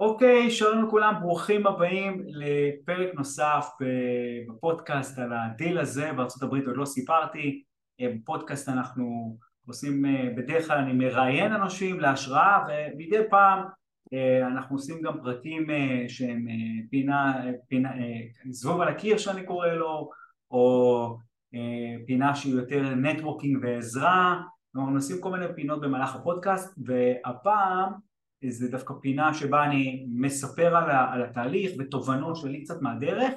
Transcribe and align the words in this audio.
אוקיי, 0.00 0.50
שלום 0.50 0.84
לכולם, 0.84 1.14
ברוכים 1.20 1.66
הבאים 1.66 2.22
לפרק 2.26 3.14
נוסף 3.14 3.66
בפודקאסט 4.48 5.18
על 5.18 5.32
הדיל 5.32 5.78
הזה, 5.78 6.12
בארצות 6.12 6.42
הברית 6.42 6.66
עוד 6.66 6.76
לא 6.76 6.84
סיפרתי, 6.84 7.62
בפודקאסט 8.02 8.68
אנחנו 8.68 9.36
עושים, 9.66 10.04
בדרך 10.36 10.66
כלל 10.66 10.78
אני 10.78 10.92
מראיין 10.92 11.52
אנשים 11.52 12.00
להשראה 12.00 12.66
ומדי 12.68 13.18
פעם 13.30 13.64
אנחנו 14.46 14.76
עושים 14.76 15.02
גם 15.02 15.20
פרקים 15.22 15.66
שהם 16.08 16.46
פינה, 16.90 17.44
פינה, 17.68 17.90
זבוב 18.50 18.80
על 18.80 18.88
הקיר 18.88 19.18
שאני 19.18 19.46
קורא 19.46 19.68
לו, 19.68 20.10
או 20.50 21.18
פינה 22.06 22.34
שהיא 22.34 22.54
יותר 22.54 22.94
networking 22.94 23.58
ועזרה, 23.62 24.42
אנחנו 24.76 24.94
עושים 24.94 25.20
כל 25.20 25.30
מיני 25.30 25.46
פינות 25.54 25.80
במהלך 25.80 26.16
הפודקאסט 26.16 26.78
והפעם 26.86 28.05
זה 28.50 28.68
דווקא 28.70 28.94
פינה 29.00 29.34
שבה 29.34 29.64
אני 29.64 30.06
מספר 30.08 30.76
על, 30.76 30.90
על 30.90 31.22
התהליך 31.22 31.72
ותובנות 31.78 32.36
שלי 32.36 32.64
קצת 32.64 32.82
מהדרך. 32.82 33.32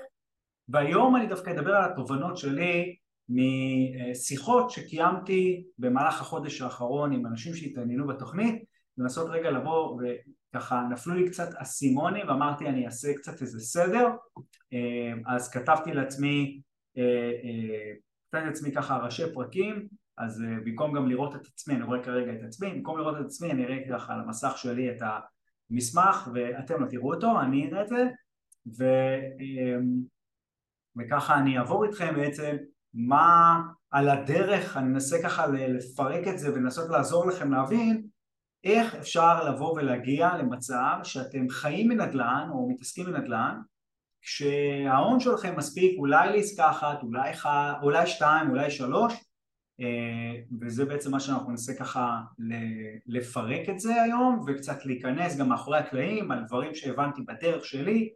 והיום 0.70 1.16
אני 1.16 1.27
דווקא 1.27 1.50
אדבר 1.50 1.76
על 1.76 1.91
התובנות 1.91 2.38
שלי 2.38 2.95
משיחות 3.30 4.70
שקיימתי 4.70 5.64
במהלך 5.77 6.22
החודש 6.22 6.62
האחרון 6.62 7.14
עם 7.14 7.26
אנשים 7.26 7.53
שהתעניינו 7.53 8.08
בתוכנית 8.08 8.64
לנסות 8.98 9.30
רגע 9.30 9.52
לבוא 9.52 10.02
וככה 10.53 10.88
נפלו 10.91 11.14
לי 11.14 11.30
קצת 11.30 11.50
אסימונים 11.55 12.28
ואמרתי 12.28 12.67
אני 12.67 12.86
אעשה 12.86 13.14
קצת 13.14 13.41
איזה 13.41 13.59
סדר. 13.59 14.08
אז 15.28 15.50
כתבתי 15.50 15.94
לעצמי 15.94 16.62
כתבתי 18.31 18.45
לעצמי 18.45 18.72
ככה 18.72 18.98
ראשי 18.98 19.23
פרקים 19.34 19.88
אז 20.20 20.41
uh, 20.41 20.66
במקום 20.66 20.96
גם 20.96 21.08
לראות 21.08 21.36
את 21.36 21.48
עצמי, 21.48 21.76
אני 21.76 21.84
רואה 21.84 22.04
כרגע 22.04 22.34
את 22.34 22.44
עצמי, 22.44 22.73
במקום 22.73 22.98
לראות 22.98 23.18
את 23.20 23.26
עצמי 23.26 23.52
אני 23.52 23.66
אראה 23.66 23.78
ככה 23.90 24.14
על 24.14 24.20
המסך 24.20 24.58
שלי 24.58 24.92
את 24.92 25.02
המסמך 25.72 26.30
ואתם 26.34 26.84
לא 26.84 26.88
תראו 26.90 27.14
אותו, 27.14 27.42
אני 27.42 27.70
אראה 27.70 27.82
את 27.82 27.88
זה 27.88 28.08
ו, 28.78 28.84
um, 29.40 30.08
וככה 30.97 31.40
אני 31.40 31.58
אעבור 31.58 31.86
איתכם 31.86 32.16
בעצם 32.16 32.56
מה 32.94 33.62
על 33.92 34.09
הדרך, 34.09 34.78
אני 34.78 34.88
אנסה 34.88 35.17
ככה 35.23 35.47
לפרק 35.47 36.28
את 36.28 36.40
זה 36.40 36.53
ולנסות 36.53 36.90
לעזור 36.90 37.28
לכם 37.28 37.52
להבין 37.52 38.08
איך 38.64 38.95
אפשר 38.95 39.44
לבוא 39.44 39.73
ולהגיע 39.73 40.38
למצב 40.38 40.95
שאתם 41.03 41.50
חיים 41.50 41.88
מנדל"ן 41.88 42.47
או 42.52 42.70
מתעסקים 42.70 43.06
בנדל"ן 43.06 43.62
כשההון 44.22 45.20
שלכם 45.20 45.56
מספיק 45.58 45.97
אולי 45.97 46.38
לעסקה 46.38 46.70
אחת, 46.70 47.03
אולי, 47.03 47.31
אולי 47.81 48.08
שתיים, 48.08 48.50
אולי 48.50 48.72
שלוש 48.72 49.28
וזה 50.61 50.85
בעצם 50.85 51.11
מה 51.11 51.19
שאנחנו 51.19 51.49
ננסה 51.49 51.73
ככה 51.73 52.22
לפרק 53.08 53.69
את 53.69 53.80
זה 53.80 54.02
היום 54.02 54.45
וקצת 54.47 54.85
להיכנס 54.85 55.38
גם 55.38 55.49
מאחורי 55.49 55.77
הקלעים 55.77 56.31
על 56.31 56.44
דברים 56.47 56.75
שהבנתי 56.75 57.22
בדרך 57.22 57.66
שלי 57.66 58.09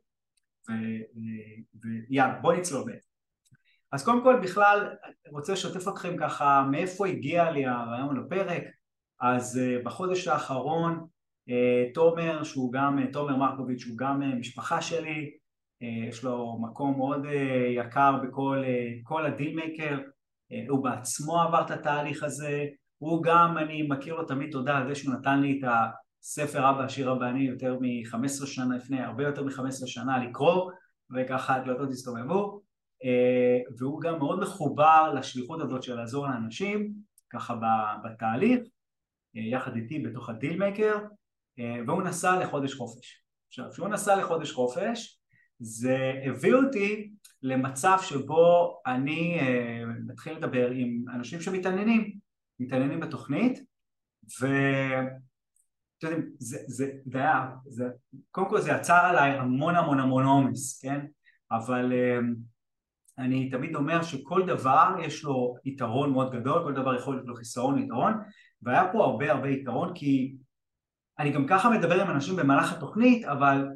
ויאללה 1.82 2.40
בוא 2.42 2.54
נצלול 2.54 2.84
בעצם. 2.86 3.10
אז 3.92 4.06
קודם 4.06 4.24
כל 4.24 4.40
בכלל 4.44 4.90
רוצה 5.32 5.54
לשתף 5.54 5.88
אתכם 5.88 6.16
ככה 6.20 6.68
מאיפה 6.72 7.08
הגיע 7.08 7.52
לי 7.52 7.66
הרעיון 7.66 8.18
לפרק. 8.18 8.64
אז 9.22 9.58
אה, 9.58 9.78
בחודש 9.84 10.28
האחרון 10.28 11.06
אה, 11.50 11.86
תומר 11.94 12.44
שהוא 12.44 12.74
גם, 12.74 13.00
תומר 13.12 13.36
מרקוביץ' 13.36 13.80
שהוא 13.80 13.98
גם 13.98 14.40
משפחה 14.40 14.82
שלי 14.82 15.32
יש 15.82 16.24
לו 16.24 16.58
מקום 16.62 16.98
מאוד 16.98 17.26
יקר 17.76 18.18
בכל 18.24 19.26
הדיל 19.26 19.58
מייקר 19.58 20.00
אה, 20.00 20.13
הוא 20.70 20.84
בעצמו 20.84 21.42
עבר 21.42 21.62
את 21.66 21.72
התהליך 21.72 22.24
הזה, 22.24 22.66
הוא 22.98 23.24
גם, 23.24 23.58
אני 23.58 23.82
מכיר 23.82 24.16
לו 24.16 24.26
תמיד 24.26 24.52
תודה 24.52 24.78
על 24.78 24.88
זה 24.88 24.96
שהוא 24.96 25.14
נתן 25.14 25.42
לי 25.42 25.60
את 25.60 25.70
הספר 26.22 26.70
אבא 26.70 26.84
עשיר 26.84 27.12
אבא 27.12 27.30
עני 27.30 27.44
יותר 27.44 27.78
מ-15 27.80 28.46
שנה 28.46 28.76
לפני, 28.76 29.02
הרבה 29.02 29.24
יותר 29.24 29.44
מ-15 29.44 29.88
שנה 29.88 30.26
לקרוא, 30.26 30.72
וככה 31.16 31.56
הדלתות 31.56 31.90
הסתובבו, 31.90 32.62
אה, 33.04 33.60
והוא 33.78 34.02
גם 34.02 34.20
מאוד 34.20 34.40
מחובר 34.40 35.14
לשליחות 35.14 35.62
הזאת 35.62 35.84
של 35.84 35.96
לעזור 35.96 36.28
לאנשים, 36.28 36.94
ככה 37.30 37.56
בתהליך, 38.04 38.60
אה, 39.36 39.42
יחד 39.42 39.76
איתי 39.76 40.00
בתוך 40.00 40.30
הדיל 40.30 40.57
מייקר, 40.57 40.98
והוא 41.88 42.04
נסע 42.04 42.40
לחודש 42.40 42.74
חופש. 42.74 43.24
עכשיו, 43.48 43.66
כשהוא 43.72 43.88
נסע 43.88 44.16
לחודש 44.16 44.52
חופש, 44.52 45.20
זה 45.60 46.14
הביא 46.26 46.54
אותי 46.54 47.12
למצב 47.44 47.98
שבו 48.02 48.78
אני 48.86 49.40
uh, 49.40 49.44
מתחיל 50.08 50.38
לדבר 50.38 50.70
עם 50.72 51.06
אנשים 51.14 51.42
שמתעניינים, 51.42 52.18
מתעניינים 52.60 53.00
בתוכנית 53.00 53.60
ואתם 54.42 55.08
יודעים, 56.04 56.32
זה, 56.40 56.58
זה, 56.68 56.92
זה 57.06 57.18
היה, 57.18 57.50
זה, 57.66 57.86
קודם 58.32 58.50
כל 58.50 58.62
זה 58.62 58.72
יצר 58.72 59.02
עליי 59.06 59.32
המון 59.32 59.76
המון 59.76 60.00
המון 60.00 60.26
עומס, 60.26 60.82
כן? 60.82 61.06
אבל 61.52 61.92
uh, 61.92 62.26
אני 63.18 63.50
תמיד 63.50 63.76
אומר 63.76 64.04
שכל 64.04 64.46
דבר 64.48 64.96
יש 65.02 65.24
לו 65.24 65.56
יתרון 65.66 66.14
מאוד 66.14 66.36
גדול, 66.36 66.64
כל 66.64 66.74
דבר 66.74 66.96
יכול 66.96 67.16
להיות 67.16 67.28
לו 67.28 67.36
חיסרון 67.36 67.76
ויתרון 67.76 68.14
והיה 68.62 68.90
פה 68.92 69.06
הרבה 69.06 69.32
הרבה 69.32 69.50
יתרון 69.50 69.94
כי 69.96 70.36
אני 71.20 71.32
גם 71.32 71.48
ככה 71.48 71.70
מדבר 71.70 72.02
עם 72.02 72.12
אנשים 72.12 72.36
במהלך 72.36 72.74
התוכנית 72.74 73.26
אבל 73.26 73.68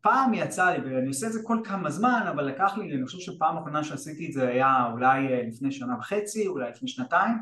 הפעם 0.00 0.34
יצא 0.34 0.70
לי, 0.70 0.78
ואני 0.78 1.08
עושה 1.08 1.26
את 1.26 1.32
זה 1.32 1.40
כל 1.44 1.60
כמה 1.64 1.90
זמן, 1.90 2.24
אבל 2.28 2.44
לקח 2.44 2.78
לי, 2.78 2.96
אני 2.96 3.06
חושב 3.06 3.18
שפעם 3.18 3.56
אחרונה 3.56 3.84
שעשיתי 3.84 4.26
את 4.26 4.32
זה 4.32 4.48
היה 4.48 4.88
אולי 4.92 5.26
אה, 5.28 5.42
לפני 5.42 5.72
שנה 5.72 5.98
וחצי, 5.98 6.46
אולי 6.46 6.70
לפני 6.70 6.88
שנתיים, 6.88 7.34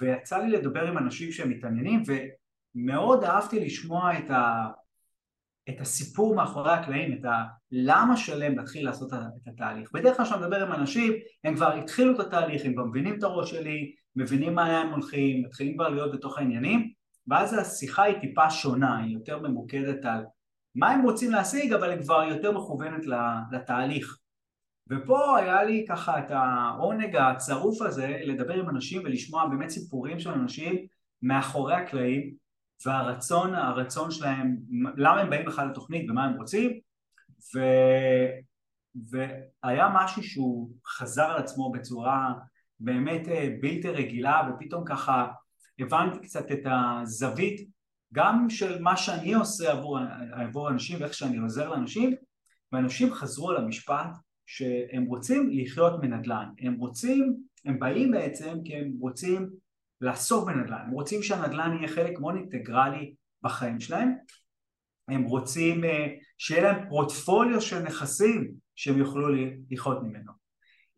ויצא 0.00 0.38
לי 0.38 0.48
לדבר 0.50 0.88
עם 0.88 0.98
אנשים 0.98 1.32
שהם 1.32 1.50
מתעניינים, 1.50 2.02
ומאוד 2.06 3.24
אהבתי 3.24 3.60
לשמוע 3.60 4.18
את, 4.18 4.30
ה, 4.30 4.66
את 5.68 5.80
הסיפור 5.80 6.34
מאחורי 6.34 6.72
הקלעים, 6.72 7.12
את 7.12 7.24
הלמה 7.24 8.16
שלם 8.16 8.58
להתחיל 8.58 8.84
לעשות 8.84 9.12
את 9.12 9.48
התהליך. 9.48 9.92
בדרך 9.92 10.16
כלל 10.16 10.26
כשאני 10.26 10.40
מדבר 10.40 10.66
עם 10.66 10.72
אנשים, 10.72 11.12
הם 11.44 11.54
כבר 11.54 11.72
התחילו 11.72 12.14
את 12.14 12.20
התהליך, 12.20 12.64
הם 12.64 12.72
כבר 12.72 12.84
מבינים 12.84 13.18
את 13.18 13.22
הראש 13.22 13.50
שלי, 13.50 13.92
מבינים 14.16 14.54
מה 14.54 14.80
הם 14.80 14.92
הולכים, 14.92 15.42
מתחילים 15.42 15.74
כבר 15.74 15.88
להיות 15.88 16.14
בתוך 16.14 16.38
העניינים, 16.38 16.92
ואז 17.28 17.58
השיחה 17.58 18.02
היא 18.02 18.20
טיפה 18.20 18.50
שונה, 18.50 18.98
היא 18.98 19.14
יותר 19.14 19.38
ממוקדת 19.38 20.04
על 20.04 20.24
מה 20.76 20.90
הם 20.90 21.02
רוצים 21.02 21.30
להשיג, 21.30 21.72
אבל 21.72 21.90
היא 21.90 22.00
כבר 22.00 22.22
יותר 22.22 22.52
מכוונת 22.52 23.02
לתהליך. 23.52 24.18
ופה 24.90 25.38
היה 25.38 25.64
לי 25.64 25.84
ככה 25.88 26.18
את 26.18 26.30
העונג 26.30 27.16
הצרוף 27.16 27.82
הזה 27.82 28.20
לדבר 28.24 28.54
עם 28.54 28.68
אנשים 28.68 29.02
ולשמוע 29.04 29.46
באמת 29.48 29.70
סיפורים 29.70 30.20
של 30.20 30.30
אנשים 30.30 30.86
מאחורי 31.22 31.74
הקלעים 31.74 32.34
והרצון, 32.86 33.54
הרצון 33.54 34.10
שלהם, 34.10 34.56
למה 34.96 35.20
הם 35.20 35.30
באים 35.30 35.46
בכלל 35.46 35.68
לתוכנית 35.68 36.10
ומה 36.10 36.24
הם 36.24 36.36
רוצים 36.36 36.80
ו... 37.54 37.60
והיה 39.10 39.88
משהו 39.94 40.22
שהוא 40.22 40.70
חזר 40.86 41.24
על 41.24 41.36
עצמו 41.36 41.72
בצורה 41.72 42.32
באמת 42.80 43.28
אה, 43.28 43.48
בלתי 43.60 43.88
רגילה 43.88 44.50
ופתאום 44.50 44.84
ככה 44.84 45.26
הבנתי 45.78 46.18
קצת 46.18 46.52
את 46.52 46.60
הזווית 46.64 47.68
גם 48.14 48.50
של 48.50 48.82
מה 48.82 48.96
שאני 48.96 49.34
עושה 49.34 49.72
עבור, 49.72 49.98
עבור 50.32 50.68
אנשים 50.68 51.00
ואיך 51.00 51.14
שאני 51.14 51.36
עוזר 51.36 51.68
לאנשים 51.68 52.14
ואנשים 52.72 53.12
חזרו 53.12 53.50
על 53.50 53.56
המשפט 53.56 54.08
שהם 54.46 55.04
רוצים 55.04 55.50
לחיות 55.52 56.02
מנדל"ן, 56.02 56.48
הם 56.60 56.74
רוצים, 56.74 57.36
הם 57.64 57.78
באים 57.78 58.10
בעצם 58.10 58.58
כי 58.64 58.76
הם 58.76 58.92
רוצים 59.00 59.50
לעסוק 60.00 60.46
בנדל"ן, 60.46 60.82
הם 60.86 60.90
רוצים 60.90 61.22
שהנדל"ן 61.22 61.76
יהיה 61.78 61.88
חלק 61.88 62.20
מאוד 62.20 62.34
אינטגרלי 62.34 63.14
בחיים 63.42 63.80
שלהם, 63.80 64.12
הם 65.08 65.22
רוצים 65.22 65.84
אה, 65.84 66.06
שיהיה 66.38 66.62
להם 66.62 66.88
פורטפוליו 66.88 67.60
של 67.60 67.78
נכסים 67.78 68.52
שהם 68.74 68.98
יוכלו 68.98 69.28
לחיות 69.70 70.02
ממנו. 70.02 70.32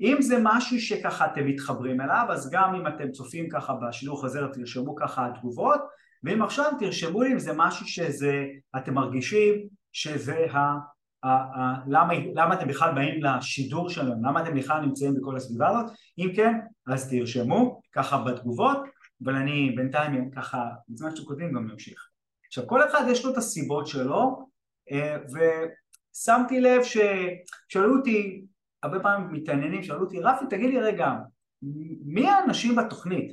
אם 0.00 0.16
זה 0.20 0.38
משהו 0.42 0.80
שככה 0.80 1.26
אתם 1.26 1.46
מתחברים 1.46 2.00
אליו, 2.00 2.26
אז 2.30 2.50
גם 2.52 2.74
אם 2.74 2.86
אתם 2.86 3.10
צופים 3.10 3.48
ככה 3.48 3.74
בשידור 3.74 4.22
חזר 4.22 4.46
תרשמו 4.52 4.94
ככה 4.96 5.30
תגובות 5.34 5.80
ואם 6.24 6.42
עכשיו 6.42 6.72
תרשמו 6.78 7.22
לי 7.22 7.32
אם 7.32 7.38
זה 7.38 7.52
משהו 7.56 7.86
שזה, 7.86 8.44
אתם 8.76 8.94
מרגישים 8.94 9.54
שזה 9.92 10.46
ה... 10.52 10.58
ה, 11.22 11.28
ה 11.28 11.74
למה, 11.88 12.14
למה 12.34 12.54
אתם 12.54 12.68
בכלל 12.68 12.94
באים 12.94 13.22
לשידור 13.22 13.90
שלנו, 13.90 14.22
למה 14.22 14.42
אתם 14.42 14.54
בכלל 14.54 14.80
נמצאים 14.80 15.14
בכל 15.14 15.36
הסביבה 15.36 15.68
הזאת, 15.68 15.92
אם 16.18 16.32
כן 16.36 16.54
אז 16.86 17.10
תרשמו 17.10 17.80
ככה 17.92 18.24
בתגובות 18.24 18.78
אבל 19.24 19.34
אני 19.34 19.70
בינתיים 19.76 20.30
ככה 20.30 20.68
בזמן 20.88 21.16
שאתם 21.16 21.28
כותבים 21.28 21.52
גם 21.52 21.66
ממשיך. 21.66 22.08
עכשיו 22.46 22.66
כל 22.66 22.88
אחד 22.88 23.04
יש 23.10 23.24
לו 23.24 23.32
את 23.32 23.36
הסיבות 23.36 23.86
שלו 23.86 24.48
אה, 24.92 25.16
ושמתי 26.14 26.60
לב 26.60 26.82
ששאלו 26.82 27.96
אותי 27.96 28.44
הרבה 28.82 29.00
פעמים 29.00 29.32
מתעניינים 29.32 29.82
שאלו 29.82 30.00
אותי 30.00 30.20
רפי 30.20 30.44
תגיד 30.50 30.70
לי 30.70 30.80
רגע 30.80 31.12
מי 32.04 32.28
האנשים 32.28 32.76
בתוכנית 32.76 33.32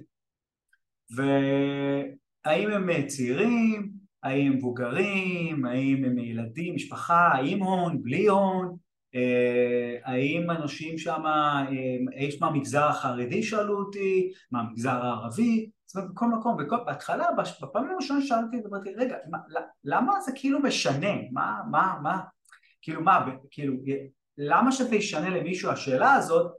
האם 2.45 2.71
הם 2.71 2.89
אה, 2.89 3.07
צעירים, 3.07 3.91
האם 4.23 4.51
הם 4.51 4.57
מבוגרים, 4.57 5.65
האם 5.65 6.05
הם 6.05 6.17
ילדים, 6.19 6.75
משפחה, 6.75 7.27
האם 7.27 7.63
הון, 7.63 8.03
בלי 8.03 8.27
הון, 8.27 8.77
אה, 9.15 9.97
האם 10.03 10.51
אנשים 10.51 10.97
שם, 10.97 11.21
אה, 11.25 11.65
יש 12.17 12.41
מהמגזר 12.41 12.83
החרדי 12.83 13.43
שאלו 13.43 13.79
אותי, 13.79 14.31
מהמגזר 14.51 15.05
הערבי, 15.05 15.69
זאת 15.85 15.95
אומרת 15.95 16.11
בכל 16.11 16.27
מקום, 16.27 16.57
בכל, 16.57 16.75
בהתחלה, 16.85 17.25
בפעמים 17.61 17.91
הראשונות 17.91 18.23
שאלתי, 18.23 18.57
אמרתי, 18.69 18.93
רגע, 18.95 19.17
מה, 19.29 19.37
למה 19.83 20.21
זה 20.21 20.31
כאילו 20.35 20.59
משנה? 20.59 21.13
מה, 21.31 21.61
מה, 21.71 21.95
מה, 22.03 22.19
כאילו 22.81 23.01
מה, 23.01 23.25
כאילו, 23.51 23.73
למה 24.37 24.71
שזה 24.71 24.95
ישנה 24.95 25.29
למישהו? 25.29 25.71
השאלה 25.71 26.13
הזאת? 26.13 26.51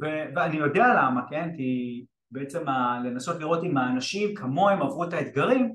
ו, 0.00 0.06
ואני 0.36 0.56
יודע 0.56 0.86
למה, 0.94 1.20
כן? 1.30 1.50
כי 1.56 2.04
בעצם 2.30 2.68
ה, 2.68 3.00
לנסות 3.04 3.40
לראות 3.40 3.64
אם 3.64 3.76
האנשים 3.76 4.34
כמוהם 4.34 4.82
עברו 4.82 5.04
את 5.04 5.12
האתגרים, 5.12 5.74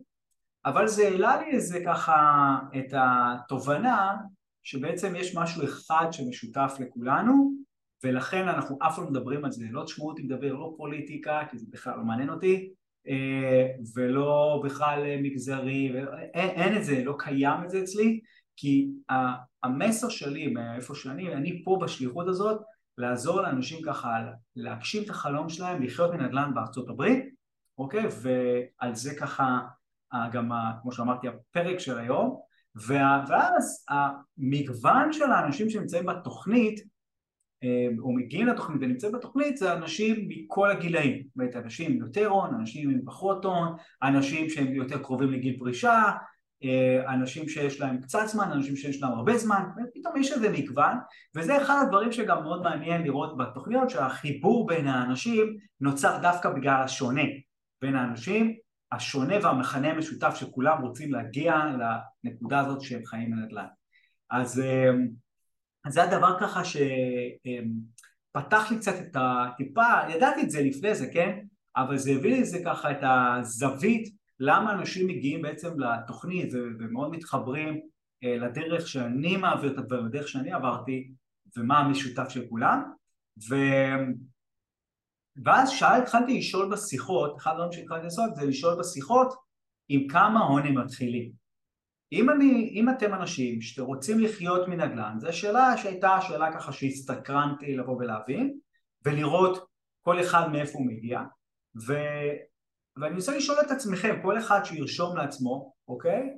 אבל 0.66 0.88
זה 0.88 1.04
העלה 1.04 1.42
לי 1.42 1.52
איזה 1.52 1.80
ככה 1.86 2.58
את 2.78 2.94
התובנה 2.98 4.16
שבעצם 4.64 5.16
יש 5.16 5.36
משהו 5.36 5.64
אחד 5.64 6.06
שמשותף 6.12 6.78
לכולנו 6.80 7.54
ולכן 8.04 8.48
אנחנו 8.48 8.78
אף 8.82 8.96
פעם 8.96 9.04
לא 9.04 9.12
מדברים 9.12 9.46
על 9.46 9.52
זה, 9.52 9.66
לא 9.72 9.84
תשמעו 9.84 10.10
אותי 10.10 10.24
מדבר 10.24 10.54
לא 10.54 10.74
פוליטיקה 10.78 11.42
כי 11.52 11.58
זה 11.58 11.66
בכלל 11.70 11.98
לא 11.98 12.04
מעניין 12.04 12.30
אותי 12.30 12.70
אה, 13.08 13.68
ולא 13.96 14.62
בכלל 14.66 15.22
מגזרי, 15.22 15.92
אין, 16.34 16.50
אין 16.50 16.78
את 16.78 16.84
זה, 16.84 17.04
לא 17.04 17.16
קיים 17.20 17.64
את 17.66 17.70
זה 17.70 17.80
אצלי 17.80 18.20
כי 18.56 18.90
המסר 19.64 20.10
שלי 20.10 20.48
מאיפה 20.48 20.96
שאני, 20.96 21.34
אני 21.34 21.64
פה 21.64 21.80
בשליחות 21.82 22.28
הזאת 22.28 22.62
לעזור 22.98 23.42
לאנשים 23.42 23.82
ככה 23.86 24.10
להגשים 24.56 25.04
את 25.04 25.10
החלום 25.10 25.50
שלהם 25.50 25.84
לחיות 25.84 26.14
מנדל"ן 26.14 26.52
בארצות 26.54 26.90
הברית 26.90 27.34
אוקיי? 27.78 28.06
ועל 28.22 28.96
זה 28.96 29.16
ככה 29.16 29.60
גם 30.32 30.52
כמו 30.82 30.92
שאמרתי 30.92 31.28
הפרק 31.28 31.80
של 31.80 32.00
היום 32.00 32.40
ואז 32.76 33.86
המגוון 33.90 35.14
של 35.14 35.32
האנשים 35.32 35.70
שנמצאים 35.70 36.06
בתוכנית 36.06 36.84
אה, 37.64 37.88
או 38.00 38.14
מגיעים 38.14 38.48
לתוכנית 38.48 38.78
ונמצאים 38.82 39.12
בתוכנית 39.12 39.58
זה 39.58 39.74
אנשים 39.74 40.26
מכל 40.28 40.72
הגילאים, 40.72 41.24
זאת 41.24 41.36
אומרת 41.36 41.56
אנשים 41.56 41.92
עם 41.92 41.98
יותר 41.98 42.28
הון, 42.28 42.56
אנשים 42.56 42.90
עם 42.90 43.00
פחות 43.06 43.46
הון, 43.46 43.76
אנשים 44.04 44.50
שהם 44.50 44.76
יותר 44.76 45.04
קרובים 45.04 45.32
לגיל 45.32 45.60
פרישה, 45.60 45.94
אה, 45.94 46.14
אנשים 47.08 47.50
שיש 47.50 47.82
להם 47.82 48.02
קצת 48.02 48.26
זמן, 48.26 48.52
אנשים 48.52 48.76
שיש 48.76 49.02
להם 49.02 49.12
הרבה 49.12 49.38
זמן, 49.38 49.64
ופתאום 49.72 50.18
יש 50.18 50.32
איזה 50.32 50.50
מגוון 50.50 50.98
וזה 51.36 51.62
אחד 51.62 51.84
הדברים 51.86 52.12
שגם 52.12 52.44
מאוד 52.44 52.64
מעניין 52.64 53.02
לראות 53.02 53.38
בתוכניות 53.38 53.90
שהחיבור 53.90 54.68
בין 54.68 54.88
האנשים 54.88 55.58
נוצר 55.82 56.20
דווקא 56.22 56.50
בגלל 56.50 56.82
השונה 56.84 57.24
בין 57.82 57.96
האנשים 57.96 58.56
השונה 58.92 59.36
והמכנה 59.42 59.92
המשותף 59.92 60.36
שכולם 60.36 60.82
רוצים 60.82 61.14
להגיע 61.14 61.56
לנקודה 62.24 62.60
הזאת 62.60 62.82
שהם 62.82 63.06
חיים 63.06 63.32
בנדל"ן. 63.32 63.66
אז 64.30 64.60
אמ, 64.60 65.08
זה 65.88 66.04
הדבר 66.04 66.40
ככה 66.40 66.62
שפתח 66.66 67.52
לי 68.72 68.78
קצת 68.78 68.96
את 69.02 69.16
הטיפה, 69.20 69.84
ידעתי 70.10 70.42
את 70.42 70.50
זה 70.50 70.62
לפני 70.62 70.96
זה, 70.96 71.08
כן? 71.14 71.40
אבל 71.76 71.98
זה 71.98 72.12
הביא 72.12 72.32
לי 72.36 72.46
זה 72.46 72.60
ככה 72.66 72.92
את 72.92 72.98
הזווית 73.02 74.23
למה 74.46 74.74
אנשים 74.74 75.08
מגיעים 75.08 75.42
בעצם 75.42 75.80
לתוכנית 75.80 76.54
ומאוד 76.54 77.12
מתחברים 77.12 77.80
אה, 78.24 78.38
לדרך 78.38 78.88
שאני 78.88 79.38
מעביר 79.38 79.74
את 79.74 79.78
הדברים, 79.78 80.06
לדרך 80.06 80.28
שאני 80.28 80.52
עברתי 80.52 81.12
ומה 81.58 81.80
המשותף 81.80 82.30
של 82.30 82.46
כולם 82.50 82.84
ו... 83.50 83.56
ואז 85.46 85.70
שאל, 85.70 86.02
התחלתי 86.02 86.38
לשאול 86.38 86.72
בשיחות, 86.72 87.38
אחד 87.38 87.52
הדברים 87.52 87.72
שהתחלתי 87.72 88.04
לעשות 88.04 88.36
זה 88.36 88.46
לשאול 88.46 88.80
בשיחות 88.80 89.34
עם 89.90 90.08
כמה 90.08 90.40
הון 90.40 90.66
הם 90.66 90.78
מתחילים. 90.78 91.32
אם, 92.12 92.30
אני, 92.30 92.70
אם 92.76 92.90
אתם 92.90 93.14
אנשים 93.14 93.62
שאתם 93.62 93.86
רוצים 93.86 94.20
לחיות 94.20 94.68
מנדל"ן, 94.68 95.16
זו 95.20 95.34
שאלה 95.34 95.78
שהייתה 95.78 96.18
שאלה 96.22 96.54
ככה 96.54 96.72
שהסתקרנתי 96.72 97.76
לבוא 97.76 97.98
ולהבין 97.98 98.58
ולראות 99.06 99.68
כל 100.02 100.22
אחד 100.22 100.52
מאיפה 100.52 100.78
הוא 100.78 100.88
מגיע 100.88 101.22
ו, 101.88 101.94
ואני 102.98 103.16
רוצה 103.16 103.38
לשאול 103.38 103.58
את 103.66 103.72
עצמכם, 103.72 104.16
כל 104.22 104.38
אחד 104.38 104.60
שירשום 104.64 105.18
לעצמו, 105.18 105.74
אוקיי? 105.88 106.34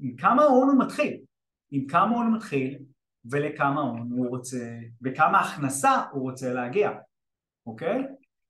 עם 0.00 0.16
כמה 0.16 0.42
הון 0.42 0.68
הוא 0.68 0.86
מתחיל, 0.86 1.20
עם 1.70 1.86
כמה 1.86 2.16
הון 2.16 2.26
הוא 2.26 2.36
מתחיל 2.36 2.78
ולכמה 3.30 3.80
הון 3.80 4.12
הוא 4.12 4.28
רוצה, 4.28 4.78
וכמה 5.02 5.40
הכנסה 5.40 6.02
הוא 6.12 6.30
רוצה 6.30 6.52
להגיע 6.52 6.90
אוקיי? 7.66 8.02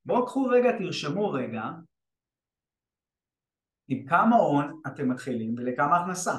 בואו 0.04 0.26
קחו 0.26 0.44
רגע, 0.44 0.78
תרשמו 0.78 1.30
רגע 1.30 1.62
עם 3.88 4.06
כמה 4.06 4.36
הון 4.36 4.80
אתם 4.86 5.08
מתחילים 5.08 5.54
ולכמה 5.58 6.00
הכנסה. 6.00 6.34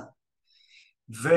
ו... 1.23 1.29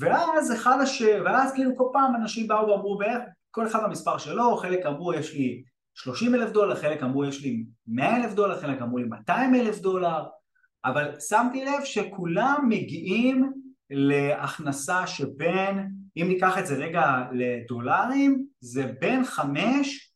ואז 0.00 0.52
אחד 0.52 0.76
השאר, 0.82 1.22
ואז 1.24 1.52
כאילו 1.54 1.76
כל 1.76 1.90
פעם 1.92 2.16
אנשים 2.16 2.48
באו 2.48 2.68
ואמרו 2.68 2.98
בערך, 2.98 3.22
כל 3.50 3.66
אחד 3.66 3.78
המספר 3.84 4.18
שלו, 4.18 4.56
חלק 4.56 4.86
אמרו 4.86 5.14
יש 5.14 5.34
לי 5.34 5.64
30 5.94 6.34
אלף 6.34 6.50
דולר, 6.50 6.74
חלק 6.74 7.02
אמרו 7.02 7.24
יש 7.24 7.42
לי 7.42 7.64
100 7.86 8.16
אלף 8.16 8.34
דולר, 8.34 8.60
חלק 8.60 8.82
אמרו 8.82 8.98
לי 8.98 9.04
200 9.04 9.54
אלף 9.54 9.78
דולר, 9.78 10.24
אבל 10.84 11.20
שמתי 11.20 11.64
לב 11.64 11.84
שכולם 11.84 12.66
מגיעים 12.68 13.52
להכנסה 13.90 15.06
שבין 15.06 15.88
אם 16.16 16.28
ניקח 16.28 16.58
את 16.58 16.66
זה 16.66 16.74
רגע 16.74 17.22
לדולרים, 17.32 18.46
זה 18.60 18.92
בין 19.00 19.24
חמש 19.24 20.10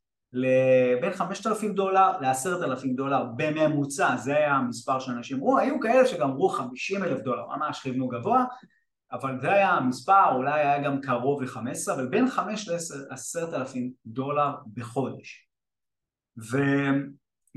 בין 1.00 1.12
חמשת 1.12 1.46
אלפים 1.46 1.74
דולר 1.74 2.18
לעשרת 2.20 2.62
אלפים 2.62 2.94
דולר 2.94 3.24
בממוצע, 3.36 4.16
זה 4.16 4.36
היה 4.36 4.54
המספר 4.54 4.98
שאנשים 4.98 5.36
אמרו, 5.36 5.58
היו 5.58 5.80
כאלה 5.80 6.06
שגם 6.06 6.30
אמרו 6.30 6.48
חמישים 6.48 7.04
אלף 7.04 7.20
דולר, 7.20 7.42
ממש 7.56 7.80
כיוונו 7.80 8.08
גבוה, 8.08 8.44
אבל 9.12 9.40
זה 9.40 9.52
היה 9.52 9.70
המספר, 9.70 10.34
אולי 10.34 10.60
היה 10.60 10.82
גם 10.82 11.00
קרוב 11.00 11.42
לחמש 11.42 11.70
עשרה, 11.70 11.94
אבל 11.94 12.06
בין 12.06 12.30
חמש 12.30 12.68
לעשרת 13.10 13.54
אלפים 13.54 13.90
דולר 14.06 14.50
בחודש. 14.74 15.47
ו... 16.50 16.56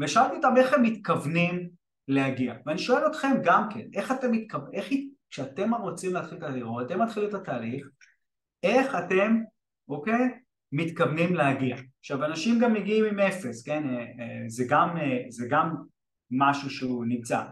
ושאלתי 0.01 0.35
אותם 0.35 0.53
איך 0.57 0.73
הם 0.73 0.83
מתכוונים 0.83 1.69
להגיע, 2.07 2.53
ואני 2.65 2.79
שואל 2.79 3.07
אתכם 3.07 3.31
גם 3.43 3.69
כן, 3.69 3.87
איך 3.93 4.11
אתם 4.11 4.31
מתכוונים, 4.31 4.73
איך 4.73 4.89
כשאתם 5.29 5.73
רוצים 5.73 6.13
להתחיל 6.13 6.37
את 6.37 6.43
התהליך, 6.43 6.65
או 6.65 6.81
אתם 6.81 7.01
מתחילים 7.01 7.29
את 7.29 7.33
התהליך, 7.33 7.87
איך 8.63 8.95
אתם, 8.95 9.37
אוקיי, 9.89 10.29
מתכוונים 10.71 11.35
להגיע. 11.35 11.77
עכשיו 11.99 12.25
אנשים 12.25 12.59
גם 12.59 12.73
מגיעים 12.73 13.05
עם 13.05 13.19
אפס, 13.19 13.63
כן, 13.65 13.89
אה, 13.89 13.99
אה, 13.99 14.43
זה 14.47 14.63
גם, 14.69 14.97
אה, 14.97 15.23
זה 15.29 15.47
גם 15.49 15.75
משהו 16.31 16.69
שהוא 16.69 17.05
נמצא. 17.05 17.43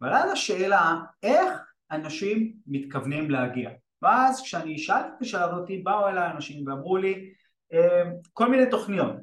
אבל 0.00 0.12
אז 0.12 0.32
השאלה, 0.32 0.94
איך 1.22 1.52
אנשים 1.90 2.52
מתכוונים 2.66 3.30
להגיע? 3.30 3.70
ואז 4.02 4.42
כשאני 4.42 4.78
שאלתי 4.78 5.08
את 5.16 5.22
השאלה 5.22 5.44
הזאת, 5.44 5.68
באו 5.84 6.08
אליי 6.08 6.30
אנשים 6.30 6.68
ואמרו 6.68 6.96
לי 6.96 7.32
כל 8.32 8.50
מיני 8.50 8.70
תוכניות. 8.70 9.16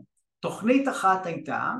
תוכנית 0.44 0.88
אחת 0.88 1.25
הייתה, 1.25 1.74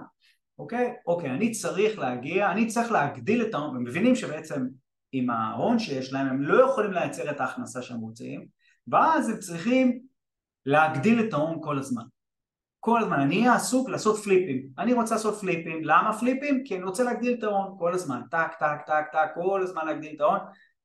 אוקיי, 0.60 0.94
אוקיי, 1.08 1.30
אני 1.30 1.52
צריך 1.52 2.00
להגיע, 2.00 2.52
אני 2.52 2.68
צריך 2.68 2.92
להגדיל 2.92 3.46
את 3.46 3.54
ההון, 3.54 3.76
הם 3.76 3.84
מבינים 3.84 4.16
שבעצם 4.16 4.68
עם 5.12 5.30
ההון 5.30 5.80
שיש 5.80 6.14
להם 6.14 6.28
הם 6.28 6.42
לא 6.42 6.66
יכולים 6.66 6.92
לייצר 6.92 7.32
את 7.32 7.42
ההכנסה 7.42 7.82
שהם 7.82 8.00
רוצים, 8.00 8.46
ואז 8.88 9.30
הם 9.30 9.40
צריכים 9.40 10.00
להגדיל 10.66 11.20
את 11.20 11.34
ההון 11.34 11.60
כל 11.64 11.80
הזמן. 11.80 12.04
כל 12.80 13.02
הזמן, 13.02 13.20
אני 13.20 13.40
אהיה 13.40 13.56
עסוק 13.56 13.90
לעשות 13.90 14.24
פליפים. 14.24 14.68
אני 14.78 14.94
רוצה 14.94 15.16
לעשות 15.16 15.36
פליפים, 15.36 15.84
למה 15.84 16.20
פליפים? 16.20 16.64
כי 16.66 16.76
אני 16.76 16.84
רוצה 16.84 17.04
להגדיל 17.04 17.34
את 17.40 17.44
ההון 17.44 17.76
כל 17.80 17.94
הזמן, 17.94 18.22
טק 18.32 18.54
טק 18.60 18.82
טק 18.86 19.06
טק, 19.12 19.30
כל 19.36 19.62
הזמן 19.64 19.86
להגדיל 19.86 20.16
את 20.16 20.22
ההון, 20.22 20.40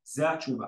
זה 0.04 0.30
התשובה. 0.30 0.66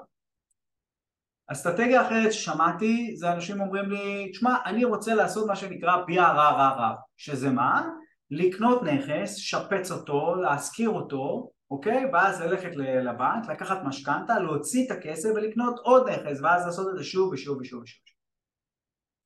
אסטרטגיה 1.53 2.07
אחרת 2.07 2.33
ששמעתי 2.33 3.13
זה 3.17 3.33
אנשים 3.33 3.61
אומרים 3.61 3.91
לי, 3.91 4.31
תשמע, 4.33 4.57
אני 4.67 4.85
רוצה 4.85 5.15
לעשות 5.15 5.49
מה 5.49 5.57
שנקרא 5.57 5.97
BRRRR, 6.09 6.97
שזה 7.17 7.51
מה? 7.51 7.89
לקנות 8.31 8.83
נכס, 8.83 9.37
שפץ 9.37 9.91
אותו, 9.91 10.35
להשכיר 10.35 10.91
אותו, 10.91 11.51
אוקיי? 11.71 12.05
ואז 12.13 12.41
ללכת 12.41 12.77
לבנק, 12.77 13.49
לקחת 13.51 13.79
משכנתה, 13.85 14.39
להוציא 14.39 14.87
את 14.87 14.91
הכסף 14.91 15.29
ולקנות 15.35 15.79
עוד 15.79 16.09
נכס, 16.09 16.41
ואז 16.43 16.67
לעשות 16.67 16.89
את 16.91 16.97
זה 16.97 17.05
שוב 17.05 17.33
ושוב 17.33 17.59
ושוב 17.61 17.83
ושוב. 17.83 18.03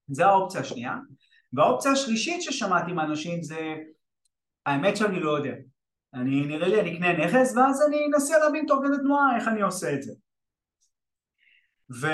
זה 0.09 0.27
האופציה 0.27 0.61
השנייה. 0.61 0.97
והאופציה 1.53 1.93
השלישית 1.93 2.43
ששמעתי 2.43 2.93
מאנשים 2.93 3.43
זה, 3.43 3.75
האמת 4.67 4.97
שאני 4.97 5.21
לא 5.21 5.31
יודע. 5.31 5.55
אני, 6.15 6.47
נראה 6.47 6.69
לי 6.69 6.81
אני 6.81 6.95
אקנה 6.95 7.27
נכס 7.27 7.57
ואז 7.57 7.83
אני 7.89 8.07
אנסה 8.07 8.39
להבין 8.39 8.65
תוך 8.69 8.79
כדי 8.85 8.97
תנועה 8.97 9.37
איך 9.37 9.49
אני 9.49 9.63
עושה 9.63 9.95
את 9.95 10.03
זה. 10.03 10.13
ו... 11.91 12.07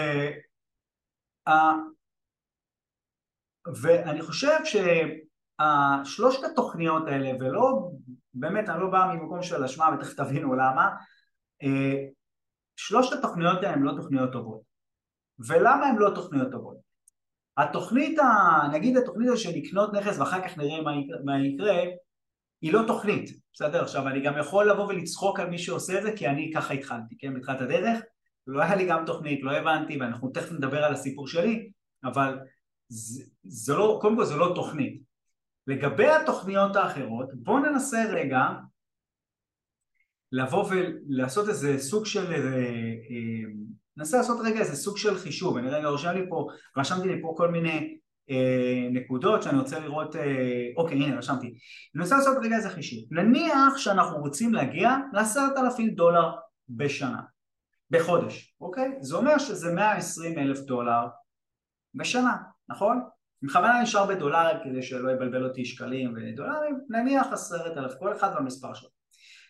ואני 3.83 4.23
חושב 4.23 4.57
שהשלושת 4.65 6.45
התוכניות 6.45 7.07
האלה, 7.07 7.31
ולא 7.41 7.91
באמת 8.35 8.69
אני 8.69 8.81
לא 8.81 8.91
בא 8.91 9.13
ממקום 9.15 9.43
של 9.43 9.65
אשמה 9.65 9.95
ותכף 9.95 10.15
תבינו 10.15 10.55
למה 10.55 10.91
שלושת 12.77 13.19
התוכניות 13.19 13.57
האלה 13.57 13.71
הן 13.71 13.83
לא 13.83 13.93
תוכניות 13.97 14.33
טובות 14.33 14.61
ולמה 15.49 15.87
הן 15.87 15.97
לא 15.97 16.11
תוכניות 16.15 16.51
טובות? 16.51 16.77
התוכנית, 17.57 18.19
ה... 18.19 18.25
נגיד 18.73 18.97
התוכנית 18.97 19.29
הזו 19.29 19.43
של 19.43 19.51
לקנות 19.57 19.93
נכס 19.93 20.19
ואחר 20.19 20.49
כך 20.49 20.59
נראה 20.59 20.83
מה 21.25 21.47
יקרה 21.47 21.83
היא 22.63 22.73
לא 22.73 22.81
תוכנית, 22.87 23.31
בסדר? 23.53 23.83
עכשיו 23.83 24.09
אני 24.09 24.21
גם 24.21 24.39
יכול 24.39 24.71
לבוא 24.71 24.87
ולצחוק 24.87 25.41
על 25.41 25.51
מי 25.51 25.59
שעושה 25.59 25.99
את 25.99 26.03
זה 26.03 26.13
כי 26.17 26.29
אני 26.29 26.51
ככה 26.55 26.75
התחלתי, 26.75 27.19
כן? 27.19 27.35
בתחילת 27.35 27.61
הדרך 27.61 28.01
לא 28.51 28.63
היה 28.63 28.77
לי 28.77 28.87
גם 28.87 29.05
תוכנית, 29.07 29.43
לא 29.43 29.51
הבנתי 29.51 29.97
ואנחנו 30.01 30.31
תכף 30.31 30.53
נדבר 30.53 30.85
על 30.85 30.93
הסיפור 30.93 31.29
שלי 31.29 31.71
אבל 32.05 32.39
זה, 32.89 33.25
זה 33.43 33.75
לא, 33.75 33.99
קודם 34.03 34.17
כל 34.17 34.25
זה 34.25 34.37
לא 34.37 34.53
תוכנית. 34.55 35.03
לגבי 35.67 36.07
התוכניות 36.07 36.77
האחרות, 36.77 37.29
בואו 37.35 37.59
ננסה 37.59 38.05
רגע 38.11 38.49
לבוא 40.33 40.71
ולעשות 40.71 41.49
איזה 41.49 41.79
סוג 41.79 42.07
של, 42.07 42.33
איזה, 42.33 42.57
אה, 43.11 43.51
ננסה 43.97 44.17
לעשות 44.17 44.39
רגע 44.45 44.61
איזה 44.61 44.77
סוג 44.77 44.97
של 44.97 45.19
חישוב, 45.19 45.57
אני 45.57 45.71
רגע 45.71 45.89
רושם 45.89 46.11
לי 46.11 46.29
פה, 46.29 46.47
רשמתי 46.77 47.09
לי 47.09 47.23
פה 47.23 47.35
כל 47.37 47.51
מיני 47.51 47.99
אה, 48.31 48.89
נקודות 48.93 49.43
שאני 49.43 49.59
רוצה 49.59 49.79
לראות, 49.79 50.17
אה, 50.17 50.67
אוקיי 50.77 51.05
הנה 51.05 51.19
רשמתי, 51.19 51.47
אני 51.95 52.03
רוצה 52.03 52.17
לעשות 52.17 52.39
רגע 52.43 52.57
איזה 52.57 52.71
חישוב, 52.71 53.05
נניח 53.11 53.77
שאנחנו 53.77 54.19
רוצים 54.19 54.55
להגיע 54.55 54.97
לעשרת 55.13 55.57
אלפים 55.57 55.91
דולר 55.91 56.31
בשנה, 56.69 57.21
בחודש, 57.91 58.55
אוקיי? 58.61 58.99
זה 59.01 59.17
אומר 59.17 59.39
שזה 59.39 59.73
120 59.73 60.39
אלף 60.39 60.59
דולר 60.59 61.07
בשנה, 61.95 62.37
נכון? 62.69 62.97
אני 63.43 63.49
בכוונה 63.49 63.83
נשאר 63.83 64.07
בדולרים 64.07 64.57
כדי 64.65 64.83
שלא 64.83 65.11
יבלבל 65.11 65.49
אותי 65.49 65.65
שקלים 65.65 66.15
ודולרים, 66.17 66.81
נניח 66.89 67.27
עשרת 67.33 67.77
אלף, 67.77 67.93
כל 67.99 68.17
אחד 68.17 68.37
במספר 68.37 68.75
שלו. 68.75 68.89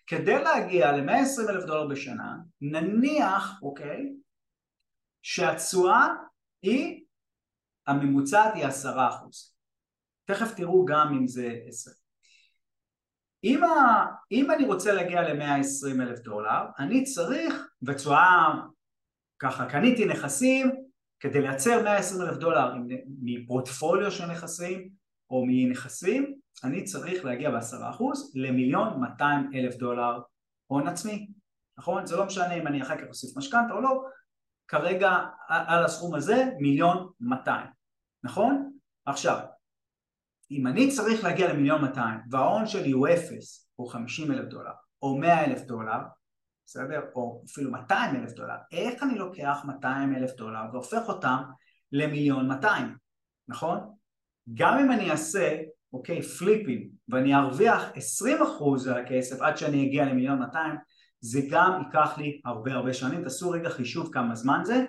כדי 0.06 0.42
להגיע 0.44 0.92
ל-120 0.92 1.50
אלף 1.50 1.64
דולר 1.64 1.87
בשנה, 1.87 2.37
נניח, 2.61 3.59
אוקיי, 3.62 4.12
שהתשואה 5.23 6.09
היא, 6.62 7.04
הממוצעת 7.87 8.54
היא 8.54 8.66
עשרה 8.66 9.09
אחוז. 9.09 9.54
תכף 10.25 10.54
תראו 10.56 10.85
גם 10.85 11.12
אם 11.12 11.26
זה 11.26 11.59
עשר. 11.68 11.90
אם, 13.44 13.64
ה, 13.64 14.06
אם 14.32 14.50
אני 14.50 14.64
רוצה 14.64 14.92
להגיע 14.92 15.23
ל-120 15.23 16.02
אלף 16.02 16.18
דולר, 16.18 16.61
אני 16.78 17.04
צריך, 17.04 17.66
בתשואה, 17.82 18.54
ככה, 19.38 19.66
קניתי 19.66 20.04
נכסים 20.04 20.70
כדי 21.20 21.40
לייצר 21.40 21.82
120 21.85 22.23
אלף 22.23 22.37
דולר 22.37 22.75
מפורטפוליו 23.23 24.11
של 24.11 24.26
נכסים 24.26 24.88
או 25.30 25.44
מנכסים, 25.47 26.35
אני 26.64 26.85
צריך 26.85 27.25
להגיע 27.25 27.50
בעשרה 27.50 27.90
אחוז 27.90 28.32
למיליון 28.35 29.00
200 29.00 29.50
אלף 29.54 29.75
דולר 29.75 30.20
הון 30.66 30.88
עצמי, 30.88 31.30
נכון? 31.78 32.06
זה 32.06 32.16
לא 32.16 32.26
משנה 32.26 32.54
אם 32.54 32.66
אני 32.66 32.82
אחר 32.82 32.97
כך 32.97 33.04
אוסיף 33.09 33.37
משכנתה 33.37 33.75
או 33.75 33.80
לא, 33.80 34.04
כרגע 34.68 35.18
על 35.49 35.85
הסכום 35.85 36.14
הזה 36.14 36.44
מיליון 36.59 37.11
200, 37.20 37.66
נכון? 38.25 38.73
עכשיו, 39.06 39.38
אם 40.50 40.66
אני 40.66 40.90
צריך 40.90 41.25
להגיע 41.25 41.52
למיליון 41.52 41.83
200 41.83 42.21
וההון 42.30 42.66
שלי 42.66 42.90
הוא 42.90 43.09
0 43.09 43.69
או 43.78 43.87
50 43.87 44.33
אלף 44.33 44.49
דולר 44.49 44.73
או 45.02 45.19
100 45.19 45.45
אלף 45.45 45.62
דולר 45.62 45.99
בסדר? 46.66 47.00
או 47.14 47.42
אפילו 47.50 47.71
200 47.71 48.16
אלף 48.16 48.33
דולר, 48.33 48.54
איך 48.73 49.02
אני 49.02 49.19
לוקח 49.19 49.59
200 49.64 50.16
אלף 50.16 50.37
דולר 50.37 50.61
והופך 50.73 51.09
אותם 51.09 51.42
למיליון 51.92 52.49
200, 52.49 52.97
נכון? 53.49 53.78
גם 54.54 54.78
אם 54.78 54.92
אני 54.92 55.11
אעשה, 55.11 55.59
אוקיי, 55.92 56.23
פליפים 56.23 56.90
ואני 57.09 57.35
ארוויח 57.35 57.83
20% 58.19 58.90
על 58.90 59.04
הכסף 59.04 59.40
עד 59.40 59.57
שאני 59.57 59.87
אגיע 59.87 60.04
למיליון 60.04 60.38
200, 60.38 60.75
זה 61.21 61.40
גם 61.50 61.83
ייקח 61.87 62.19
לי 62.19 62.40
הרבה 62.45 62.73
הרבה 62.73 62.92
שנים, 62.92 63.23
תעשו 63.23 63.50
רגע 63.50 63.69
חישוב 63.69 64.12
כמה 64.12 64.35
זמן 64.35 64.61
זה, 64.64 64.85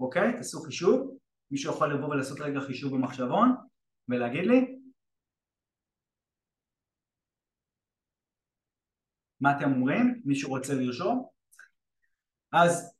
אוקיי? 0.00 0.32
תעשו 0.36 0.60
חישוב, 0.60 1.16
מישהו 1.50 1.72
יכול 1.72 1.94
לבוא 1.94 2.08
ולעשות 2.08 2.40
רגע 2.40 2.60
חישוב 2.60 2.94
במחשבון 2.94 3.54
ולהגיד 4.08 4.46
לי 4.46 4.69
מה 9.40 9.56
אתם 9.56 9.72
אומרים? 9.72 10.20
מישהו 10.24 10.50
רוצה 10.50 10.74
לרשום? 10.74 11.26
אז 12.52 12.94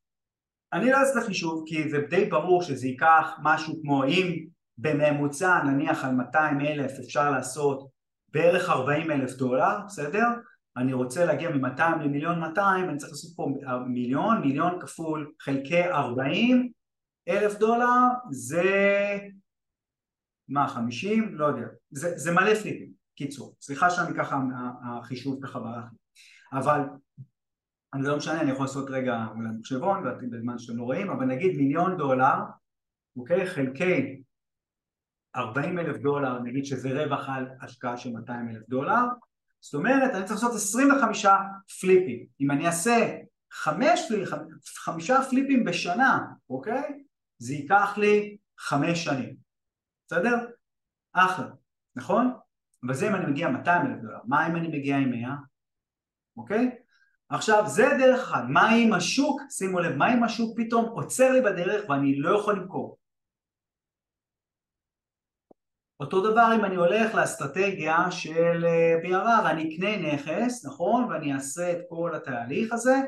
אני 0.73 0.90
לא 0.90 0.97
אעשה 0.97 1.20
חישוב 1.20 1.64
כי 1.66 1.90
זה 1.90 1.99
די 2.11 2.25
ברור 2.25 2.62
שזה 2.62 2.87
ייקח 2.87 3.30
משהו 3.42 3.80
כמו 3.82 4.04
אם 4.04 4.47
בממוצע 4.78 5.62
נניח 5.62 6.04
על 6.04 6.14
200 6.14 6.61
אלף 6.61 6.92
אפשר 7.04 7.30
לעשות 7.30 7.88
בערך 8.28 8.70
40 8.70 9.11
אלף 9.11 9.32
דולר, 9.32 9.78
בסדר? 9.87 10.26
אני 10.76 10.92
רוצה 10.92 11.25
להגיע 11.25 11.50
מ-200 11.50 12.04
למיליון 12.04 12.40
200, 12.40 12.88
אני 12.88 12.99
צריך 12.99 13.12
לעשות 13.12 13.37
פה 13.37 13.49
מיליון, 13.87 14.40
מיליון 14.40 14.80
כפול 14.80 15.32
חלקי 15.40 15.85
40 15.85 16.70
אלף 17.28 17.59
דולר 17.59 17.99
זה 18.30 18.62
מה 20.49 20.68
50? 20.68 21.35
לא 21.35 21.47
יודע, 21.47 21.66
זה, 21.90 22.18
זה 22.18 22.32
מלא 22.32 22.54
פליפים, 22.54 22.89
קיצור, 23.21 23.57
סליחה 23.61 23.91
שאני 23.91 24.17
ככה, 24.17 24.41
החישוב 24.85 25.47
ככה 25.47 25.59
ברח 25.61 25.85
לי 25.93 25.99
אבל 26.53 26.81
זה 28.03 28.09
לא 28.09 28.17
משנה, 28.17 28.41
אני 28.41 28.50
יכול 28.50 28.65
לעשות 28.65 28.91
רגע 28.91 29.27
אולי 29.37 29.49
מחשבון 29.59 30.05
בזמן 30.31 30.59
שאתם 30.59 30.79
לא 30.79 30.83
רואים, 30.83 31.11
אבל 31.11 31.27
נגיד 31.27 31.57
מיליון 31.57 31.97
דולר, 31.97 32.35
אוקיי, 33.17 33.47
חלקי 33.47 34.23
40 35.37 35.79
אלף 35.79 35.97
דולר, 35.97 36.39
נגיד 36.39 36.65
שזה 36.65 37.05
רווח 37.05 37.29
על 37.29 37.49
השקעה 37.61 37.97
של 37.97 38.12
200 38.12 38.49
אלף 38.49 38.69
דולר, 38.69 39.05
זאת 39.61 39.75
אומרת 39.75 40.15
אני 40.15 40.25
צריך 40.25 40.43
לעשות 40.43 40.55
25 40.55 41.27
פליפים, 41.81 42.27
אם 42.41 42.50
אני 42.50 42.67
אעשה 42.67 43.19
חמש, 43.53 44.00
חמישה 44.85 45.23
פליפים 45.31 45.65
בשנה, 45.65 46.27
אוקיי? 46.50 47.05
זה 47.39 47.55
ייקח 47.55 47.99
לי 47.99 48.37
חמש 48.59 49.05
שנים, 49.05 49.37
בסדר? 50.07 50.37
אחלה, 51.12 51.47
נכון? 51.97 52.33
אבל 52.85 52.95
זה 52.95 53.09
אם 53.09 53.15
אני 53.15 53.27
מגיע 53.27 53.49
200 53.49 53.87
אלף 53.87 54.01
דולר, 54.03 54.19
מה 54.25 54.47
אם 54.47 54.57
אני 54.57 54.69
מגיע 54.69 54.97
עם 54.97 55.11
100? 55.11 55.35
אוקיי? 56.37 56.71
עכשיו 57.29 57.65
זה 57.67 57.89
דרך 57.99 58.21
אחת, 58.21 58.43
מה 58.49 58.75
אם 58.75 58.93
השוק, 58.93 59.41
שימו 59.51 59.79
לב, 59.79 59.97
מה 59.97 60.15
אם 60.15 60.25
השוק 60.25 60.59
פתאום 60.61 60.85
עוצר 60.85 61.33
לי 61.33 61.41
בדרך 61.41 61.91
ואני 61.91 62.17
לא 62.19 62.39
יכול 62.39 62.57
למכור? 62.57 62.99
אותו 66.01 66.31
דבר 66.31 66.53
אם 66.57 66.65
אני 66.65 66.77
הולך 66.77 67.15
לאסטרטגיה 67.15 68.11
של 68.11 68.65
אה, 68.65 68.95
BRR, 69.03 69.51
אני 69.51 69.77
אקנה 69.77 70.13
נכס, 70.13 70.67
נכון, 70.67 71.05
ואני 71.05 71.35
אעשה 71.35 71.73
את 71.73 71.79
כל 71.89 72.15
התהליך 72.15 72.73
הזה, 72.73 73.01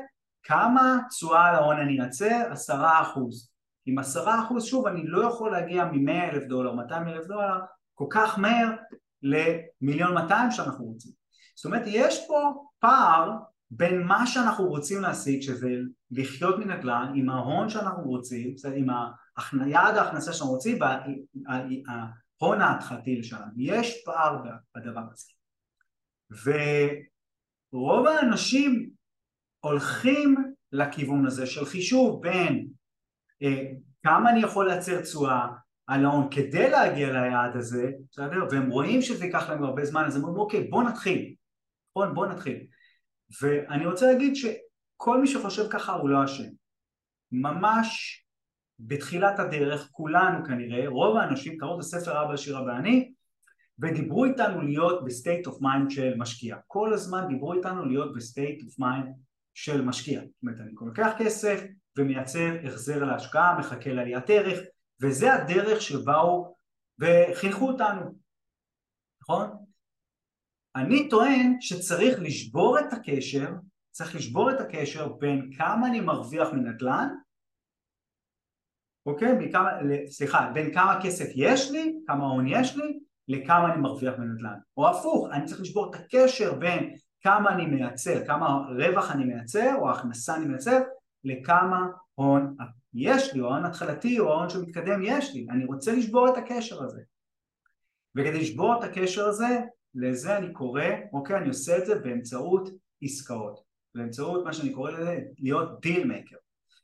כמה 0.43 0.97
תשואה 1.09 1.49
על 1.49 1.55
ההון 1.55 1.79
אני 1.79 2.01
אעצר? 2.01 2.51
עשרה 2.51 3.01
אחוז. 3.01 3.51
עם 3.85 3.99
עשרה 3.99 4.43
אחוז, 4.43 4.65
שוב, 4.65 4.87
אני 4.87 5.07
לא 5.07 5.27
יכול 5.27 5.51
להגיע 5.51 5.85
מ-100 5.85 6.11
אלף 6.11 6.43
דולר, 6.43 6.73
200 6.73 7.07
אלף 7.07 7.27
דולר, 7.27 7.59
כל 7.93 8.07
כך 8.09 8.39
מהר 8.39 8.71
למיליון 9.23 10.13
200 10.13 10.51
שאנחנו 10.51 10.85
רוצים. 10.85 11.11
זאת 11.55 11.65
אומרת, 11.65 11.83
יש 11.85 12.27
פה 12.27 12.65
פער 12.79 13.31
בין 13.71 14.03
מה 14.03 14.27
שאנחנו 14.27 14.65
רוצים 14.67 15.01
להשיג, 15.01 15.41
שזה 15.41 15.69
לחיות 16.11 16.59
מנדל"ן, 16.59 17.13
עם 17.15 17.29
ההון 17.29 17.69
שאנחנו 17.69 18.03
רוצים, 18.03 18.55
עם 18.75 18.87
יעד 19.67 19.95
ההכנסה 19.95 20.33
שאנחנו 20.33 20.53
רוצים, 20.53 20.79
וההון 20.81 22.61
ההתחלתי 22.61 23.23
שלנו. 23.23 23.51
יש 23.57 24.03
פער 24.05 24.37
בדבר 24.75 25.01
הזה. 25.11 25.31
ורוב 27.73 28.07
האנשים 28.07 28.89
הולכים 29.59 30.53
לכיוון 30.71 31.25
הזה 31.25 31.45
של 31.45 31.65
חישוב 31.65 32.21
בין 32.21 32.67
אה, 33.43 33.63
כמה 34.03 34.29
אני 34.29 34.39
יכול 34.39 34.69
לייצר 34.69 35.01
תשואה 35.01 35.47
על 35.87 36.05
ההון 36.05 36.27
כדי 36.31 36.69
להגיע 36.69 37.11
ליעד 37.11 37.55
הזה, 37.55 37.91
בסדר? 38.11 38.47
והם 38.51 38.69
רואים 38.69 39.01
שזה 39.01 39.25
ייקח 39.25 39.49
להם 39.49 39.63
הרבה 39.63 39.85
זמן, 39.85 40.03
אז 40.05 40.15
הם 40.15 40.23
אומרים 40.23 40.39
אוקיי 40.39 40.63
בוא 40.63 40.83
נתחיל, 40.83 41.33
בוא, 41.95 42.05
בוא 42.05 42.27
נתחיל. 42.27 42.65
ואני 43.41 43.85
רוצה 43.85 44.11
להגיד 44.11 44.35
שכל 44.35 45.21
מי 45.21 45.27
שחושב 45.27 45.63
ככה 45.69 45.93
הוא 45.93 46.09
לא 46.09 46.25
אשם. 46.25 46.49
ממש 47.31 48.19
בתחילת 48.79 49.39
הדרך, 49.39 49.89
כולנו 49.91 50.45
כנראה, 50.45 50.87
רוב 50.87 51.17
האנשים 51.17 51.57
קראו 51.57 51.75
את 51.75 51.79
הספר 51.79 52.23
אבא 52.23 52.37
עשיר 52.37 52.63
אבא 52.63 52.84
עני, 52.84 53.13
ודיברו 53.79 54.25
איתנו 54.25 54.61
להיות 54.61 55.05
ב 55.05 55.12
state 55.12 55.47
of 55.47 55.61
mind 55.61 55.91
של 55.91 56.13
משקיע. 56.17 56.57
כל 56.67 56.93
הזמן 56.93 57.27
דיברו 57.27 57.53
איתנו 57.53 57.85
להיות 57.85 58.13
ב 58.13 58.21
state 58.21 58.63
of 58.65 58.79
mind 58.79 59.05
של 59.53 59.81
משקיע. 59.81 60.19
זאת 60.21 60.43
אומרת, 60.43 60.57
אני 60.59 60.71
לוקח 60.81 61.11
כסף 61.17 61.63
ומייצר 61.97 62.55
החזר 62.63 63.03
להשקעה, 63.03 63.59
מחכה 63.59 63.93
לעליית 63.93 64.29
ערך, 64.29 64.59
וזה 65.03 65.33
הדרך 65.33 65.81
שבאו 65.81 66.55
וחינכו 66.99 67.67
אותנו, 67.67 68.15
נכון? 69.21 69.47
אני 70.75 71.09
טוען 71.09 71.57
שצריך 71.61 72.19
לשבור 72.19 72.79
את 72.79 72.93
הקשר, 72.93 73.49
צריך 73.91 74.15
לשבור 74.15 74.51
את 74.51 74.59
הקשר 74.59 75.13
בין 75.13 75.51
כמה 75.57 75.87
אני 75.87 75.99
מרוויח 75.99 76.47
מנדל"ן, 76.53 77.09
אוקיי? 79.05 79.33
מכמה, 79.39 79.69
סליחה, 80.09 80.51
בין 80.53 80.73
כמה 80.73 80.99
כסף 81.03 81.25
יש 81.35 81.71
לי, 81.71 81.95
כמה 82.07 82.25
הון 82.25 82.45
יש 82.47 82.77
לי, 82.77 82.99
לכמה 83.27 83.73
אני 83.73 83.81
מרוויח 83.81 84.13
מנדל"ן. 84.19 84.57
או 84.77 84.89
הפוך, 84.89 85.27
אני 85.31 85.45
צריך 85.45 85.61
לשבור 85.61 85.89
את 85.89 85.99
הקשר 85.99 86.53
בין 86.59 86.95
כמה 87.21 87.53
אני 87.53 87.65
מייצר, 87.65 88.25
כמה 88.27 88.47
רווח 88.77 89.11
אני 89.11 89.25
מייצר, 89.25 89.75
או 89.75 89.91
הכנסה 89.91 90.35
אני 90.35 90.45
מייצר, 90.45 90.79
לכמה 91.23 91.87
הון 92.15 92.55
יש 92.93 93.33
לי, 93.33 93.41
או 93.41 93.45
ההון 93.45 93.65
התחלתי, 93.65 94.19
או 94.19 94.31
ההון 94.31 94.49
שמתקדם 94.49 95.01
יש 95.03 95.33
לי. 95.33 95.47
אני 95.49 95.65
רוצה 95.65 95.91
לשבור 95.95 96.29
את 96.29 96.37
הקשר 96.37 96.83
הזה. 96.83 97.01
וכדי 98.15 98.39
לשבור 98.39 98.75
את 98.79 98.83
הקשר 98.83 99.27
הזה, 99.27 99.59
לזה 99.95 100.37
אני 100.37 100.53
קורא, 100.53 100.83
אוקיי, 101.13 101.37
אני 101.37 101.47
עושה 101.47 101.77
את 101.77 101.85
זה 101.85 101.95
באמצעות 101.95 102.69
עסקאות, 103.01 103.63
באמצעות 103.95 104.45
מה 104.45 104.53
שאני 104.53 104.73
קורא 104.73 104.91
לזה 104.91 105.19
להיות 105.39 105.81
deal 105.81 106.07
maker. 106.07 106.35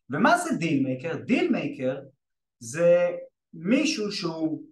ומה 0.10 0.38
זה 0.38 0.56
deal 0.56 0.84
maker? 0.84 1.16
deal 1.16 1.52
maker 1.52 2.00
זה 2.60 3.10
מישהו 3.54 4.12
שהוא 4.12 4.64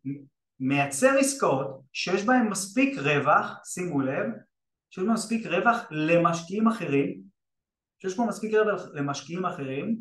מייצר 0.59 1.17
עסקאות 1.19 1.81
שיש 1.93 2.25
בהן 2.25 2.47
מספיק 2.47 2.97
רווח, 2.97 3.53
שימו 3.63 4.01
לב, 4.01 4.25
שיש 4.89 5.03
בהן 5.03 5.13
מספיק 5.13 5.45
רווח 5.45 5.77
למשקיעים 5.91 6.67
אחרים, 6.67 7.21
שיש 8.01 8.17
בו 8.17 8.27
מספיק 8.27 8.53
רווח 8.53 8.81
למשקיעים 8.93 9.45
אחרים, 9.45 9.99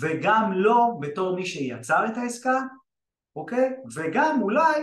וגם 0.00 0.52
לו 0.54 0.88
בתור 1.00 1.36
מי 1.36 1.46
שיצר 1.46 2.06
את 2.06 2.16
העסקה, 2.16 2.60
אוקיי? 3.36 3.70
וגם 3.94 4.42
אולי 4.42 4.82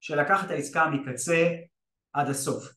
שלקח 0.00 0.44
את 0.44 0.50
העסקה 0.50 0.86
מקצה 0.90 1.48
עד 2.12 2.28
הסוף. 2.28 2.68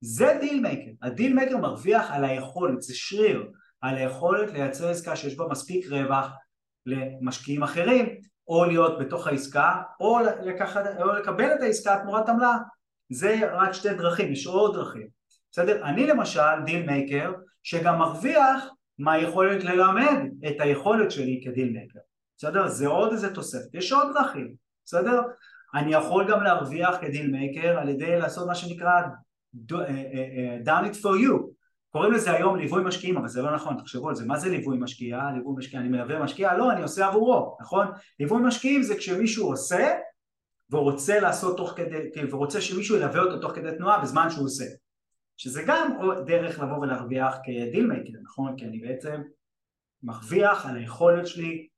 זה 0.00 0.38
deal 0.40 0.60
maker. 0.60 0.90
ה 1.02 1.08
deal 1.08 1.34
maker 1.34 1.56
מרוויח 1.56 2.10
על 2.10 2.24
היכולת, 2.24 2.82
זה 2.82 2.94
שריר, 2.94 3.50
על 3.80 3.96
היכולת 3.96 4.52
לייצר 4.52 4.88
עסקה 4.88 5.16
שיש 5.16 5.36
בה 5.36 5.44
מספיק 5.50 5.86
רווח 5.86 6.30
למשקיעים 6.86 7.62
אחרים, 7.62 8.20
או 8.48 8.64
להיות 8.64 8.98
בתוך 8.98 9.26
העסקה, 9.26 9.82
או, 10.00 10.18
לקחת, 10.42 10.82
או 11.00 11.12
לקבל 11.12 11.52
את 11.54 11.60
העסקה 11.60 11.98
תמורת 12.02 12.28
עמלה. 12.28 12.56
זה 13.12 13.40
רק 13.52 13.72
שתי 13.72 13.94
דרכים, 13.94 14.32
יש 14.32 14.46
עוד 14.46 14.74
דרכים. 14.74 15.08
בסדר? 15.52 15.84
אני 15.84 16.06
למשל 16.06 16.62
deal 16.64 16.86
maker 16.86 17.32
שגם 17.62 17.98
מרוויח 17.98 18.64
מהיכולת 18.98 19.64
ללמד 19.64 20.18
את 20.48 20.60
היכולת 20.60 21.10
שלי 21.10 21.42
כדיל 21.44 21.72
מייקר. 21.72 21.98
בסדר? 22.38 22.68
זה 22.68 22.86
עוד 22.86 23.12
איזה 23.12 23.34
תוספת. 23.34 23.74
יש 23.74 23.92
עוד 23.92 24.08
דרכים, 24.14 24.54
בסדר? 24.84 25.22
אני 25.74 25.94
יכול 25.94 26.30
גם 26.30 26.42
להרוויח 26.42 26.96
כדיל 27.00 27.30
מייקר 27.30 27.78
על 27.78 27.88
ידי 27.88 28.18
לעשות 28.18 28.46
מה 28.48 28.54
שנקרא 28.54 28.90
אה, 28.90 29.78
אה, 29.80 29.86
אה, 29.86 30.58
done 30.64 30.84
it 30.86 30.96
for 30.96 31.26
you 31.26 31.54
קוראים 31.90 32.12
לזה 32.12 32.32
היום 32.32 32.56
ליווי 32.56 32.84
משקיעים 32.84 33.16
אבל 33.16 33.28
זה 33.28 33.42
לא 33.42 33.54
נכון 33.54 33.76
תחשבו 33.78 34.08
על 34.08 34.14
זה 34.14 34.26
מה 34.26 34.38
זה 34.38 34.50
ליווי 34.50 34.78
משקיע? 34.78 35.18
ליווי 35.34 35.54
משקיע 35.56 35.80
אני 35.80 35.88
מלווה 35.88 36.22
משקיע? 36.22 36.56
לא 36.56 36.72
אני 36.72 36.82
עושה 36.82 37.06
עבורו 37.06 37.56
נכון? 37.60 37.86
ליווי 38.20 38.42
משקיעים 38.42 38.82
זה 38.82 38.96
כשמישהו 38.96 39.46
עושה 39.46 39.94
ורוצה 40.70 41.20
לעשות 41.20 41.56
תוך 41.56 41.72
כדי 41.76 42.30
ורוצה 42.30 42.60
שמישהו 42.60 42.96
ילווה 42.96 43.20
אותו 43.20 43.38
תוך 43.38 43.52
כדי 43.52 43.68
תנועה 43.78 44.02
בזמן 44.02 44.30
שהוא 44.30 44.44
עושה 44.44 44.64
שזה 45.36 45.62
גם 45.66 45.98
דרך 46.26 46.58
לבוא 46.58 46.78
ולהרוויח 46.78 47.36
כ 47.44 47.58
deal 47.58 47.86
maker 47.86 48.18
נכון? 48.22 48.56
כי 48.56 48.64
אני 48.64 48.78
בעצם 48.78 49.22
מרוויח 50.02 50.66
על 50.66 50.76
היכולת 50.76 51.26
שלי 51.26 51.68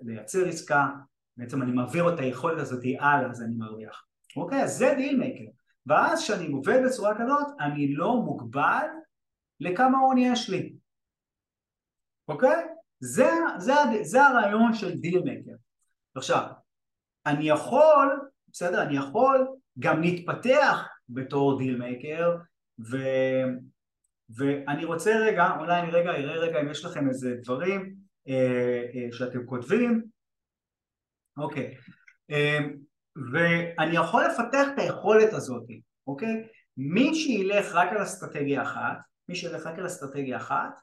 לייצר 0.00 0.48
עסקה 0.48 0.88
בעצם 1.36 1.62
אני 1.62 1.72
מעביר 1.72 2.14
את 2.14 2.18
היכולת 2.18 2.58
הזאת 2.58 2.82
הלאה 3.00 3.30
אז 3.30 3.42
אני 3.42 3.54
מרוויח 3.56 4.04
אוקיי 4.36 4.62
אז 4.62 4.78
זה 4.78 4.94
deal 4.96 5.18
maker 5.18 5.50
ואז 5.86 6.22
כשאני 6.22 6.46
עובד 6.46 6.80
בצורה 6.86 7.14
כזאת 7.18 7.46
אני 7.60 7.94
לא 7.94 8.16
מוגבל 8.16 8.86
לכמה 9.60 9.98
הון 9.98 10.18
יש 10.18 10.50
לי 10.50 10.74
אוקיי? 12.28 12.66
זה, 13.00 13.30
זה, 13.58 13.72
זה 14.02 14.22
הרעיון 14.22 14.74
של 14.74 15.00
deal 15.00 15.22
maker 15.22 15.52
עכשיו 16.14 16.46
אני 17.26 17.48
יכול 17.48 18.20
בסדר 18.52 18.82
אני 18.82 18.96
יכול 18.96 19.48
גם 19.78 20.00
להתפתח 20.00 20.88
בתור 21.08 21.58
deal 21.58 21.78
maker 21.78 22.36
ו... 22.90 22.96
ואני 24.36 24.84
רוצה 24.84 25.16
רגע, 25.16 25.50
אולי 25.58 25.80
אני 25.80 25.90
רגע 25.90 26.10
אראה 26.10 26.36
רגע 26.36 26.60
אם 26.60 26.70
יש 26.70 26.84
לכם 26.84 27.08
איזה 27.08 27.34
דברים 27.42 27.94
אה, 28.28 28.84
אה, 28.94 29.08
שאתם 29.12 29.46
כותבים 29.46 30.02
אוקיי 31.36 31.74
אה, 32.30 32.58
ואני 33.32 33.96
יכול 33.96 34.24
לפתח 34.24 34.66
את 34.74 34.78
היכולת 34.78 35.32
הזאת, 35.32 35.64
אוקיי? 36.06 36.46
מי 36.76 37.14
שילך 37.14 37.74
רק 37.74 37.92
על 37.92 38.02
אסטרטגיה 38.02 38.62
אחת, 38.62 38.98
מי 39.28 39.34
שילך 39.34 39.66
רק 39.66 39.78
על 39.78 39.86
אסטרטגיה 39.86 40.36
אחת, 40.36 40.80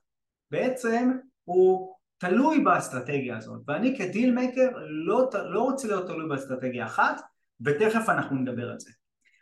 בעצם 0.52 1.12
הוא 1.44 1.96
תלוי 2.18 2.60
באסטרטגיה 2.60 3.38
הזאת, 3.38 3.62
ואני 3.68 3.98
כ 3.98 4.11
deal 4.11 4.36
maker 4.36 4.70
לא, 5.06 5.30
לא 5.34 5.62
רוצה 5.62 5.88
להיות 5.88 6.08
תלוי 6.08 6.30
באסטרטגיה 6.30 6.86
אחת, 6.86 7.22
ותכף 7.62 8.10
אנחנו 8.10 8.36
נדבר 8.36 8.72
על 8.72 8.80
זה. 8.80 8.92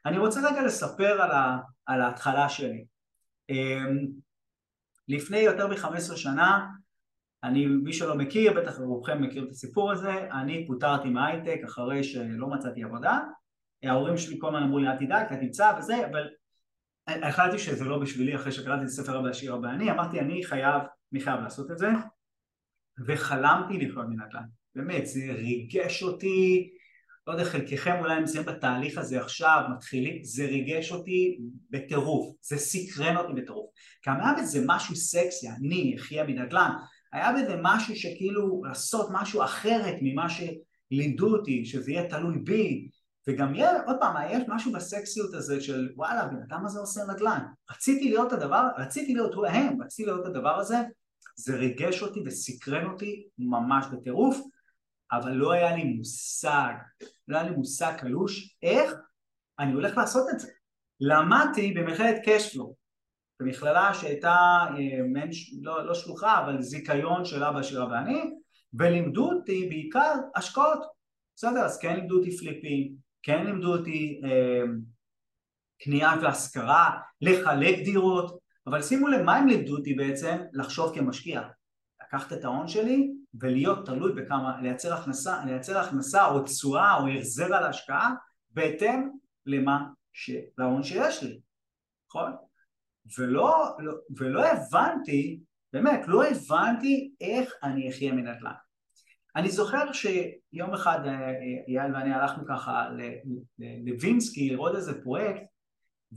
אני 0.06 0.18
רוצה 0.18 0.40
רגע 0.52 0.64
לספר 0.64 1.22
על, 1.22 1.32
ה, 1.32 1.58
על 1.86 2.02
ההתחלה 2.02 2.50
שלי. 2.50 2.86
אמ, 3.50 4.08
לפני 5.08 5.38
יותר 5.38 5.68
מ-15 5.68 6.16
שנה 6.16 6.68
אני, 7.44 7.66
מי 7.66 7.94
שלא 7.94 8.16
מכיר, 8.16 8.54
בטח 8.54 8.80
רובכם 8.80 9.22
מכיר 9.22 9.44
את 9.44 9.50
הסיפור 9.50 9.92
הזה, 9.92 10.28
אני 10.32 10.68
פוטרתי 10.68 11.10
מהייטק 11.10 11.60
אחרי 11.66 12.04
שלא 12.04 12.48
מצאתי 12.48 12.84
עבודה, 12.84 13.20
ההורים 13.84 14.18
שלי 14.18 14.38
כל 14.40 14.48
הזמן 14.48 14.64
אמרו 14.64 14.80
לי 14.80 14.88
אל 14.88 14.98
תדאג, 14.98 15.26
אתה 15.26 15.36
תמצא 15.36 15.74
וזה, 15.80 16.08
אבל 16.08 16.28
החלטתי 17.08 17.60
שזה 17.60 17.86
לא 17.86 18.00
בשבילי 18.00 18.36
אחרי 18.36 18.52
שקראתי 18.52 18.82
את 18.82 18.88
הספר 18.88 19.18
הבא 19.18 19.30
השיר 19.30 19.54
הבא. 19.54 19.70
אני, 19.70 19.92
אמרתי 19.92 20.20
אני 20.20 20.44
חייב, 20.44 20.82
אני 21.14 21.22
חייב 21.22 21.40
לעשות 21.40 21.72
את 21.72 21.78
זה, 21.78 21.90
וחלמתי 23.06 23.78
לחיות 23.78 24.06
מנדל"ן, 24.10 24.44
באמת 24.76 25.06
זה 25.06 25.34
ריגש 25.34 26.04
אותי, 26.04 26.70
לא 27.28 27.34
יודע 27.34 27.46
חלקכם 27.46 27.96
אולי 28.00 28.20
נמצאים 28.20 28.46
בתהליך 28.46 28.98
הזה 28.98 29.22
עכשיו, 29.22 29.62
מתחילים, 29.76 30.24
זה 30.24 30.46
ריגש 30.46 30.92
אותי 30.92 31.38
בטירוף, 31.70 32.36
זה 32.42 32.58
סקרן 32.58 33.18
אותי 33.18 33.42
בטירוף, 33.42 33.70
כי 34.02 34.10
היה 34.10 34.34
בזה 34.38 34.64
משהו 34.66 34.96
סקסי, 34.96 35.50
אני 35.50 35.96
אחיה 36.00 36.24
מנדל"ן, 36.24 36.72
היה 37.14 37.32
בזה 37.32 37.56
משהו 37.62 37.96
שכאילו 37.96 38.62
לעשות 38.66 39.08
משהו 39.12 39.44
אחרת 39.44 39.96
ממה 40.02 40.28
שלימדו 40.30 41.36
אותי, 41.38 41.66
שזה 41.66 41.92
יהיה 41.92 42.10
תלוי 42.10 42.38
בי, 42.44 42.88
וגם 43.28 43.56
יהיה, 43.56 43.84
עוד 43.88 43.96
פעם, 44.00 44.16
יש 44.32 44.44
משהו 44.48 44.72
בסקסיות 44.72 45.34
הזה 45.34 45.62
של 45.62 45.90
וואלה, 45.96 46.26
בן 46.26 46.42
אדם 46.48 46.66
הזה 46.66 46.80
עושה 46.80 47.02
נדל"ן. 47.14 47.40
רציתי 47.72 48.10
להיות 48.10 48.34
הדבר, 48.34 48.68
רציתי 48.78 49.14
להיות 49.14 49.34
הוא 49.34 49.46
הם, 49.46 49.82
רציתי 49.82 50.06
להיות 50.06 50.26
הדבר 50.26 50.56
הזה, 50.60 50.78
זה 51.36 51.56
ריגש 51.56 52.02
אותי 52.02 52.20
וסקרן 52.26 52.86
אותי 52.86 53.28
ממש 53.38 53.86
בטירוף, 53.92 54.40
אבל 55.12 55.32
לא 55.32 55.52
היה 55.52 55.76
לי 55.76 55.84
מושג, 55.84 56.74
לא 57.28 57.38
היה 57.38 57.50
לי 57.50 57.56
מושג 57.56 57.94
קלוש 57.98 58.58
איך 58.62 58.94
אני 59.60 59.74
הולך 59.74 59.98
לעשות 59.98 60.28
את 60.34 60.40
זה. 60.40 60.52
למדתי 61.00 61.74
במכללת 61.74 62.16
קשפלו, 62.26 62.76
במכללה 63.40 63.94
שהייתה 63.94 64.36
אה, 64.78 65.24
לא, 65.62 65.86
לא 65.86 65.94
שלוחה 65.94 66.44
אבל 66.44 66.62
זיכיון 66.62 67.26
של 67.26 67.44
אבא 67.44 67.60
אבא 67.60 67.94
ואני 67.94 68.22
ולימדו 68.80 69.32
אותי 69.32 69.70
בעיקר 69.70 70.14
השקעות 70.36 70.80
בסדר 71.36 71.66
אז 71.66 71.80
כן 71.80 71.96
לימדו 71.96 72.18
אותי 72.18 72.38
פליפים 72.38 72.96
כן 73.24 73.46
לימדו 73.46 73.78
אותי 73.78 74.22
אה, 74.24 74.64
קנייה 75.80 76.14
והשכרה 76.22 76.92
לחלק 77.22 77.76
דירות 77.84 78.40
אבל 78.68 78.82
שימו 78.82 79.08
לב 79.08 79.22
מה 79.22 79.36
הם 79.36 79.48
לימדו 79.48 79.78
אותי 79.78 79.94
בעצם 79.94 80.38
לחשוב 80.54 80.96
כמשקיע 80.96 81.42
לקחת 82.02 82.34
את 82.34 82.44
ההון 82.44 82.68
שלי 82.68 83.12
ולהיות 83.40 83.86
תלוי 83.86 84.14
בכמה 84.14 84.62
לייצר 84.62 84.94
הכנסה, 84.94 85.46
לייצר 85.46 85.78
הכנסה 85.78 86.26
או 86.26 86.44
תשואה 86.44 86.98
או 87.02 87.08
החזר 87.08 87.56
על 87.56 87.64
השקעה 87.64 88.14
בהתאם 88.50 89.10
למה 89.46 89.88
ש... 90.14 90.32
להון 90.58 90.84
שיש 90.84 91.24
לי 91.24 91.40
נכון? 92.10 92.32
ולא, 93.18 93.76
לא, 93.80 93.94
ולא 94.18 94.46
הבנתי, 94.46 95.40
באמת, 95.74 96.08
לא 96.08 96.24
הבנתי 96.26 97.12
איך 97.22 97.54
אני 97.64 97.90
אחיה 97.90 98.12
מנדל"ן. 98.12 98.52
אני 99.36 99.50
זוכר 99.50 99.92
שיום 99.94 100.74
אחד 100.74 101.00
אה, 101.06 101.12
אה, 101.12 101.34
אייל 101.68 101.96
ואני 101.96 102.14
הלכנו 102.14 102.44
ככה 102.48 102.90
לווינסקי 103.86 104.50
לראות 104.50 104.76
איזה 104.76 105.04
פרויקט 105.04 105.44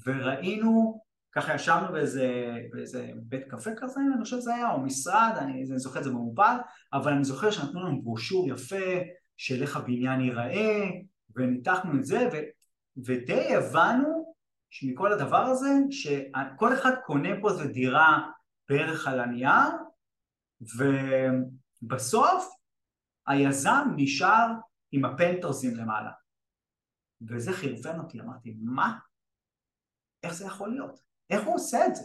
וראינו, 0.07 1.00
ככה 1.32 1.54
ישבנו 1.54 1.92
באיזה, 1.92 2.56
באיזה 2.72 3.10
בית 3.16 3.42
קפה 3.48 3.70
כזה, 3.76 4.00
אני 4.00 4.24
חושב 4.24 4.36
שזה 4.36 4.54
היה, 4.54 4.72
או 4.72 4.80
משרד, 4.80 5.32
אני, 5.38 5.52
אני 5.52 5.78
זוכר 5.78 5.98
את 5.98 6.04
זה 6.04 6.10
במופל, 6.10 6.56
אבל 6.92 7.12
אני 7.12 7.24
זוכר 7.24 7.50
שנתנו 7.50 7.86
לנו 7.86 8.02
ברושור 8.02 8.48
יפה 8.48 8.98
של 9.36 9.62
איך 9.62 9.76
הבניין 9.76 10.20
ייראה, 10.20 10.90
וניתחנו 11.36 11.98
את 11.98 12.04
זה, 12.04 12.28
ו, 12.32 12.36
ודי 13.06 13.54
הבנו 13.54 14.34
שמכל 14.70 15.12
הדבר 15.12 15.42
הזה, 15.42 15.68
שכל 15.90 16.74
אחד 16.74 16.92
קונה 17.06 17.28
פה 17.40 17.50
איזה 17.50 17.66
דירה 17.68 18.30
בערך 18.68 19.08
על 19.08 19.20
הנייר, 19.20 19.70
ובסוף 21.82 22.54
היזם 23.26 23.88
נשאר 23.96 24.46
עם 24.92 25.04
הפנטרסים 25.04 25.76
למעלה. 25.76 26.10
וזה 27.28 27.52
חרפן 27.52 27.98
אותי, 27.98 28.20
אמרתי, 28.20 28.56
מה? 28.62 28.98
איך 30.22 30.32
זה 30.32 30.46
יכול 30.46 30.70
להיות? 30.70 31.08
איך 31.30 31.46
הוא 31.46 31.54
עושה 31.54 31.86
את 31.86 31.96
זה? 31.96 32.02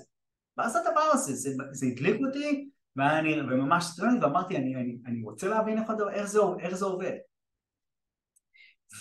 מה 0.57 0.69
זה 0.69 0.79
הדבר 0.79 1.01
הזה? 1.13 1.35
זה, 1.35 1.49
זה 1.71 1.85
הדליק 1.85 2.21
אותי, 2.27 2.69
ואני, 2.95 3.41
וממש 3.41 3.83
סטודנט, 3.83 4.23
ואמרתי, 4.23 4.57
אני, 4.57 4.75
אני, 4.75 4.97
אני 5.05 5.23
רוצה 5.23 5.47
להבין 5.47 5.77
איך, 5.77 5.87
איך, 6.13 6.27
זה, 6.27 6.39
איך 6.59 6.75
זה 6.75 6.85
עובד. 6.85 7.13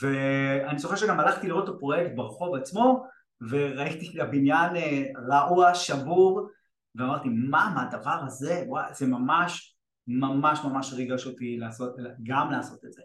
ואני 0.00 0.78
זוכר 0.78 0.96
שגם 0.96 1.20
הלכתי 1.20 1.48
לראות 1.48 1.68
את 1.68 1.74
הפרויקט 1.74 2.11
ברחוב 2.14 2.54
עצמו, 2.54 3.06
וראיתי 3.50 4.20
הבניין 4.20 4.76
אה, 4.76 5.04
רעוע, 5.28 5.74
שבור, 5.74 6.48
ואמרתי, 6.94 7.28
מה, 7.28 7.72
מה 7.74 7.82
הדבר 7.82 8.20
הזה? 8.26 8.64
וואי, 8.66 8.94
זה 8.94 9.06
ממש, 9.06 9.76
ממש 10.06 10.61
ממש 10.64 10.92
ריגש 10.92 11.26
אותי 11.26 11.56
לעשות, 11.56 11.96
גם 12.22 12.50
לעשות 12.50 12.85
את 12.85 12.92
זה. 12.92 13.02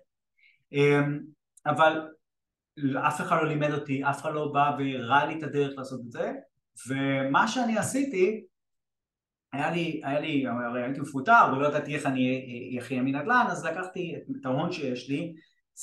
אמ, 0.71 1.19
אבל 1.65 2.07
אף 3.07 3.21
אחד 3.21 3.37
לא 3.41 3.47
לימד 3.47 3.71
אותי, 3.71 4.03
אף 4.03 4.21
אחד 4.21 4.33
לא 4.33 4.51
בא 4.53 4.71
והראה 4.79 5.25
לי 5.25 5.37
את 5.37 5.43
הדרך 5.43 5.73
לעשות 5.77 6.01
את 6.05 6.11
זה, 6.11 6.33
ומה 6.87 7.47
שאני 7.47 7.77
עשיתי, 7.77 8.43
היה 9.53 9.71
לי, 9.71 10.01
היה 10.03 10.19
לי, 10.19 10.47
הרי 10.47 10.83
הייתי 10.83 10.99
מפוטר 10.99 11.53
ולא 11.57 11.67
ידעתי 11.67 11.95
איך 11.95 12.05
אני 12.05 12.77
אחיה 12.79 13.01
מנדל"ן, 13.01 13.45
אז 13.49 13.65
לקחתי 13.65 14.15
את 14.41 14.45
ההון 14.45 14.71
שיש 14.71 15.09
לי, 15.09 15.33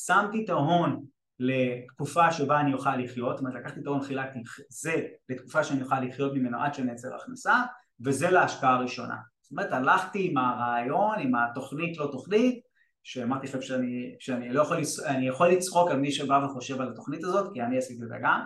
שמתי 0.06 0.44
את 0.44 0.50
ההון 0.50 1.04
לתקופה 1.38 2.32
שבה 2.32 2.60
אני 2.60 2.74
אוכל 2.74 2.96
לחיות, 2.96 3.36
זאת 3.36 3.46
אומרת 3.46 3.60
לקחתי 3.60 3.80
את 3.80 3.86
ההון 3.86 4.02
חילקתי 4.02 4.38
זה 4.68 5.06
לתקופה 5.28 5.64
שאני 5.64 5.82
אוכל 5.82 6.00
לחיות 6.00 6.34
ממנו 6.34 6.62
עד 6.62 6.74
שנייצר 6.74 7.14
הכנסה 7.14 7.62
וזה 8.04 8.30
להשקעה 8.30 8.74
הראשונה. 8.74 9.16
זאת 9.40 9.50
אומרת 9.50 9.72
הלכתי 9.72 10.28
עם 10.30 10.38
הרעיון, 10.38 11.18
עם 11.18 11.34
התוכנית 11.34 11.98
לא 11.98 12.08
תוכנית 12.12 12.60
שאמרתי 13.02 13.46
לכם 13.46 13.62
שאני, 13.62 14.14
שאני 14.18 14.52
לא 14.52 14.62
יכול, 14.62 14.76
אני 15.06 15.28
יכול 15.28 15.48
לצחוק 15.48 15.90
על 15.90 15.96
מי 15.96 16.12
שבא 16.12 16.40
וחושב 16.44 16.80
על 16.80 16.88
התוכנית 16.88 17.24
הזאת 17.24 17.52
כי 17.54 17.62
אני 17.62 17.78
עשיתי 17.78 18.02
את 18.02 18.08
זה 18.08 18.16
גם 18.22 18.40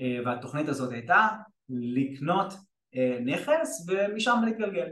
אה, 0.00 0.18
והתוכנית 0.24 0.68
הזאת 0.68 0.92
הייתה 0.92 1.28
לקנות 1.70 2.54
אה, 2.96 3.18
נכס 3.24 3.86
ומשם 3.88 4.40
להתגלגל. 4.44 4.88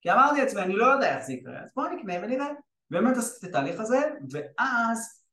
כי 0.00 0.12
אמרתי 0.12 0.40
לעצמי 0.40 0.62
אני 0.62 0.76
לא 0.76 0.86
יודע 0.86 1.16
איך 1.16 1.26
זה 1.26 1.32
יקרה 1.32 1.62
אז 1.62 1.70
בואו 1.76 1.96
נקנה 1.96 2.14
ונראה. 2.22 2.48
באמת 2.90 3.16
עשיתי 3.16 3.46
את 3.46 3.50
התהליך 3.50 3.80
הזה 3.80 3.98
ואז 4.30 5.24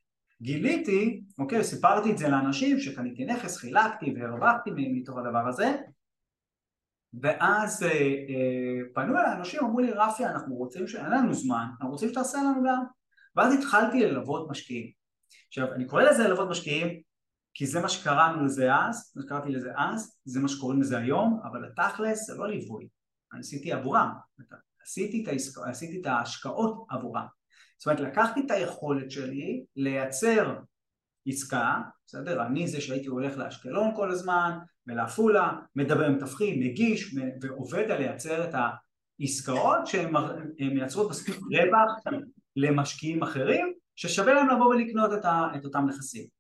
גיליתי, 0.42 1.22
אוקיי, 1.40 1.64
סיפרתי 1.64 2.12
את 2.12 2.18
זה 2.18 2.30
לאנשים 2.30 2.80
שקניתי 2.80 3.26
נכס, 3.26 3.58
חילקתי 3.58 4.14
והרווחתי 4.16 4.72
מתוך 4.76 5.18
הדבר 5.18 5.48
הזה. 5.48 5.76
ואז 7.22 7.84
אה, 7.84 7.90
אה, 7.90 8.80
פנו 8.94 9.18
אליי 9.18 9.34
אנשים, 9.34 9.60
אמרו 9.60 9.80
לי 9.80 9.92
רפי 9.92 10.26
אנחנו 10.26 10.56
רוצים, 10.56 10.88
שאין 10.88 11.12
לנו 11.12 11.34
זמן, 11.34 11.66
אנחנו 11.72 11.92
רוצים 11.92 12.10
שתעשה 12.10 12.38
לנו 12.38 12.64
גם. 12.68 12.84
ואז 13.36 13.54
התחלתי 13.54 14.00
ללוות 14.00 14.50
משקיעים. 14.50 14.92
עכשיו 15.48 15.74
אני 15.74 15.86
קורא 15.86 16.04
לזה 16.04 16.28
ללוות 16.28 16.50
משקיעים 16.50 17.02
כי 17.58 17.66
זה 17.66 17.80
מה 17.80 17.90
שקראנו 17.90 18.46
לזה 18.46 18.76
אז, 18.76 19.14
מה 19.16 19.24
שקראתי 19.24 19.50
לזה 19.50 19.72
אז, 19.78 20.20
זה 20.26 20.40
מה 20.40 20.48
שקוראים 20.48 20.82
לזה 20.82 20.98
היום, 20.98 21.40
אבל 21.44 21.66
התכלס 21.66 22.28
זה 22.28 22.38
לא 22.38 22.48
ליווי, 22.48 22.88
אני 23.34 23.40
עשיתי 23.40 23.72
עבורם, 23.72 24.10
עשיתי 24.84 25.24
את, 25.24 25.28
העסק, 25.28 25.58
עשיתי 25.66 26.02
את 26.02 26.06
ההשקעות 26.06 26.86
עבורם. 26.90 27.26
זאת 27.78 27.88
אומרת 27.88 28.00
לקחתי 28.00 28.40
את 28.46 28.52
היכולת 28.52 29.12
שלי 29.12 29.66
לייצר 29.76 30.60
עסקה, 31.28 31.82
בסדר? 32.06 32.46
אני 32.46 32.68
זה 32.68 32.82
שהייתי 32.82 33.08
הולך 33.08 33.38
לאשקלון 33.38 33.96
כל 33.96 34.12
הזמן, 34.12 34.58
ולעפולה, 34.88 35.52
מדבר 35.76 36.06
עם 36.06 36.20
תבחין, 36.20 36.60
מגיש 36.64 37.16
ועובד 37.42 37.92
על 37.92 37.98
לייצר 37.98 38.50
את 38.50 38.56
העסקאות 39.20 39.88
שהן 39.88 40.14
מייצרות 40.60 41.10
מספיק 41.10 41.36
רווח 41.36 42.14
למשקיעים 42.56 43.24
אחרים 43.24 43.74
ששווה 43.96 44.34
להם 44.34 44.50
לבוא 44.50 44.66
ולקנות 44.66 45.14
את, 45.14 45.26
ה, 45.26 45.48
את 45.56 45.66
אותם 45.66 45.86
נכסים. 45.90 46.37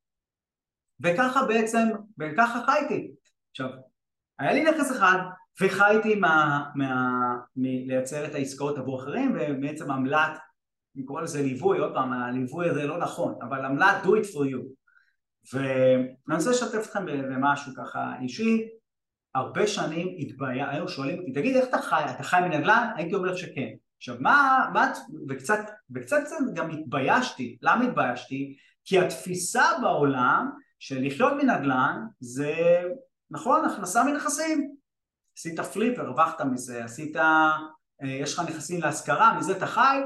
וככה 1.04 1.46
בעצם, 1.46 1.88
וככה 2.20 2.62
חייתי. 2.66 3.12
עכשיו, 3.52 3.70
היה 4.40 4.54
לי 4.54 4.64
נכס 4.64 4.92
אחד 4.92 5.18
וחייתי 5.62 6.16
מה, 6.16 6.64
מה, 6.76 7.14
מלייצר 7.56 8.26
את 8.26 8.36
העסקאות 8.36 8.78
עבור 8.78 9.00
אחרים 9.04 9.38
ובעצם 9.40 9.92
עמלת, 9.92 10.38
אני 10.96 11.06
קורא 11.06 11.22
לזה 11.22 11.42
ליווי, 11.42 11.80
עוד 11.80 11.94
פעם, 11.94 12.14
הליווי 12.14 12.70
הזה 12.70 12.88
לא 12.88 12.98
נכון, 12.98 13.36
אבל 13.42 13.66
עמלת 13.66 14.04
do 14.04 14.08
it 14.08 14.26
for 14.34 14.46
you. 14.52 14.78
ואני 15.54 16.38
רוצה 16.38 16.50
לשתף 16.50 16.86
אתכם 16.88 17.06
במשהו 17.06 17.74
ככה 17.76 18.14
אישי, 18.22 18.68
הרבה 19.36 19.68
שנים 19.68 20.08
התבייע, 20.20 20.70
היו 20.70 20.88
שואלים 20.88 21.20
אותי, 21.20 21.32
תגיד 21.32 21.56
איך 21.56 21.70
אתה 21.70 21.82
חי, 21.82 22.02
אתה 22.16 22.24
חי 22.24 22.40
מנדל"ן? 22.42 22.90
הייתי 22.96 23.16
אומר 23.16 23.36
שכן. 23.36 23.70
עכשיו 23.98 24.16
מה, 24.20 24.66
מה, 24.74 24.92
וקצת, 25.30 25.60
וקצת 25.96 26.18
גם 26.54 26.70
התביישתי, 26.70 27.58
למה 27.62 27.86
התביישתי? 27.86 28.58
כי 28.86 29.00
התפיסה 29.00 29.64
בעולם 29.82 30.50
של 30.80 31.06
לחיות 31.06 31.34
מנדל"ן 31.34 32.06
זה 32.20 32.54
נכון 33.32 33.66
הכנסה 33.66 34.04
מנכסים. 34.04 34.76
עשית 35.38 35.60
פליפ 35.60 36.00
הרווחת 36.00 36.42
מזה 36.42 36.84
עשית 36.84 37.16
אה, 37.16 37.58
יש 38.04 38.34
לך 38.34 38.40
נכסים 38.50 38.82
להשכרה 38.82 39.38
מזה 39.38 39.58
אתה 39.58 39.68
חי 39.68 39.98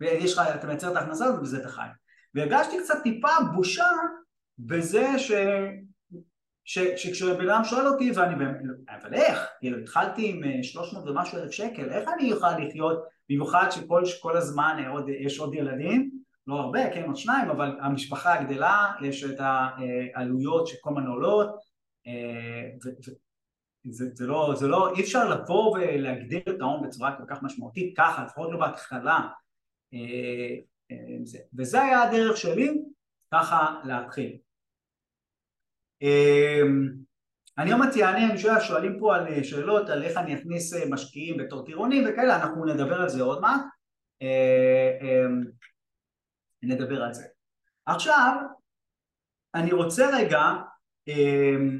ויש 0.00 0.32
לך 0.32 0.42
אתה 0.54 0.66
מייצר 0.66 0.92
את 0.92 0.96
ההכנסה 0.96 1.24
הזאת 1.24 1.38
ובזה 1.38 1.60
אתה 1.60 1.68
חי. 1.68 1.86
והרגשתי 2.34 2.76
קצת 2.82 2.94
טיפה 3.02 3.28
בושה 3.54 3.86
בזה 4.58 5.18
ש... 5.18 5.32
ש... 6.64 6.78
שכשבן 6.78 7.48
אדם 7.48 7.64
שואל 7.64 7.86
אותי 7.86 8.10
ואני 8.14 8.34
באמת, 8.34 8.60
אבל 8.88 9.14
איך? 9.14 9.46
כאילו 9.60 9.78
התחלתי 9.78 10.30
עם 10.30 10.62
300 10.62 11.06
אה, 11.06 11.12
ומשהו 11.12 11.38
אלף 11.38 11.50
שקל, 11.50 11.90
איך 11.90 12.08
אני 12.08 12.32
אוכל 12.32 12.58
לחיות 12.58 13.04
במיוחד 13.28 13.68
שכל 14.04 14.36
הזמן 14.36 14.76
אה, 14.78 14.88
עוד, 14.88 15.08
יש 15.08 15.38
עוד 15.38 15.54
ילדים 15.54 16.23
לא 16.46 16.54
הרבה, 16.54 16.90
כן, 16.94 17.04
עוד 17.04 17.16
שניים, 17.16 17.50
אבל 17.50 17.78
המשפחה 17.80 18.42
גדלה, 18.42 18.92
יש 19.02 19.24
את 19.24 19.36
העלויות 19.40 20.66
שכל 20.66 20.90
הזמן 20.90 21.06
עולות, 21.06 21.48
אה, 22.06 22.70
וזה 23.86 24.04
זה 24.14 24.26
לא, 24.26 24.54
זה 24.56 24.68
לא, 24.68 24.94
אי 24.94 25.02
אפשר 25.02 25.28
לבוא 25.28 25.78
ולהגדיר 25.78 26.42
את 26.48 26.60
ההון 26.60 26.86
בצורה 26.86 27.16
כל 27.16 27.24
כך 27.28 27.42
משמעותית 27.42 27.96
ככה, 27.96 28.24
לפחות 28.24 28.52
לא 28.52 28.58
בהתחלה, 28.58 29.20
אה, 29.94 30.56
אה, 30.90 31.16
וזה 31.58 31.82
היה 31.82 32.02
הדרך 32.02 32.36
שלי 32.36 32.82
ככה 33.32 33.80
להתחיל. 33.84 34.36
אני 37.58 37.72
עוד 37.72 37.80
מעט 37.80 37.96
יענה, 37.96 38.30
אני 38.30 38.38
שואל, 38.38 38.60
שואלים 38.60 38.98
פה 39.00 39.16
על 39.16 39.42
שאלות 39.42 39.88
על 39.88 40.02
איך 40.02 40.16
אני 40.16 40.34
אכניס 40.34 40.74
משקיעים 40.90 41.36
בתור 41.36 41.64
טירונים 41.66 42.04
וכאלה, 42.08 42.36
אנחנו 42.36 42.64
נדבר 42.64 43.00
על 43.00 43.08
זה 43.08 43.22
עוד 43.22 43.40
מעט. 43.40 43.60
נדבר 46.64 47.02
על 47.02 47.14
זה. 47.14 47.24
עכשיו, 47.86 48.36
אני 49.54 49.72
רוצה 49.72 50.10
רגע, 50.12 50.40
אמ, 51.08 51.78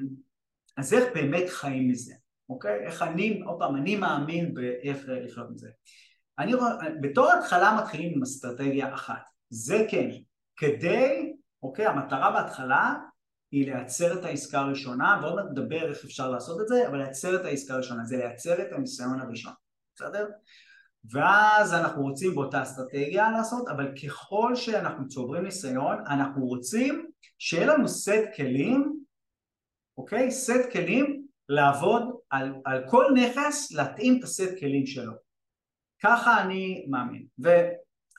אז 0.76 0.94
איך 0.94 1.04
באמת 1.14 1.48
חיים 1.48 1.88
מזה, 1.88 2.14
אוקיי? 2.48 2.86
איך 2.86 3.02
אני, 3.02 3.42
עוד 3.46 3.58
פעם, 3.58 3.76
אני 3.76 3.96
מאמין 3.96 4.54
באיך 4.54 5.04
לחיות 5.08 5.50
מזה. 5.50 5.68
אני 6.38 6.54
רואה, 6.54 6.70
בתור 7.00 7.32
התחלה 7.32 7.78
מתחילים 7.82 8.12
עם 8.16 8.22
אסטרטגיה 8.22 8.94
אחת, 8.94 9.22
זה 9.50 9.86
כן, 9.90 10.08
כדי, 10.56 11.32
אוקיי, 11.62 11.86
המטרה 11.86 12.30
בהתחלה 12.30 12.94
היא 13.50 13.72
לייצר 13.72 14.18
את 14.18 14.24
העסקה 14.24 14.60
הראשונה, 14.60 15.20
ועוד 15.22 15.34
מעט 15.34 15.44
נדבר 15.50 15.88
איך 15.88 16.04
אפשר 16.04 16.30
לעשות 16.30 16.60
את 16.60 16.68
זה, 16.68 16.88
אבל 16.88 16.98
לייצר 16.98 17.40
את 17.40 17.44
העסקה 17.44 17.74
הראשונה, 17.74 18.04
זה 18.04 18.16
לייצר 18.16 18.62
את 18.62 18.72
הניסיון 18.72 19.20
הראשון, 19.20 19.52
בסדר? 19.96 20.26
ואז 21.10 21.74
אנחנו 21.74 22.02
רוצים 22.02 22.34
באותה 22.34 22.62
אסטרטגיה 22.62 23.30
לעשות, 23.30 23.68
אבל 23.68 23.92
ככל 24.02 24.56
שאנחנו 24.56 25.08
צוברים 25.08 25.44
ניסיון, 25.44 25.96
אנחנו 26.06 26.46
רוצים 26.46 27.10
שיהיה 27.38 27.66
לנו 27.66 27.88
סט 27.88 28.24
כלים, 28.36 29.00
אוקיי? 29.98 30.30
סט 30.30 30.72
כלים 30.72 31.26
לעבוד 31.48 32.02
על, 32.30 32.54
על 32.64 32.84
כל 32.90 33.04
נכס, 33.14 33.72
להתאים 33.72 34.18
את 34.18 34.24
הסט 34.24 34.58
כלים 34.60 34.86
שלו. 34.86 35.12
ככה 36.02 36.42
אני 36.42 36.86
מאמין. 36.90 37.26
ואני 37.38 37.68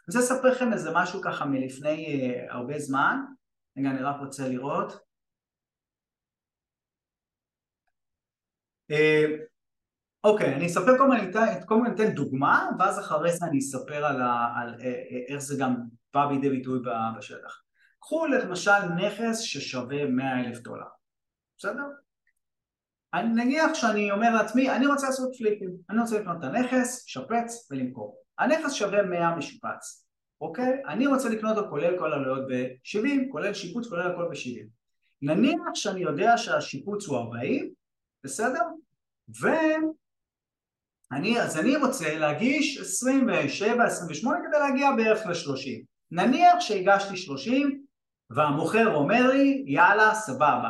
רוצה 0.08 0.20
לספר 0.20 0.48
לכם 0.52 0.74
איזה 0.74 0.90
משהו 0.94 1.22
ככה 1.22 1.46
מלפני 1.46 2.06
uh, 2.06 2.54
הרבה 2.54 2.80
זמן. 2.80 3.18
רגע, 3.78 3.90
אני 3.90 4.02
רק 4.02 4.16
רוצה 4.20 4.48
לראות. 4.50 4.94
Uh, 8.92 9.55
אוקיי, 10.26 10.56
אני 10.56 10.66
אספר 10.66 10.98
כל 10.98 11.08
מיני, 11.08 11.32
קודם 11.66 11.86
כל 11.86 11.90
ניתן 11.90 12.12
דוגמה, 12.12 12.70
ואז 12.80 13.00
אחרי 13.00 13.32
זה 13.32 13.46
אני 13.46 13.60
אספר 13.60 14.06
על, 14.06 14.22
ה, 14.22 14.54
על 14.56 14.76
אה, 14.82 14.86
אה, 14.86 15.34
איך 15.36 15.40
זה 15.40 15.56
גם 15.60 15.76
בא 16.14 16.28
בידי 16.28 16.50
ביטוי 16.50 16.80
בשטח. 17.18 17.62
קחו 18.00 18.26
למשל 18.26 18.86
נכס 18.98 19.40
ששווה 19.40 20.06
100 20.06 20.40
אלף 20.40 20.60
דולר, 20.60 20.86
בסדר? 21.58 21.84
אני 23.14 23.30
נניח 23.30 23.74
שאני 23.74 24.12
אומר 24.12 24.34
לעצמי, 24.34 24.70
אני 24.70 24.86
רוצה 24.86 25.08
לעשות 25.08 25.30
פליפים, 25.38 25.76
אני 25.90 26.00
רוצה 26.02 26.20
לקנות 26.20 26.38
את 26.38 26.44
הנכס, 26.44 27.04
שפץ 27.08 27.68
ולמכור. 27.72 28.18
הנכס 28.40 28.74
שווה 28.74 29.04
100 29.04 29.36
משופץ, 29.36 30.08
אוקיי? 30.42 30.82
אני 30.88 31.08
רוצה 31.08 31.30
לקנות 31.30 31.58
אותו 31.58 31.70
כולל 31.70 32.00
כל 32.00 32.14
העלויות 32.14 32.48
ב-70, 32.50 33.32
כולל 33.32 33.54
שיפוץ, 33.54 33.88
כולל 33.88 34.12
הכל 34.12 34.28
ב-70. 34.32 34.68
נניח 35.22 35.62
שאני 35.74 36.02
יודע 36.02 36.38
שהשיפוץ 36.38 37.08
הוא 37.08 37.18
40, 37.18 37.70
בסדר? 38.24 38.64
ו... 39.42 39.48
אני, 41.16 41.42
אז 41.42 41.58
אני 41.58 41.76
רוצה 41.76 42.18
להגיש 42.18 42.78
27-28 42.78 43.12
כדי 44.22 44.60
להגיע 44.60 44.92
בערך 44.98 45.26
ל-30. 45.26 45.86
נניח 46.12 46.60
שהגשתי 46.60 47.18
30 47.18 47.82
והמוכר 48.30 48.96
אומר 48.96 49.28
לי 49.32 49.64
יאללה 49.68 50.14
סבבה, 50.14 50.70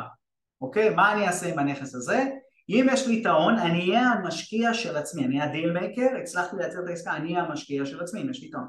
אוקיי? 0.60 0.90
מה 0.90 1.12
אני 1.12 1.26
אעשה 1.26 1.52
עם 1.52 1.58
הנכס 1.58 1.94
הזה? 1.94 2.24
אם 2.68 2.86
יש 2.92 3.06
לי 3.06 3.20
את 3.20 3.26
ההון 3.26 3.58
אני 3.58 3.80
אהיה 3.80 4.08
המשקיע 4.08 4.74
של 4.74 4.96
עצמי, 4.96 5.24
אני 5.24 5.42
ה 5.42 5.48
deal 5.48 5.72
maker, 5.72 6.08
הצלחתי 6.22 6.56
לייצר 6.56 6.78
את 6.84 6.88
העסקה, 6.88 7.16
אני 7.16 7.34
אהיה 7.34 7.44
המשקיע 7.44 7.86
של 7.86 8.00
עצמי 8.00 8.22
אם 8.22 8.30
יש 8.30 8.42
לי 8.42 8.48
את 8.48 8.54
ההון. 8.54 8.68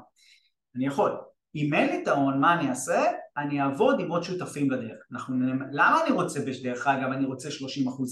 אני 0.76 0.86
יכול. 0.86 1.16
אם 1.54 1.74
אין 1.74 1.88
לי 1.88 2.02
את 2.02 2.08
ההון 2.08 2.40
מה 2.40 2.60
אני 2.60 2.70
אעשה? 2.70 3.04
אני 3.36 3.62
אעבוד 3.62 4.00
עם 4.00 4.10
עוד 4.10 4.22
שותפים 4.22 4.70
לדרך. 4.70 4.98
אנחנו, 5.12 5.34
למה 5.72 6.02
אני 6.02 6.10
רוצה, 6.10 6.40
דרך 6.62 6.86
אגב 6.86 7.12
אני 7.12 7.26
רוצה 7.26 7.48
30% 7.48 7.52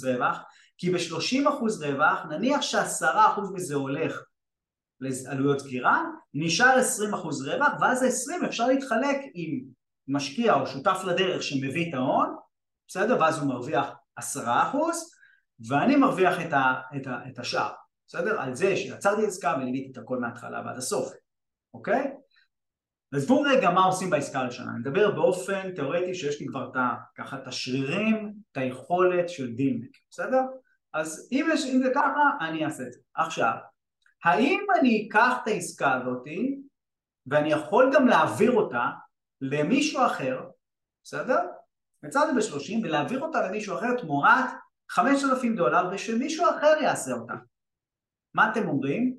רווח? 0.07 0.39
כי 0.79 0.91
ב-30% 0.91 1.87
רווח, 1.87 2.25
נניח 2.31 2.63
ש-10% 2.63 3.41
מזה 3.55 3.75
הולך 3.75 4.23
לעלויות 5.01 5.59
סגירה, 5.59 6.05
נשאר 6.35 6.77
20% 7.13 7.17
רווח, 7.53 7.73
ואז 7.81 8.03
ה-20 8.03 8.47
אפשר 8.47 8.67
להתחלק 8.67 9.17
עם 9.35 9.61
משקיע 10.09 10.55
או 10.55 10.67
שותף 10.67 11.01
לדרך 11.07 11.43
שמביא 11.43 11.89
את 11.89 11.95
ההון, 11.95 12.37
בסדר? 12.89 13.21
ואז 13.21 13.39
הוא 13.39 13.49
מרוויח 13.49 13.91
10% 14.21 14.23
ואני 15.69 15.97
מרוויח 15.97 16.41
את, 16.41 16.53
ה, 16.53 16.75
את, 16.97 17.07
ה, 17.07 17.19
את 17.29 17.39
השאר, 17.39 17.71
בסדר? 18.09 18.41
על 18.41 18.55
זה 18.55 18.77
שיצרתי 18.77 19.27
עסקה 19.27 19.55
וליוויתי 19.59 19.91
את 19.93 19.99
הכל 19.99 20.19
מההתחלה 20.19 20.63
ועד 20.67 20.77
הסוף, 20.77 21.13
אוקיי? 21.75 22.13
עזבו 23.15 23.41
רגע 23.41 23.71
מה 23.71 23.85
עושים 23.85 24.11
בעסקה 24.11 24.39
הראשונה, 24.39 24.71
אני 24.71 24.79
מדבר 24.79 25.11
באופן 25.11 25.75
תיאורטי 25.75 26.15
שיש 26.15 26.41
לי 26.41 26.47
כבר 26.47 26.71
את, 26.73 26.77
ככה 27.17 27.37
את 27.37 27.47
השרירים, 27.47 28.33
את 28.53 28.57
היכולת 28.57 29.29
של 29.29 29.55
דילמק, 29.55 29.91
בסדר? 30.11 30.41
אז 30.97 31.29
אם, 31.33 31.47
יש, 31.53 31.65
אם 31.75 31.83
זה 31.83 31.91
ככה, 31.95 32.49
אני 32.49 32.65
אעשה 32.65 32.83
את 32.83 32.93
זה. 32.93 33.01
עכשיו, 33.15 33.55
האם 34.25 34.67
אני 34.79 35.09
אקח 35.09 35.33
את 35.43 35.49
העסקה 35.49 35.95
הזאתי 35.95 36.59
ואני 37.27 37.53
יכול 37.53 37.91
גם 37.95 38.09
להעביר 38.09 38.53
אותה 38.53 38.85
למישהו 39.41 40.07
אחר, 40.07 40.41
בסדר? 41.05 41.39
יצאתי 42.05 42.33
ב-30 42.33 42.85
ולהעביר 42.85 43.21
אותה 43.21 43.49
למישהו 43.49 43.79
אחר 43.79 44.01
תמורת 44.01 44.45
5,000 44.91 45.57
דולר 45.57 45.91
ושמישהו 45.93 46.45
אחר 46.51 46.83
יעשה 46.83 47.13
אותה. 47.13 47.35
מה 48.35 48.53
אתם 48.53 48.69
אומרים? 48.69 49.17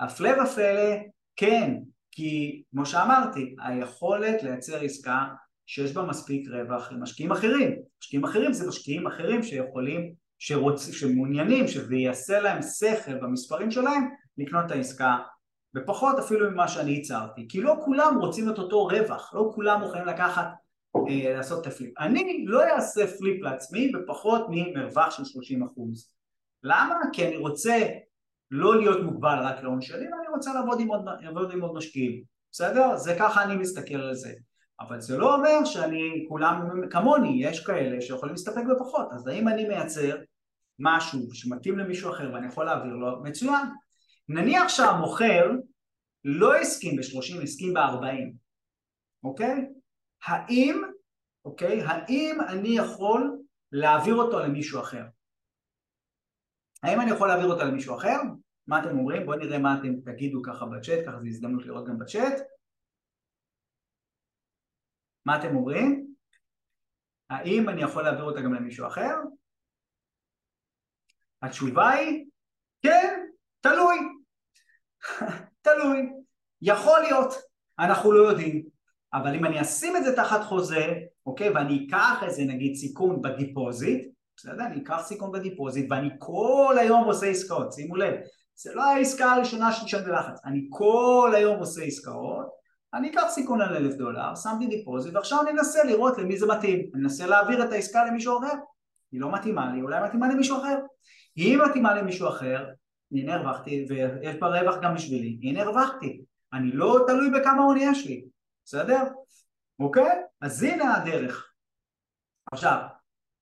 הפלא 0.00 0.30
ופלא, 0.42 0.96
כן, 1.36 1.74
כי 2.10 2.62
כמו 2.70 2.86
שאמרתי, 2.86 3.56
היכולת 3.60 4.42
לייצר 4.42 4.80
עסקה 4.80 5.26
שיש 5.66 5.92
בה 5.92 6.02
מספיק 6.02 6.48
רווח 6.48 6.92
למשקיעים 6.92 7.32
אחרים. 7.32 7.89
משקיעים 8.02 8.24
אחרים 8.24 8.52
זה 8.52 8.68
משקיעים 8.68 9.06
אחרים 9.06 9.42
שיכולים, 9.42 10.12
שרוצ... 10.38 10.92
שמעוניינים, 10.92 11.68
שזה 11.68 11.96
יעשה 11.96 12.40
להם 12.40 12.62
שכל 12.62 13.14
במספרים 13.14 13.70
שלהם, 13.70 14.08
לקנות 14.38 14.66
את 14.66 14.70
העסקה 14.70 15.16
בפחות 15.74 16.18
אפילו 16.18 16.50
ממה 16.50 16.68
שאני 16.68 16.90
ייצרתי. 16.90 17.48
כי 17.48 17.60
לא 17.60 17.74
כולם 17.84 18.16
רוצים 18.20 18.50
את 18.50 18.58
אותו 18.58 18.84
רווח, 18.84 19.34
לא 19.34 19.50
כולם 19.54 19.80
מוכנים 19.80 20.04
לקחת, 20.06 20.46
אה, 20.96 21.34
לעשות 21.36 21.66
את 21.66 21.72
הפליפ. 21.72 21.98
אני 21.98 22.44
לא 22.46 22.62
אעשה 22.62 23.06
פליפ 23.18 23.42
לעצמי 23.42 23.92
בפחות 23.92 24.46
ממרווח 24.50 25.10
של 25.10 25.24
30 25.24 25.62
אחוז. 25.62 26.14
למה? 26.62 26.94
כי 27.12 27.26
אני 27.28 27.36
רוצה 27.36 27.88
לא 28.50 28.76
להיות 28.76 29.02
מוגבל 29.02 29.38
רק 29.42 29.62
להון 29.62 29.80
שלי, 29.80 30.04
ואני 30.04 30.28
רוצה 30.34 30.54
לעבוד 30.54 30.80
עם 30.80 30.88
עוד, 30.88 31.52
עם 31.52 31.60
עוד 31.60 31.74
משקיעים, 31.74 32.22
בסדר? 32.52 32.96
זה 32.96 33.16
ככה 33.18 33.42
אני 33.42 33.56
מסתכל 33.56 33.94
על 33.94 34.14
זה. 34.14 34.32
אבל 34.80 35.00
זה 35.00 35.18
לא 35.18 35.34
אומר 35.34 35.64
שאני, 35.64 36.26
כולם 36.28 36.88
כמוני, 36.90 37.44
יש 37.44 37.66
כאלה 37.66 38.00
שיכולים 38.00 38.34
להסתפק 38.34 38.62
בפחות, 38.74 39.08
אז 39.12 39.26
האם 39.26 39.48
אני 39.48 39.68
מייצר 39.68 40.16
משהו 40.78 41.34
שמתאים 41.34 41.78
למישהו 41.78 42.10
אחר 42.10 42.30
ואני 42.34 42.46
יכול 42.46 42.64
להעביר 42.64 42.92
לו, 42.92 43.22
מצוין. 43.22 43.66
נניח 44.28 44.68
שהמוכר 44.68 45.50
לא 46.24 46.56
הסכים 46.56 46.96
ב-30, 46.96 47.42
הסכים 47.42 47.74
ב-40, 47.74 48.32
אוקיי? 49.24 49.68
האם, 50.24 50.82
אוקיי, 51.44 51.82
האם 51.82 52.40
אני 52.48 52.68
יכול 52.68 53.38
להעביר 53.72 54.14
אותו 54.14 54.38
למישהו 54.38 54.80
אחר? 54.80 55.02
האם 56.82 57.00
אני 57.00 57.10
יכול 57.10 57.28
להעביר 57.28 57.46
אותה 57.46 57.64
למישהו 57.64 57.96
אחר? 57.96 58.16
מה 58.66 58.82
אתם 58.82 58.98
אומרים? 58.98 59.26
בואו 59.26 59.38
נראה 59.38 59.58
מה 59.58 59.78
אתם 59.80 60.00
תגידו 60.12 60.42
ככה 60.42 60.66
בצ'אט, 60.66 61.06
ככה 61.06 61.20
זו 61.20 61.26
הזדמנות 61.26 61.66
לראות 61.66 61.88
גם 61.88 61.98
בצ'אט. 61.98 62.34
מה 65.30 65.36
אתם 65.36 65.56
אומרים? 65.56 66.06
האם 67.30 67.68
אני 67.68 67.82
יכול 67.82 68.02
להעביר 68.02 68.24
אותה 68.24 68.40
גם 68.40 68.54
למישהו 68.54 68.86
אחר? 68.86 69.14
התשובה 71.42 71.90
היא 71.90 72.24
כן, 72.82 73.26
תלוי. 73.60 73.98
תלוי. 75.66 76.12
יכול 76.62 77.00
להיות, 77.00 77.34
אנחנו 77.78 78.12
לא 78.12 78.28
יודעים. 78.28 78.64
אבל 79.12 79.34
אם 79.34 79.44
אני 79.44 79.60
אשים 79.60 79.96
את 79.96 80.04
זה 80.04 80.16
תחת 80.16 80.44
חוזה, 80.44 80.94
אוקיי, 81.26 81.50
ואני 81.50 81.86
אקח 81.86 82.22
איזה 82.22 82.44
נגיד 82.44 82.74
סיכון 82.74 83.22
ב 83.22 83.32
deposit, 83.32 84.08
בסדר? 84.36 84.66
אני 84.66 84.82
אקח 84.82 85.02
סיכון 85.02 85.32
ב 85.32 85.39
deposit 85.39 85.86
ואני 85.90 86.08
כל 86.18 86.76
היום 86.80 87.04
עושה 87.04 87.26
עסקאות, 87.26 87.72
שימו 87.72 87.96
לב, 87.96 88.14
זה 88.54 88.74
לא 88.74 88.82
העסקה 88.82 89.32
הראשונה 89.32 89.72
שלי 89.72 89.88
שאני 89.88 90.04
בלחץ, 90.04 90.40
אני 90.44 90.66
כל 90.70 91.32
היום 91.36 91.58
עושה 91.58 91.82
עסקאות, 91.82 92.59
אני 92.94 93.10
אקח 93.10 93.24
סיכון 93.28 93.60
על 93.60 93.76
אלף 93.76 93.94
דולר, 93.94 94.34
שמתי 94.34 94.66
deposit 94.66 95.14
ועכשיו 95.14 95.42
אני 95.42 95.50
אנסה 95.50 95.84
לראות 95.84 96.18
למי 96.18 96.38
זה 96.38 96.46
מתאים, 96.46 96.90
אני 96.94 97.02
אנסה 97.02 97.26
להעביר 97.26 97.64
את 97.64 97.72
העסקה 97.72 98.04
למישהו 98.04 98.38
אחר, 98.38 98.54
היא 99.12 99.20
לא 99.20 99.32
מתאימה 99.32 99.72
לי, 99.72 99.82
אולי 99.82 100.00
מתאימה 100.04 100.28
למישהו 100.28 100.56
אחר, 100.56 100.78
אם 101.36 101.60
מתאימה 101.68 101.94
למישהו 101.94 102.28
אחר, 102.28 102.68
הנה 103.12 103.34
הרווחתי, 103.34 103.86
ויש 103.88 104.36
בה 104.36 104.60
רווח 104.60 104.74
גם 104.82 104.94
בשבילי, 104.94 105.38
הנה 105.42 105.62
הרווחתי, 105.62 106.22
אני 106.52 106.72
לא 106.72 107.04
תלוי 107.06 107.30
בכמה 107.30 107.62
הון 107.62 107.76
יש 107.80 108.06
לי, 108.06 108.24
בסדר? 108.64 109.02
אוקיי? 109.78 110.22
אז 110.40 110.62
הנה 110.62 110.96
הדרך. 110.96 111.52
עכשיו, 112.52 112.78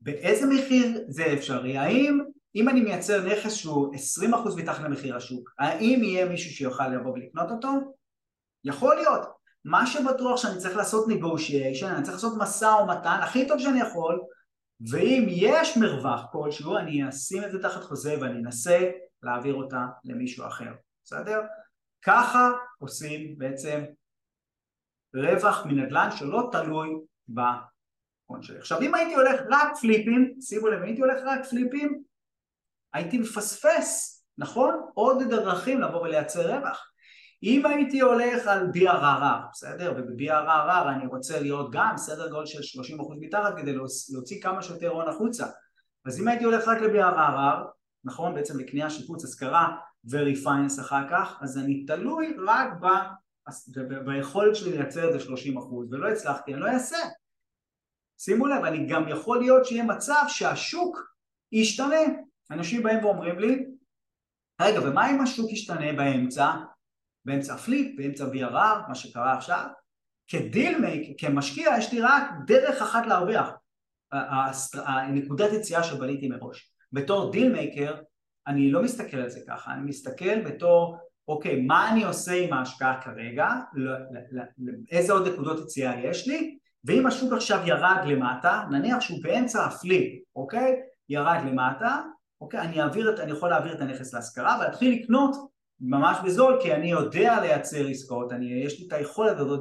באיזה 0.01 0.47
מחיר 0.47 1.05
זה 1.09 1.33
אפשרי? 1.33 1.79
האם 1.79 2.21
אם 2.55 2.69
אני 2.69 2.81
מייצר 2.81 3.27
נכס 3.27 3.53
שהוא 3.53 3.95
20% 4.25 4.57
מתחת 4.57 4.85
למחיר 4.85 5.17
השוק, 5.17 5.51
האם 5.59 6.01
יהיה 6.03 6.29
מישהו 6.29 6.51
שיוכל 6.51 6.89
לבוא 6.89 7.13
ולקנות 7.13 7.51
אותו? 7.51 7.69
יכול 8.69 8.97
להיות. 8.97 9.27
מה 9.65 9.87
שבטוח 9.87 10.37
שאני 10.37 10.59
צריך 10.59 10.77
לעשות 10.77 11.07
negotiation, 11.07 11.87
אני 11.87 12.03
צריך 12.03 12.15
לעשות 12.15 12.39
משא 12.39 12.65
ומתן 12.65 13.19
הכי 13.23 13.49
טוב 13.49 13.59
שאני 13.59 13.81
יכול, 13.81 14.21
ואם 14.91 15.27
יש 15.29 15.77
מרווח 15.77 16.25
כלשהו, 16.33 16.77
אני 16.77 17.09
אשים 17.09 17.45
את 17.45 17.51
זה 17.51 17.63
תחת 17.63 17.83
חוזה 17.83 18.17
ואני 18.21 18.39
אנסה 18.39 18.91
להעביר 19.23 19.55
אותה 19.55 19.87
למישהו 20.05 20.47
אחר, 20.47 20.73
בסדר? 21.05 21.41
ככה 22.03 22.51
עושים 22.79 23.39
בעצם 23.39 23.85
רווח 25.15 25.67
מנדל"ן 25.67 26.09
שלא 26.17 26.49
תלוי 26.53 26.89
ב... 27.35 27.41
ההון 28.29 28.43
שלי. 28.43 28.59
עכשיו 28.59 28.81
אם 28.81 28.95
הייתי 28.95 29.15
הולך 29.15 29.41
רק 29.51 29.77
פליפים, 29.81 30.35
שימו 30.41 30.69
לב, 30.69 30.79
אם 30.79 30.85
הייתי 30.85 31.01
הולך 31.01 31.21
רק 31.25 31.45
פליפים, 31.45 32.03
הייתי 32.93 33.19
מפספס, 33.19 34.23
נכון? 34.39 34.87
עוד 34.95 35.23
דרכים 35.31 35.81
לבוא 35.81 36.01
ולייצר 36.01 36.57
רווח. 36.57 36.91
אם 37.43 37.67
הייתי 37.67 38.01
הולך 38.01 38.47
על 38.47 38.67
BRRR, 38.75 39.51
בסדר? 39.53 39.95
וב-BRRR 39.97 40.89
אני 40.97 41.07
רוצה 41.07 41.41
להיות 41.41 41.71
גם 41.73 41.97
סדר 41.97 42.31
גודל 42.31 42.47
של 42.47 42.81
30% 42.81 43.17
מתחת 43.21 43.57
כדי 43.57 43.73
להוציא 44.13 44.43
כמה 44.43 44.63
שיותר 44.63 44.89
הון 44.89 45.09
החוצה. 45.09 45.47
אז 46.05 46.21
אם 46.21 46.29
הייתי 46.29 46.45
הולך 46.45 46.69
רק 46.69 46.79
ל-BRRR, 46.79 47.67
נכון? 48.05 48.35
בעצם 48.35 48.59
לקנייה, 48.59 48.91
שיפוץ, 48.91 49.25
השכרה 49.25 49.77
ו-refinance 50.11 50.81
אחר 50.81 51.09
כך, 51.11 51.39
אז 51.41 51.59
אני 51.59 51.85
תלוי 51.85 52.37
רק 52.47 52.69
ב... 52.81 52.87
ביכולת 54.05 54.57
שלי 54.57 54.79
לייצר 54.79 55.09
את 55.09 55.21
זה 55.21 55.27
30% 55.27 55.33
ולא 55.91 56.09
הצלחתי, 56.09 56.55
אני 56.55 56.61
לא 56.61 56.67
אעשה. 56.67 56.97
שימו 58.19 58.47
לב, 58.47 58.65
אני 58.65 58.87
גם 58.87 59.09
יכול 59.09 59.39
להיות 59.39 59.67
שיהיה 59.67 59.85
מצב 59.85 60.25
שהשוק 60.29 61.15
ישתנה. 61.53 62.01
אנשים 62.51 62.83
באים 62.83 63.05
ואומרים 63.05 63.39
לי, 63.39 63.67
רגע, 64.61 64.81
ומה 64.89 65.11
אם 65.11 65.21
השוק 65.21 65.51
ישתנה 65.51 65.93
באמצע? 65.93 66.53
באמצע 67.25 67.55
הפליפ, 67.55 67.97
באמצע 67.97 68.25
VRR, 68.25 68.89
מה 68.89 68.95
שקרה 68.95 69.37
עכשיו? 69.37 69.67
כדילמייק, 70.29 71.21
כמשקיע, 71.21 71.75
יש 71.79 71.93
לי 71.93 72.01
רק 72.01 72.25
דרך 72.47 72.83
אחת 72.83 73.07
להרוויח. 73.07 73.49
הנקודת 74.75 75.53
יציאה 75.53 75.83
שבניתי 75.83 76.29
מראש. 76.29 76.73
בתור 76.93 77.33
deal 77.33 77.58
maker, 77.58 77.95
אני 78.47 78.71
לא 78.71 78.83
מסתכל 78.83 79.17
על 79.17 79.29
זה 79.29 79.41
ככה, 79.49 79.73
אני 79.73 79.83
מסתכל 79.83 80.41
בתור, 80.41 80.97
אוקיי, 81.29 81.61
מה 81.61 81.93
אני 81.93 82.05
עושה 82.05 82.33
עם 82.33 82.53
ההשקעה 82.53 83.03
כרגע, 83.03 83.49
איזה 84.91 85.13
עוד 85.13 85.29
נקודות 85.29 85.61
יציאה 85.61 86.01
יש 86.01 86.29
לי, 86.29 86.59
ואם 86.85 87.07
השוק 87.07 87.33
עכשיו 87.33 87.61
ירד 87.67 87.99
למטה, 88.07 88.65
נניח 88.71 89.01
שהוא 89.01 89.19
באמצע 89.23 89.65
ה 89.65 89.75
flip, 89.75 90.23
אוקיי? 90.37 90.77
ירד 91.09 91.39
למטה, 91.47 92.03
אוקיי? 92.41 92.61
אני, 92.61 92.83
אעביר, 92.83 93.23
אני 93.23 93.33
יכול 93.33 93.51
להעביר 93.51 93.75
את 93.75 93.81
הנכס 93.81 94.15
להשכרה 94.15 94.59
ולהתחיל 94.61 95.03
לקנות 95.03 95.37
ממש 95.81 96.17
בזול 96.25 96.59
כי 96.63 96.75
אני 96.75 96.91
יודע 96.91 97.41
לייצר 97.41 97.87
עסקאות, 97.87 98.33
אני, 98.33 98.63
יש 98.65 98.81
לי 98.81 98.87
את 98.87 98.93
היכולת 98.93 99.39
הזאת 99.39 99.61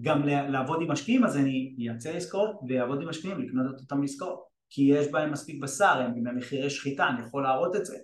גם 0.00 0.22
לעבוד 0.26 0.82
עם 0.82 0.90
משקיעים 0.90 1.24
אז 1.24 1.36
אני 1.36 1.74
אייצר 1.78 2.16
עסקאות 2.16 2.60
ואעבוד 2.68 3.02
עם 3.02 3.08
משקיעים 3.08 3.40
לקנות 3.40 3.74
את 3.74 3.80
אותם 3.80 4.02
עסקאות 4.02 4.42
כי 4.70 4.82
יש 4.82 5.08
בהם 5.10 5.32
מספיק 5.32 5.62
בשר, 5.62 6.02
הם 6.04 6.24
במחירי 6.24 6.70
שחיטה, 6.70 7.08
אני 7.08 7.26
יכול 7.26 7.42
להראות 7.42 7.76
את 7.76 7.86
זה, 7.86 7.96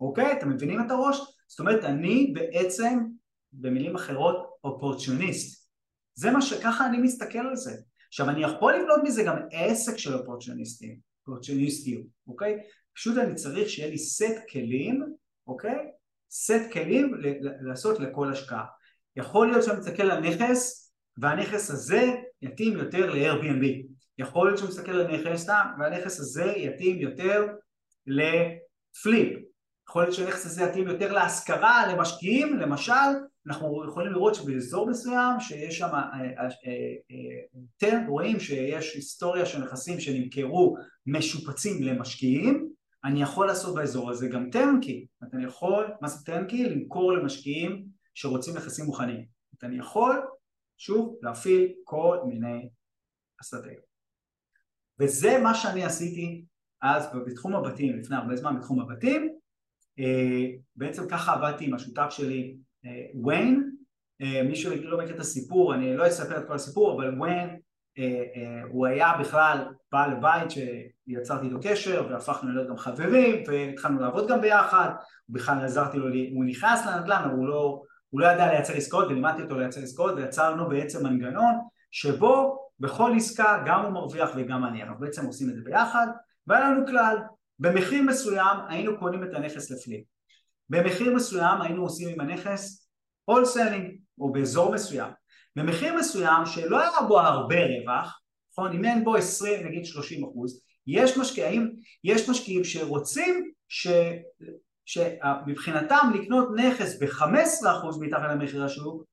אוקיי? 0.00 0.32
אתם 0.32 0.50
מבינים 0.50 0.80
את 0.80 0.90
הראש? 0.90 1.20
זאת 1.48 1.60
אומרת 1.60 1.84
אני 1.84 2.32
בעצם 2.34 2.98
במילים 3.52 3.94
אחרות 3.94 4.50
אופורציוניסט 4.64 5.70
זה 6.14 6.30
מה 6.30 6.42
שככה 6.42 6.86
אני 6.86 6.98
מסתכל 6.98 7.38
על 7.38 7.56
זה 7.56 7.72
עכשיו 8.08 8.28
אני 8.28 8.42
יכול 8.42 8.74
לבנות 8.74 9.00
מזה 9.04 9.22
גם 9.22 9.36
עסק 9.52 9.96
של 9.96 10.14
אופורצ'וניסטים, 10.14 10.98
אופורצ'וניסטיות, 11.20 12.02
אוקיי? 12.26 12.58
פשוט 12.94 13.18
אני 13.18 13.34
צריך 13.34 13.70
שיהיה 13.70 13.90
לי 13.90 13.98
סט 13.98 14.34
כלים, 14.52 15.04
אוקיי? 15.46 15.90
סט 16.30 16.72
כלים 16.72 17.14
לעשות 17.60 18.00
לכל 18.00 18.32
השקעה. 18.32 18.64
יכול 19.16 19.46
להיות 19.46 19.64
שאני 19.64 19.78
מסתכל 19.78 20.10
על 20.10 20.20
נכס 20.20 20.92
והנכס 21.18 21.70
הזה 21.70 22.14
יתאים 22.42 22.76
יותר 22.76 23.14
ל-Airbnb. 23.14 23.64
יכול 24.18 24.46
להיות 24.46 24.58
שאני 24.58 24.70
מסתכל 24.70 24.90
על 24.90 25.16
נכס 25.16 25.48
והנכס 25.78 26.20
הזה 26.20 26.44
יתאים 26.56 27.00
יותר 27.00 27.46
לפליפ. 28.06 29.38
יכול 29.88 30.02
להיות 30.02 30.14
שהנכס 30.14 30.46
הזה 30.46 30.62
יתאים 30.62 30.88
יותר 30.88 31.12
להשכרה, 31.12 31.92
למשקיעים, 31.92 32.56
למשל 32.56 32.92
אנחנו 33.46 33.84
יכולים 33.88 34.12
לראות 34.12 34.34
שבאזור 34.34 34.90
מסוים 34.90 35.40
שיש 35.40 35.78
שם, 35.78 35.86
אתם 35.86 35.96
אה, 37.86 37.92
אה, 37.92 37.98
אה, 38.02 38.08
רואים 38.08 38.40
שיש 38.40 38.94
היסטוריה 38.94 39.46
של 39.46 39.62
נכסים 39.62 40.00
שנמכרו 40.00 40.76
משופצים 41.06 41.82
למשקיעים, 41.82 42.68
אני 43.04 43.22
יכול 43.22 43.46
לעשות 43.46 43.74
באזור 43.74 44.10
הזה 44.10 44.28
גם 44.28 44.50
טרנקי, 44.50 45.06
אני 45.32 45.44
יכול, 45.44 45.86
מה 46.00 46.08
זה 46.08 46.24
טרנקי? 46.24 46.64
למכור 46.64 47.12
למשקיעים 47.12 47.86
שרוצים 48.14 48.56
נכסים 48.56 48.84
מוכנים, 48.84 49.26
אני 49.62 49.78
יכול, 49.78 50.22
שוב, 50.78 51.18
להפעיל 51.22 51.72
כל 51.84 52.18
מיני 52.28 52.68
אסטרטגיות. 53.42 53.84
וזה 55.00 55.38
מה 55.42 55.54
שאני 55.54 55.84
עשיתי 55.84 56.44
אז 56.82 57.06
בתחום 57.26 57.54
הבתים, 57.56 57.98
לפני 57.98 58.16
הרבה 58.16 58.36
זמן 58.36 58.56
בתחום 58.58 58.80
הבתים, 58.80 59.38
אה, 59.98 60.46
בעצם 60.76 61.08
ככה 61.10 61.32
עבדתי 61.32 61.64
עם 61.64 61.74
השותף 61.74 62.06
שלי 62.10 62.56
ויין, 63.24 63.76
מי 64.44 64.56
שלא 64.56 64.98
מכיר 64.98 65.14
את 65.14 65.20
הסיפור, 65.20 65.74
אני 65.74 65.96
לא 65.96 66.06
אספר 66.06 66.38
את 66.38 66.46
כל 66.46 66.54
הסיפור, 66.54 66.92
אבל 66.92 67.20
ויין 67.20 67.60
הוא 68.70 68.86
היה 68.86 69.12
בכלל 69.20 69.64
בעל 69.92 70.14
בית 70.14 70.50
שיצרתי 70.50 71.46
איתו 71.46 71.56
קשר 71.62 72.06
והפכנו 72.10 72.52
להיות 72.52 72.68
גם 72.68 72.76
חברים 72.76 73.42
והתחלנו 73.46 74.00
לעבוד 74.00 74.28
גם 74.28 74.40
ביחד, 74.40 74.90
בכלל 75.28 75.64
עזרתי 75.64 75.98
לו, 75.98 76.06
הוא 76.34 76.44
נכנס 76.44 76.86
לנדל"ן 76.86 77.30
הוא 77.30 77.48
לא, 77.48 77.82
הוא 78.10 78.20
לא 78.20 78.26
ידע 78.26 78.46
לייצר 78.46 78.72
עסקאות 78.72 79.06
ולימדתי 79.06 79.42
אותו 79.42 79.58
לייצר 79.58 79.80
עסקאות 79.80 80.14
ויצרנו 80.16 80.68
בעצם 80.68 81.06
מנגנון 81.06 81.54
שבו 81.90 82.58
בכל 82.80 83.12
עסקה 83.16 83.62
גם 83.66 83.84
הוא 83.84 83.92
מרוויח 83.92 84.30
וגם 84.36 84.64
אני, 84.64 84.82
אנחנו 84.82 85.00
בעצם 85.00 85.26
עושים 85.26 85.50
את 85.50 85.54
זה 85.54 85.60
ביחד 85.64 86.06
והיה 86.46 86.70
לנו 86.70 86.86
כלל, 86.86 87.16
במחיר 87.58 88.02
מסוים 88.02 88.56
היינו 88.68 88.98
קונים 88.98 89.24
את 89.24 89.34
הנכס 89.34 89.70
לפליפ, 89.70 90.04
במחיר 90.68 91.14
מסוים 91.14 91.60
היינו 91.60 91.82
עושים 91.82 92.08
עם 92.08 92.20
הנכס 92.20 92.88
הולסלינג 93.24 93.98
או 94.18 94.32
באזור 94.32 94.72
מסוים, 94.72 95.10
במחיר 95.56 95.94
מסוים 95.94 96.46
שלא 96.46 96.80
היה 96.80 97.08
בו 97.08 97.20
הרבה 97.20 97.56
רווח, 97.66 98.20
נכון, 98.52 98.72
אם 98.72 98.84
אין 98.84 99.04
בו 99.04 99.16
20 99.16 99.66
נגיד 99.66 99.84
30 99.84 100.24
אחוז, 100.24 100.62
יש 100.86 101.16
משקיעים, 101.18 101.76
יש 102.04 102.28
משקיעים 102.28 102.64
שרוצים 102.64 103.50
ש... 103.68 103.88
שמבחינתם 104.86 106.10
לקנות 106.14 106.48
נכס 106.56 107.02
ב-15% 107.02 108.00
מתחת 108.00 108.30
למחיר 108.30 108.64
השוק, 108.64 109.04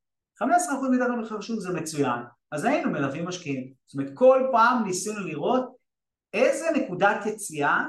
15% 0.43 0.45
מתחת 0.91 1.09
למחיר 1.09 1.37
השוק 1.37 1.59
זה 1.59 1.73
מצוין, 1.73 2.19
אז 2.51 2.65
היינו 2.65 2.91
מלווים 2.91 3.27
משקיעים, 3.27 3.73
זאת 3.87 3.99
אומרת 3.99 4.11
כל 4.13 4.47
פעם 4.51 4.83
ניסינו 4.83 5.19
לראות 5.19 5.75
איזה 6.33 6.65
נקודת 6.75 7.25
יציאה 7.25 7.85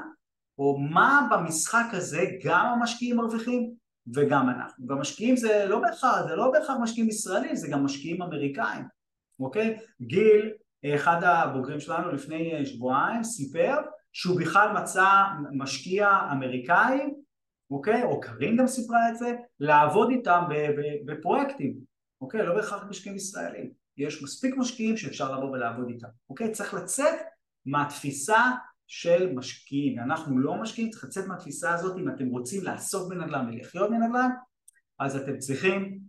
או 0.57 0.77
מה 0.77 1.27
במשחק 1.31 1.85
הזה 1.91 2.25
גם 2.43 2.65
המשקיעים 2.65 3.17
מרוויחים 3.17 3.73
וגם 4.15 4.49
אנחנו, 4.49 4.87
והמשקיעים 4.87 5.37
זה 5.37 5.65
לא 5.67 5.79
בהכרח, 5.79 6.27
זה 6.27 6.35
לא 6.35 6.51
בהכרח 6.51 6.77
משקיעים 6.81 7.09
ישראלים, 7.09 7.55
זה 7.55 7.67
גם 7.71 7.83
משקיעים 7.83 8.21
אמריקאים, 8.21 8.85
אוקיי? 9.39 9.77
גיל, 10.01 10.51
אחד 10.95 11.23
הבוגרים 11.23 11.79
שלנו 11.79 12.11
לפני 12.11 12.65
שבועיים, 12.65 13.23
סיפר 13.23 13.75
שהוא 14.13 14.39
בכלל 14.41 14.73
מצא 14.73 15.09
משקיע 15.51 16.09
אמריקאי 16.31 16.99
אוקיי? 17.71 18.03
או 18.03 18.19
קרין 18.19 18.57
גם 18.57 18.67
סיפרה 18.67 19.09
את 19.09 19.17
זה, 19.17 19.35
לעבוד 19.59 20.09
איתם 20.09 20.43
בפרויקטים, 21.05 21.79
אוקיי? 22.21 22.45
לא 22.45 22.55
בהכרח 22.55 22.83
משקיעים 22.89 23.17
ישראלים. 23.17 23.71
יש 23.97 24.23
מספיק 24.23 24.57
משקיעים 24.57 24.97
שאפשר 24.97 25.37
לבוא 25.37 25.51
ולעבוד 25.51 25.89
איתם, 25.89 26.07
אוקיי? 26.29 26.51
צריך 26.51 26.73
לצאת 26.73 27.15
מהתפיסה 27.65 28.51
של 28.91 29.33
משקיעים. 29.35 29.99
אנחנו 29.99 30.39
לא 30.39 30.55
משקיעים, 30.55 30.89
צריך 30.89 31.03
לצאת 31.03 31.27
מהתפיסה 31.27 31.73
הזאת 31.73 31.97
אם 31.97 32.09
אתם 32.09 32.27
רוצים 32.27 32.63
לעסוק 32.63 33.09
בנדל"ן 33.09 33.47
ולחיות 33.47 33.89
בנדל"ן, 33.89 34.29
אז 34.99 35.15
אתם 35.15 35.37
צריכים 35.37 35.99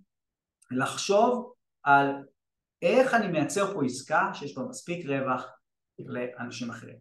לחשוב 0.71 1.55
על 1.83 2.07
איך 2.83 3.15
אני 3.15 3.29
מייצר 3.29 3.75
פה 3.75 3.85
עסקה 3.85 4.31
שיש 4.35 4.57
בה 4.57 4.63
מספיק 4.63 5.07
רווח 5.07 5.47
לאנשים 5.99 6.71
אחרים. 6.71 6.97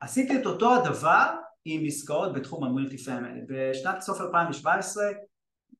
עשיתי 0.00 0.40
את 0.40 0.46
אותו 0.46 0.74
הדבר 0.74 1.36
עם 1.64 1.86
עסקאות 1.86 2.32
בתחום 2.32 2.64
המולטי 2.64 2.98
פמילי. 2.98 3.40
בשנת 3.48 4.00
סוף 4.00 4.20
2017 4.20 5.04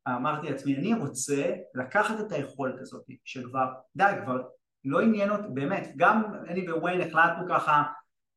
אמרתי 0.09 0.51
לעצמי, 0.51 0.77
אני 0.77 0.94
רוצה 0.94 1.55
לקחת 1.75 2.20
את 2.20 2.33
היכולת 2.33 2.81
הזאת, 2.81 3.05
שכבר, 3.25 3.66
די, 3.96 4.12
כבר 4.25 4.42
לא 4.85 5.01
עניין 5.01 5.31
אותי, 5.31 5.48
באמת, 5.55 5.92
גם 5.96 6.22
אני 6.48 6.72
וויין 6.72 7.01
החלטנו 7.01 7.48
ככה 7.48 7.83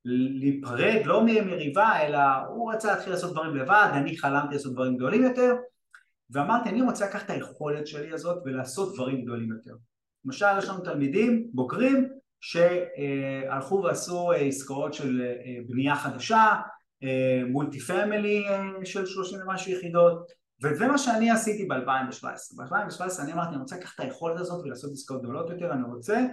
להיפרד, 0.05 1.01
לא 1.05 1.23
ממריבה, 1.25 2.01
אלא 2.01 2.19
הוא 2.49 2.73
רצה 2.73 2.91
להתחיל 2.91 3.13
לעשות 3.13 3.31
דברים 3.31 3.55
לבד, 3.55 3.89
אני 3.93 4.17
חלמתי 4.17 4.55
לעשות 4.55 4.73
דברים 4.73 4.95
גדולים 4.95 5.23
יותר, 5.23 5.53
ואמרתי, 6.29 6.69
אני 6.69 6.81
רוצה 6.81 7.05
לקחת 7.05 7.25
את 7.25 7.29
היכולת 7.29 7.87
שלי 7.87 8.13
הזאת 8.13 8.43
ולעשות 8.45 8.93
דברים 8.93 9.21
גדולים 9.21 9.51
יותר. 9.51 9.75
למשל, 10.25 10.45
יש 10.57 10.69
לנו 10.69 10.79
תלמידים, 10.79 11.47
בוגרים, 11.53 12.09
שהלכו 12.39 13.81
ועשו 13.83 14.31
עסקאות 14.31 14.93
של 14.93 15.21
בנייה 15.67 15.95
חדשה, 15.95 16.53
מולטי 17.51 17.79
פמילי 17.79 18.43
של 18.83 19.05
30 19.05 19.39
ומשהו 19.41 19.71
יחידות 19.71 20.31
וזה 20.63 20.87
מה 20.87 20.97
שאני 20.97 21.31
עשיתי 21.31 21.65
ב-2017 21.65 22.25
ב-2017 22.57 23.23
אני 23.23 23.33
אמרתי 23.33 23.49
אני 23.49 23.57
רוצה 23.57 23.75
לקחת 23.77 23.95
את 23.95 23.99
היכולת 23.99 24.39
הזאת 24.39 24.65
ולעשות 24.65 24.91
עסקאות 24.91 25.21
גדולות 25.21 25.49
יותר 25.49 25.71
אני 25.71 25.83
רוצה 25.83 26.25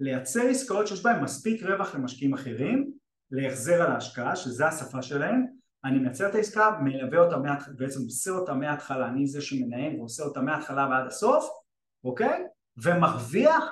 לייצר 0.00 0.48
עסקאות 0.48 0.86
שיש 0.86 1.02
בהן 1.02 1.24
מספיק 1.24 1.62
רווח 1.62 1.94
למשקיעים 1.94 2.34
אחרים 2.34 2.92
להחזר 3.30 3.82
על 3.82 3.92
ההשקעה 3.92 4.36
שזה 4.36 4.66
השפה 4.66 5.02
שלהם 5.02 5.46
אני 5.86 5.98
מייצר 5.98 6.28
את 6.28 6.34
העסקה, 6.34 6.78
מלווה 6.82 7.18
אותה, 7.18 7.36
בעצם 7.76 8.00
עושה 8.04 8.30
אותה 8.30 8.54
מההתחלה, 8.54 9.08
אני 9.08 9.26
זה 9.26 9.40
שמנהל 9.40 9.96
ועושה 9.98 10.22
אותה 10.22 10.40
מההתחלה 10.40 10.88
ועד 10.90 11.06
הסוף, 11.06 11.48
אוקיי? 12.04 12.44
ומרוויח, 12.76 13.64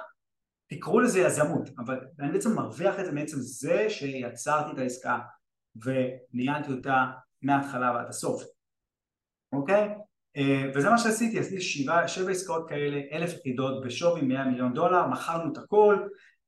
תקראו 0.67 1.01
לזה 1.01 1.21
יזמות, 1.21 1.71
אבל 1.79 2.01
אני 2.21 2.33
בעצם 2.33 2.55
מרוויח 2.55 3.01
את 3.01 3.05
זה 3.05 3.13
בעצם 3.13 3.37
זה 3.41 3.91
שיצרתי 3.91 4.73
את 4.73 4.79
העסקה 4.79 5.19
וניהלתי 5.77 6.73
אותה 6.73 7.05
מההתחלה 7.43 7.93
ועד 7.93 8.09
הסוף, 8.09 8.43
אוקיי? 9.53 9.95
אה, 10.37 10.71
וזה 10.75 10.91
מה 10.91 10.99
שעשיתי, 10.99 11.39
עשיתי 11.39 11.61
שבע, 11.61 12.09
שבע 12.09 12.31
עסקאות 12.31 12.69
כאלה, 12.69 13.01
אלף 13.13 13.33
יחידות 13.39 13.85
בשווי 13.85 14.23
100 14.23 14.45
מיליון 14.45 14.75
דולר, 14.75 15.07
מכרנו 15.07 15.53
את 15.53 15.59
הכל 15.59 15.99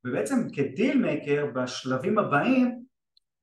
ובעצם 0.06 0.50
כדיל 0.52 0.98
מייקר 0.98 1.46
בשלבים 1.54 2.18
הבאים 2.18 2.82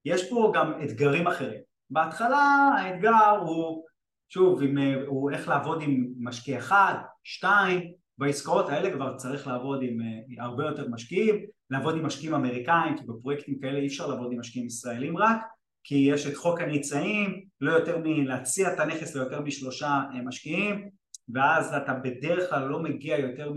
יש 0.05 0.29
פה 0.29 0.51
גם 0.55 0.73
אתגרים 0.83 1.27
אחרים. 1.27 1.61
בהתחלה 1.89 2.71
האתגר 2.77 3.29
הוא, 3.41 3.85
שוב, 4.29 4.61
עם, 4.63 4.77
הוא 5.07 5.31
איך 5.31 5.47
לעבוד 5.47 5.81
עם 5.81 6.05
משקיע 6.19 6.57
אחד, 6.57 6.95
שתיים, 7.23 7.91
בעסקאות 8.17 8.69
האלה 8.69 8.91
כבר 8.91 9.17
צריך 9.17 9.47
לעבוד 9.47 9.79
עם 9.83 10.01
אה, 10.01 10.43
הרבה 10.43 10.65
יותר 10.65 10.89
משקיעים, 10.89 11.45
לעבוד 11.69 11.95
עם 11.95 12.05
משקיעים 12.05 12.35
אמריקאים, 12.35 12.97
כי 12.97 13.03
בפרויקטים 13.07 13.59
כאלה 13.59 13.79
אי 13.79 13.87
אפשר 13.87 14.07
לעבוד 14.07 14.31
עם 14.31 14.39
משקיעים 14.39 14.67
ישראלים 14.67 15.17
רק, 15.17 15.37
כי 15.83 15.95
יש 15.95 16.27
את 16.27 16.35
חוק 16.35 16.59
הניצאים, 16.59 17.45
לא 17.61 17.71
יותר 17.71 17.97
מלהציע 18.03 18.73
את 18.73 18.79
הנכס 18.79 19.15
ליותר 19.15 19.41
משלושה 19.41 20.01
אה, 20.13 20.21
משקיעים 20.21 20.89
ואז 21.33 21.73
אתה 21.73 21.93
בדרך 21.93 22.49
כלל 22.49 22.67
לא 22.67 22.79
מגיע 22.79 23.19
יותר 23.19 23.53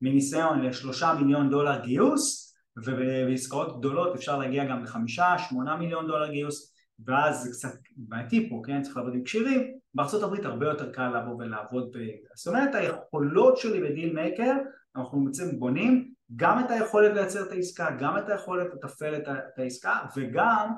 מניסיון 0.00 0.62
לשלושה 0.62 1.14
מיליון 1.20 1.50
דולר 1.50 1.84
גיוס 1.84 2.54
ובעסקאות 2.76 3.78
גדולות 3.78 4.14
אפשר 4.14 4.38
להגיע 4.38 4.64
גם 4.64 4.82
לחמישה, 4.84 5.38
שמונה 5.38 5.76
מיליון 5.76 6.06
דולר 6.06 6.30
גיוס 6.30 6.72
ואז 7.06 7.42
זה 7.42 7.50
קצת 7.50 7.78
בעייתי 7.96 8.50
פה, 8.50 8.62
כן? 8.66 8.82
צריך 8.82 8.96
לעבוד 8.96 9.14
עם 9.14 9.22
קשירים 9.22 9.72
בארצות 9.94 10.22
הברית 10.22 10.44
הרבה 10.44 10.66
יותר 10.66 10.92
קל 10.92 11.08
לבוא 11.08 11.36
ולעבוד 11.38 11.96
ב... 11.96 11.98
זאת 12.34 12.46
אומרת 12.46 12.74
היכולות 12.74 13.56
שלי 13.56 13.80
בדיל 13.80 14.14
מייקר 14.14 14.54
אנחנו 14.96 15.24
בעצם 15.24 15.58
בונים 15.58 16.12
גם 16.36 16.64
את 16.64 16.70
היכולת 16.70 17.14
לייצר 17.14 17.42
את 17.42 17.52
העסקה, 17.52 17.90
גם 18.00 18.18
את 18.18 18.28
היכולת 18.28 18.66
לתפעל 18.74 19.16
את 19.16 19.58
העסקה 19.58 19.98
וגם 20.16 20.72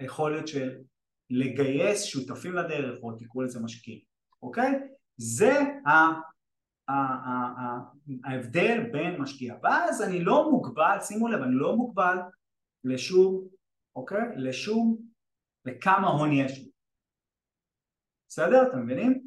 היכולת 0.00 0.48
של 0.48 0.78
לגייס 1.30 2.04
שותפים 2.04 2.54
לדרך 2.54 2.98
או 3.02 3.12
תקראו 3.12 3.42
לזה 3.42 3.60
משקיעים, 3.60 4.00
אוקיי? 4.42 4.70
זה 5.16 5.52
ההבדל 8.24 8.90
בין 8.92 9.20
משקיע 9.20 9.54
ואז 9.62 10.02
אני 10.02 10.24
לא 10.24 10.50
מוגבל, 10.50 10.96
שימו 11.00 11.28
לב, 11.28 11.42
אני 11.42 11.54
לא 11.54 11.76
מוגבל 11.76 12.16
לשום, 12.84 13.48
אוקיי? 13.96 14.22
לשום, 14.36 14.96
לכמה 15.64 16.08
הון 16.08 16.32
יש 16.32 16.58
לי 16.58 16.70
בסדר? 18.28 18.68
אתם 18.68 18.82
מבינים? 18.82 19.22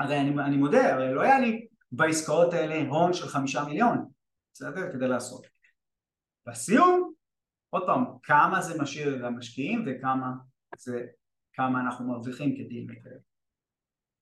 הרי 0.00 0.20
אני, 0.20 0.30
אני 0.44 0.56
מודה, 0.56 0.94
הרי 0.94 1.14
לא 1.14 1.20
היה 1.20 1.40
לי 1.40 1.66
בעסקאות 1.92 2.52
האלה 2.52 2.88
הון 2.88 3.12
של 3.12 3.26
חמישה 3.26 3.64
מיליון 3.64 4.08
בסדר? 4.54 4.92
כדי 4.92 5.08
לעשות 5.08 5.46
בסיום 6.46 7.07
עוד 7.70 7.82
פעם, 7.86 8.04
כמה 8.22 8.60
זה 8.60 8.82
משאיר 8.82 9.26
למשקיעים 9.26 9.84
וכמה 9.86 10.32
זה, 10.76 11.06
כמה 11.52 11.80
אנחנו 11.80 12.08
מרוויחים 12.08 12.56
כדין 12.56 12.90
מקרה. 12.90 13.12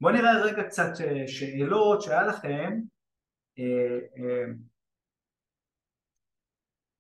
בואו 0.01 0.13
נראה 0.13 0.43
רגע 0.43 0.63
קצת 0.63 1.01
אה, 1.01 1.29
שאלות 1.29 2.03
שהיה 2.03 2.23
לכם. 2.23 2.81
אה, 3.59 3.99
אה, 4.19 4.53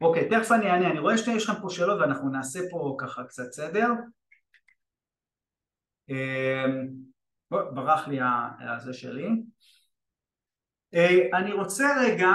אוקיי, 0.00 0.28
תכף 0.30 0.52
אני 0.52 0.66
אענה, 0.66 0.90
אני 0.90 0.98
רואה 0.98 1.18
שיש 1.18 1.48
לכם 1.48 1.62
פה 1.62 1.70
שאלות 1.70 2.00
ואנחנו 2.00 2.30
נעשה 2.30 2.60
פה 2.70 2.96
ככה 3.00 3.24
קצת 3.24 3.52
סדר. 3.52 3.88
ברח 7.50 8.08
לי 8.08 8.18
הזה 8.60 8.92
שלי. 8.92 9.28
אני 11.34 11.52
רוצה 11.52 11.86
רגע 12.00 12.28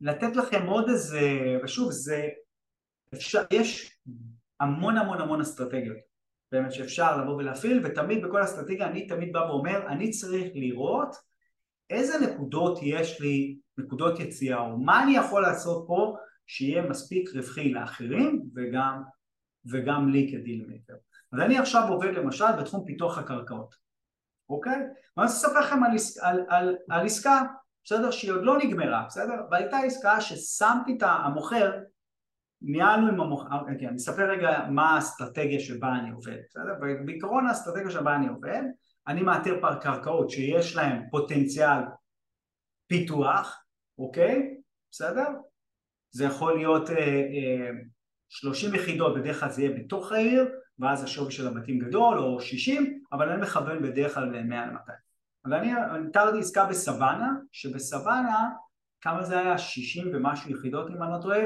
לתת 0.00 0.36
לכם 0.36 0.66
עוד 0.66 0.88
איזה, 0.88 1.20
ושוב 1.64 1.90
זה, 1.90 2.28
אפשר, 3.14 3.42
יש 3.50 3.98
המון 4.60 4.96
המון 4.96 5.20
המון 5.20 5.40
אסטרטגיות 5.40 6.06
באמת 6.52 6.72
שאפשר 6.72 7.22
לבוא 7.22 7.34
ולהפעיל 7.34 7.80
ותמיד 7.84 8.24
בכל 8.24 8.44
אסטרטגיה 8.44 8.86
אני 8.86 9.06
תמיד 9.06 9.32
בא 9.32 9.38
ואומר 9.38 9.86
אני 9.86 10.10
צריך 10.10 10.52
לראות 10.54 11.16
איזה 11.90 12.14
נקודות 12.18 12.78
יש 12.82 13.20
לי, 13.20 13.58
נקודות 13.78 14.20
יציאה, 14.20 14.60
או 14.60 14.78
מה 14.78 15.02
אני 15.02 15.16
יכול 15.16 15.42
לעשות 15.42 15.84
פה 15.86 16.16
שיהיה 16.46 16.82
מספיק 16.82 17.30
רווחי 17.34 17.72
לאחרים 17.72 18.42
וגם, 18.54 19.02
וגם 19.70 20.08
לי 20.08 20.28
כדיל 20.32 20.66
מקר. 20.68 20.94
אז 21.32 21.40
אני 21.40 21.58
עכשיו 21.58 21.88
עובד 21.88 22.14
למשל 22.14 22.52
בתחום 22.60 22.84
פיתוח 22.86 23.18
הקרקעות, 23.18 23.74
אוקיי? 24.48 24.72
ואני 25.16 25.26
רוצה 25.26 25.48
לספר 25.48 25.60
לכם 25.60 25.82
על, 25.82 25.96
על, 26.20 26.44
על, 26.48 26.76
על 26.90 27.06
עסקה, 27.06 27.42
בסדר? 27.86 28.10
שהיא 28.10 28.32
עוד 28.32 28.44
לא 28.44 28.58
נגמרה, 28.58 29.04
בסדר? 29.06 29.34
והייתה 29.50 29.78
עסקה 29.78 30.20
ששמתי 30.20 30.96
את 30.98 31.02
המוכר, 31.02 31.72
ניהלנו 32.62 33.08
עם 33.08 33.20
המוכר, 33.20 33.60
אוקיי, 33.60 33.88
אני 33.88 33.96
אספר 33.96 34.30
רגע 34.30 34.66
מה 34.70 34.94
האסטרטגיה 34.94 35.60
שבה 35.60 35.88
אני 36.00 36.10
עובד, 36.10 36.36
בסדר? 36.48 36.74
בעיקרון 37.04 37.46
האסטרטגיה 37.46 37.90
שבה 37.90 38.16
אני 38.16 38.28
עובד, 38.28 38.62
אני 39.06 39.22
מאתר 39.22 39.60
קרקעות 39.80 40.30
שיש 40.30 40.76
להן 40.76 41.02
פוטנציאל 41.10 41.80
פיתוח, 42.86 43.64
אוקיי? 43.98 44.54
בסדר? 44.90 45.26
זה 46.10 46.24
יכול 46.24 46.58
להיות 46.58 46.90
אה, 46.90 46.96
אה, 46.96 47.70
30 48.28 48.74
יחידות, 48.74 49.14
בדרך 49.14 49.40
כלל 49.40 49.50
זה 49.50 49.62
יהיה 49.62 49.76
בתוך 49.78 50.12
העיר, 50.12 50.48
ואז 50.78 51.04
השווי 51.04 51.32
של 51.32 51.46
הבתים 51.46 51.78
גדול, 51.78 52.18
או 52.18 52.40
60, 52.40 53.02
אבל 53.12 53.28
אני 53.28 53.42
מכוון 53.42 53.82
בדרך 53.82 54.14
כלל 54.14 54.24
ל-100 54.24 54.54
ל-200. 54.54 55.05
אבל 55.46 55.54
אני 55.54 55.72
נתרתי 56.06 56.38
עסקה 56.38 56.64
בסוואנה, 56.64 57.32
שבסוואנה, 57.52 58.48
כמה 59.00 59.24
זה 59.24 59.38
היה? 59.38 59.58
60 59.58 60.10
ומשהו 60.14 60.50
יחידות 60.50 60.90
אם 60.90 61.02
אני 61.02 61.12
לא 61.12 61.18
טועה, 61.22 61.40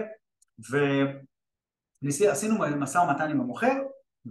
ועשינו 2.03 2.55
משא 2.79 2.99
ומתן 2.99 3.31
עם 3.31 3.41
המוכר, 3.41 3.77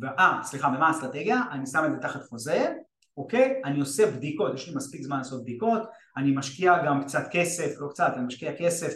ואה, 0.01 0.39
סליחה, 0.43 0.67
ומה 0.67 0.87
האסטרטגיה? 0.87 1.41
אני 1.51 1.65
שם 1.65 1.83
את 1.85 1.91
זה 1.91 1.97
תחת 1.97 2.23
חוזה, 2.23 2.73
אוקיי? 3.17 3.61
אני 3.65 3.79
עושה 3.79 4.11
בדיקות, 4.11 4.53
יש 4.53 4.69
לי 4.69 4.75
מספיק 4.75 5.01
זמן 5.01 5.17
לעשות 5.17 5.41
בדיקות, 5.41 5.89
אני 6.17 6.31
משקיע 6.31 6.85
גם 6.85 7.03
קצת 7.03 7.23
כסף, 7.31 7.75
לא 7.79 7.87
קצת, 7.89 8.13
אני 8.15 8.25
משקיע 8.25 8.51
כסף 8.57 8.93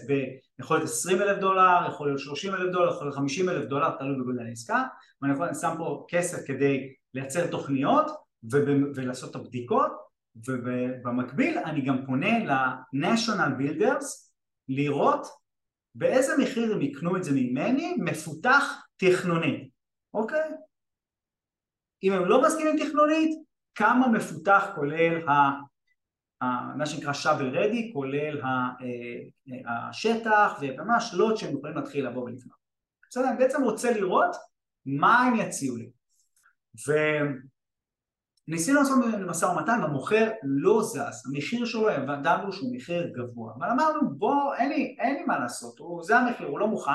ביכול 0.58 0.78
להיות 0.78 0.90
20 0.90 1.22
אלף 1.22 1.40
דולר, 1.40 1.88
יכול 1.88 2.08
להיות 2.08 2.20
30 2.20 2.54
אלף 2.54 2.72
דולר, 2.72 2.92
יכול 2.92 3.08
להיות 3.08 3.16
50 3.16 3.50
אלף 3.50 3.70
דולר, 3.70 3.90
תלוי 3.90 4.20
בגודל 4.20 4.46
העסקה, 4.48 4.84
ואני 5.22 5.34
יכול, 5.34 5.54
שם 5.54 5.74
פה 5.78 6.06
כסף 6.10 6.38
כדי 6.48 6.94
לייצר 7.14 7.48
תוכניות 7.48 8.12
ולעשות 8.96 9.32
את 9.32 9.36
הבדיקות, 9.36 9.92
ובמקביל 10.36 11.58
אני 11.58 11.82
גם 11.82 12.06
פונה 12.06 12.40
ל-National 12.40 13.60
Builders 13.60 14.06
לראות 14.68 15.28
באיזה 15.96 16.34
מחיר 16.38 16.74
הם 16.74 16.82
יקנו 16.82 17.18
את 17.18 17.24
זה 17.24 17.32
ממני 17.36 17.96
מפותח 18.00 18.86
תכנונית, 18.98 19.70
אוקיי? 20.14 20.50
אם 22.04 22.14
הם 22.14 22.26
לא 22.26 22.42
מסכימים 22.42 22.76
תכנונית, 22.86 23.44
כמה 23.76 24.08
מפותח 24.08 24.66
כולל 24.76 25.30
ה... 25.30 25.34
מה 26.78 26.86
שנקרא 26.86 27.12
shovel 27.12 27.56
ready, 27.56 27.94
כולל 27.94 28.42
אה, 28.42 29.90
השטח 29.90 30.60
וממש 30.62 31.14
לוט 31.14 31.38
שהם 31.38 31.58
יכולים 31.58 31.76
להתחיל 31.76 32.08
לבוא 32.08 32.24
ולבנות. 32.24 32.64
בסדר, 33.10 33.30
אני 33.30 33.38
בעצם 33.38 33.64
רוצה 33.64 33.92
לראות 33.92 34.36
מה 34.86 35.22
הם 35.22 35.36
יציעו 35.36 35.78
לי. 35.78 35.90
וניסינו 38.48 38.80
לעשות 38.80 38.98
משא 39.28 39.46
ומתן, 39.46 39.80
המוכר 39.84 40.30
לא 40.44 40.84
זז, 40.84 41.24
המחיר 41.28 41.66
שלו 41.66 41.90
ידענו 41.90 42.54
שהוא 42.54 42.76
מחיר 42.76 43.08
גבוה, 43.16 43.54
אבל 43.58 43.68
אמרנו 43.70 44.18
בוא, 44.18 44.56
אין 44.56 44.70
לי, 44.70 44.96
אין 45.00 45.16
לי 45.16 45.24
מה 45.24 45.40
לעשות, 45.40 45.80
הוא, 45.80 46.04
זה 46.04 46.18
המחיר, 46.18 46.48
הוא 46.48 46.60
לא 46.60 46.68
מוכן, 46.68 46.92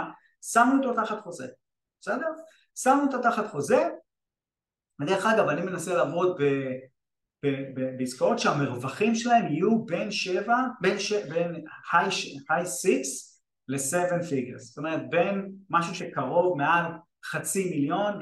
שמנו 0.52 0.84
אותו 0.84 1.02
תחת 1.02 1.20
חוזה, 1.20 1.46
בסדר? 2.00 2.26
שמנו 2.74 3.02
אותו 3.02 3.22
תחת 3.22 3.46
חוזה, 3.46 3.88
ודרך 5.00 5.26
אגב 5.26 5.48
אני 5.48 5.62
מנסה 5.62 5.94
לעבוד 5.94 6.40
ב... 6.42 6.44
בעסקאות 7.98 8.38
שהמרווחים 8.38 9.14
שלהם 9.14 9.46
יהיו 9.46 9.84
בין 9.84 10.10
שבע, 10.10 10.56
בין, 10.80 10.98
ש... 10.98 11.12
בין 11.12 11.64
היי 12.50 12.66
סיקס 12.66 13.42
ל 13.68 13.77
seven 13.77 14.22
figures, 14.22 14.62
זאת 14.62 14.78
אומרת 14.78 15.10
בין 15.10 15.52
משהו 15.70 15.94
שקרוב 15.94 16.58
מעל 16.58 16.84
חצי 17.24 17.70
מיליון. 17.70 18.20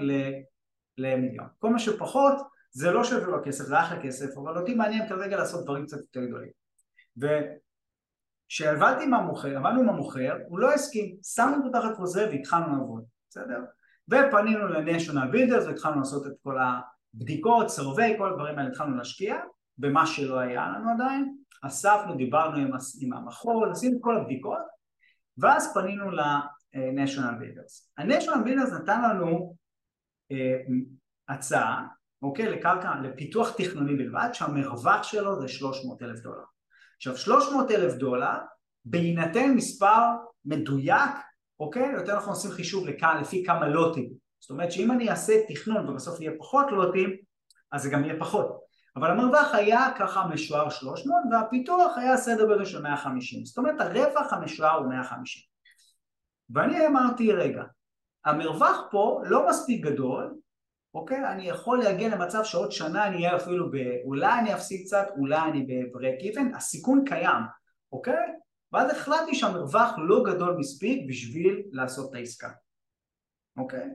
למיליון. 0.98 1.46
כל 1.58 1.70
מה 1.70 1.78
שפחות 1.78 2.34
זה 2.76 2.90
לא 2.90 3.04
שווה 3.04 3.26
לו 3.26 3.38
כסף, 3.44 3.64
זה 3.64 3.80
אחלה 3.80 4.02
כסף, 4.02 4.38
אבל 4.38 4.58
אותי 4.58 4.74
מעניין 4.74 5.08
כרגע 5.08 5.36
לעשות 5.36 5.64
דברים 5.64 5.86
קצת 5.86 5.96
יותר 5.96 6.24
גדולים. 6.26 6.50
וכשעבדתי 7.16 9.04
עם 9.04 9.14
המוכר, 9.14 9.56
עבדנו 9.56 9.80
עם 9.80 9.88
המוכר, 9.88 10.36
הוא 10.48 10.58
לא 10.58 10.72
הסכים, 10.72 11.16
שמנו 11.34 11.56
אותו 11.56 11.80
תחת 11.80 11.96
חוזה 11.96 12.28
והתחלנו 12.30 12.76
לעבוד, 12.76 13.04
בסדר? 13.30 13.60
ופנינו 14.08 14.68
ל-National 14.68 15.34
Builders 15.34 15.66
והתחלנו 15.66 15.98
לעשות 15.98 16.26
את 16.26 16.32
כל 16.42 16.58
ה... 16.58 16.80
בדיקות, 17.14 17.68
survey, 17.68 18.14
כל 18.18 18.32
הדברים 18.32 18.58
האלה 18.58 18.68
התחלנו 18.70 18.96
להשקיע 18.96 19.36
במה 19.78 20.06
שלא 20.06 20.38
היה 20.38 20.68
לנו 20.68 20.90
עדיין, 20.90 21.36
אספנו, 21.62 22.16
דיברנו 22.16 22.56
עם, 22.56 22.70
עם 23.00 23.12
המחוז, 23.12 23.70
עשינו 23.70 23.96
את 23.96 24.02
כל 24.02 24.16
הבדיקות 24.16 24.58
ואז 25.38 25.74
פנינו 25.74 26.10
ל-National 26.10 27.40
Builders. 27.40 27.90
ה-National 27.98 28.46
Builders 28.46 28.82
נתן 28.82 29.02
לנו 29.02 29.54
אה, 30.32 30.58
הצעה, 31.28 31.86
אוקיי, 32.22 32.50
לקרקע, 32.50 32.94
לפיתוח 33.02 33.50
תכנוני 33.56 33.94
בלבד, 33.94 34.28
שהמרווח 34.32 35.02
שלו 35.02 35.40
זה 35.40 35.48
300 35.48 36.02
אלף 36.02 36.20
דולר. 36.20 36.44
עכשיו 36.96 37.16
300 37.16 37.70
אלף 37.70 37.94
דולר, 37.94 38.36
בהינתן 38.84 39.54
מספר 39.54 40.02
מדויק, 40.44 41.10
אוקיי, 41.60 41.92
יותר 41.92 42.16
נכון 42.16 42.28
עושים 42.28 42.50
חישוב 42.50 42.88
לכאן, 42.88 43.18
לפי 43.20 43.44
כמה 43.46 43.68
לוטים. 43.68 44.10
זאת 44.40 44.50
אומרת 44.50 44.72
שאם 44.72 44.90
אני 44.92 45.10
אעשה 45.10 45.32
תכנון 45.48 45.88
ובסוף 45.88 46.20
יהיה 46.20 46.32
פחות 46.38 46.66
לוטים 46.70 47.16
אז 47.72 47.82
זה 47.82 47.90
גם 47.90 48.04
יהיה 48.04 48.20
פחות. 48.20 48.66
אבל 48.96 49.10
המרווח 49.10 49.54
היה 49.54 49.88
ככה 49.98 50.26
משוער 50.26 50.70
300 50.70 51.22
והפיתוח 51.30 51.98
היה 51.98 52.16
סדר 52.16 52.46
גודל 52.46 52.64
של 52.64 52.82
150 52.82 53.44
זאת 53.44 53.58
אומרת 53.58 53.80
הרווח 53.80 54.32
המשוער 54.32 54.78
הוא 54.78 54.88
150 54.88 55.42
ואני 56.50 56.86
אמרתי 56.86 57.32
רגע 57.32 57.62
המרווח 58.24 58.80
פה 58.90 59.22
לא 59.24 59.48
מספיק 59.48 59.84
גדול 59.84 60.34
אוקיי? 60.96 61.32
אני 61.32 61.48
יכול 61.48 61.78
להגיע 61.78 62.08
למצב 62.08 62.44
שעוד 62.44 62.72
שנה 62.72 63.06
אני 63.06 63.16
אהיה 63.16 63.36
אפילו 63.36 63.70
ב... 63.70 63.76
אולי 64.04 64.38
אני 64.38 64.54
אפסיק 64.54 64.86
קצת, 64.86 65.06
אולי 65.18 65.40
אני 65.50 65.62
בברק 65.62 66.14
איבן, 66.20 66.54
הסיכון 66.54 67.04
קיים, 67.06 67.42
אוקיי? 67.92 68.26
ואז 68.72 68.90
החלטתי 68.90 69.34
שהמרווח 69.34 69.94
לא 69.98 70.22
גדול 70.26 70.56
מספיק 70.58 71.08
בשביל 71.08 71.62
לעשות 71.72 72.10
את 72.10 72.14
העסקה, 72.14 72.48
אוקיי? 73.56 73.88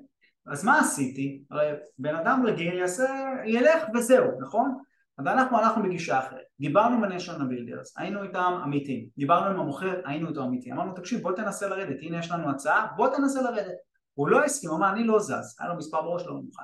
אז 0.47 0.65
מה 0.65 0.79
עשיתי? 0.79 1.43
הרי 1.51 1.71
בן 1.97 2.15
אדם 2.15 2.45
רגיל 2.45 2.73
יעשה, 2.73 3.33
ילך 3.45 3.83
וזהו, 3.95 4.41
נכון? 4.41 4.77
אבל 5.19 5.31
אנחנו 5.31 5.57
הלכנו 5.57 5.83
בגישה 5.83 6.19
אחרת, 6.19 6.45
דיברנו 6.59 6.95
עם 6.95 7.03
ה-National 7.03 7.41
Builders, 7.41 7.93
היינו 7.97 8.23
איתם 8.23 8.59
אמיתיים, 8.63 9.07
דיברנו 9.17 9.45
עם 9.45 9.59
המוכר, 9.59 10.01
היינו 10.05 10.29
איתו 10.29 10.43
אמיתיים, 10.43 10.75
אמרנו 10.75 10.93
תקשיב 10.93 11.21
בוא 11.21 11.31
תנסה 11.31 11.67
לרדת, 11.67 11.97
הנה 12.01 12.19
יש 12.19 12.31
לנו 12.31 12.49
הצעה, 12.49 12.87
בוא 12.95 13.07
תנסה 13.07 13.41
לרדת, 13.41 13.77
הוא 14.13 14.27
לא 14.27 14.43
הסכים, 14.43 14.71
אמר 14.71 14.89
אני 14.91 15.03
לא 15.03 15.19
זז, 15.19 15.55
היה 15.59 15.69
לו 15.69 15.77
מספר 15.77 16.01
בראש 16.01 16.25
לא 16.25 16.33
מוכן, 16.33 16.63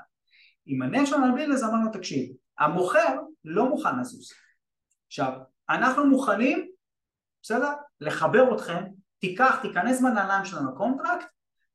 עם 0.68 0.82
ה-National 0.82 1.38
Builders 1.38 1.66
אמרנו 1.66 1.92
תקשיב, 1.92 2.36
המוכר 2.60 3.20
לא 3.46 3.70
מוכן 3.70 4.00
לזוז, 4.00 4.30
עכשיו 5.08 5.32
אנחנו 5.70 6.06
מוכנים, 6.06 6.70
בסדר? 7.44 7.74
לחבר 8.02 8.56
אתכם, 8.56 8.84
תיקח, 9.20 9.60
תיכנס 9.62 10.02
בנעליים 10.02 10.46
שלנו 10.46 10.72
ל 10.72 10.78
contract 10.78 11.28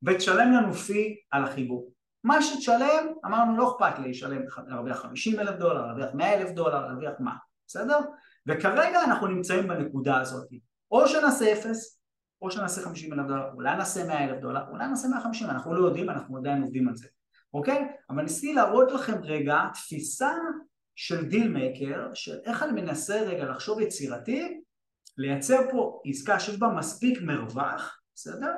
ותשלם 0.03 0.51
לנו 0.51 0.73
fee 0.73 1.15
על 1.31 1.43
החיבור 1.43 1.93
מה 2.23 2.41
שתשלם, 2.41 3.13
אמרנו 3.25 3.57
לא 3.57 3.71
אכפת 3.71 3.99
לי, 3.99 4.09
לשלם, 4.09 4.41
להרוויח 4.67 4.97
50 4.97 5.39
אלף 5.39 5.55
דולר, 5.59 5.85
להרוויח 5.85 6.09
100 6.13 6.33
אלף 6.33 6.51
דולר, 6.51 6.87
להרוויח 6.87 7.13
מה, 7.19 7.35
בסדר? 7.67 7.99
וכרגע 8.47 9.03
אנחנו 9.03 9.27
נמצאים 9.27 9.67
בנקודה 9.67 10.19
הזאת, 10.19 10.47
או 10.91 11.07
שנעשה 11.07 11.53
אפס, 11.53 11.99
או 12.41 12.51
שנעשה 12.51 12.81
50 12.81 13.13
אלף 13.13 13.27
דולר, 13.27 13.51
אולי 13.53 13.77
נעשה 13.77 14.07
100 14.07 14.23
אלף 14.23 14.41
דולר, 14.41 14.61
אולי 14.69 14.87
נעשה 14.87 15.07
150, 15.07 15.49
אנחנו 15.49 15.73
לא 15.73 15.85
יודעים, 15.85 16.09
אנחנו 16.09 16.37
עדיין 16.37 16.61
עובדים 16.61 16.87
על 16.87 16.95
זה, 16.95 17.07
אוקיי? 17.53 17.87
אבל 18.09 18.23
ניסיתי 18.23 18.53
להראות 18.53 18.91
לכם 18.91 19.23
רגע 19.23 19.59
תפיסה 19.73 20.31
של 20.95 21.25
deal 21.25 21.49
maker, 21.49 22.13
של 22.13 22.39
איך 22.45 22.63
אני 22.63 22.81
מנסה 22.81 23.21
רגע 23.21 23.45
לחשוב 23.45 23.79
יצירתי, 23.79 24.61
לייצר 25.17 25.57
פה 25.71 26.01
עסקה 26.05 26.39
שיש 26.39 26.59
בה 26.59 26.67
מספיק 26.67 27.21
מרווח, 27.21 27.99
בסדר? 28.15 28.53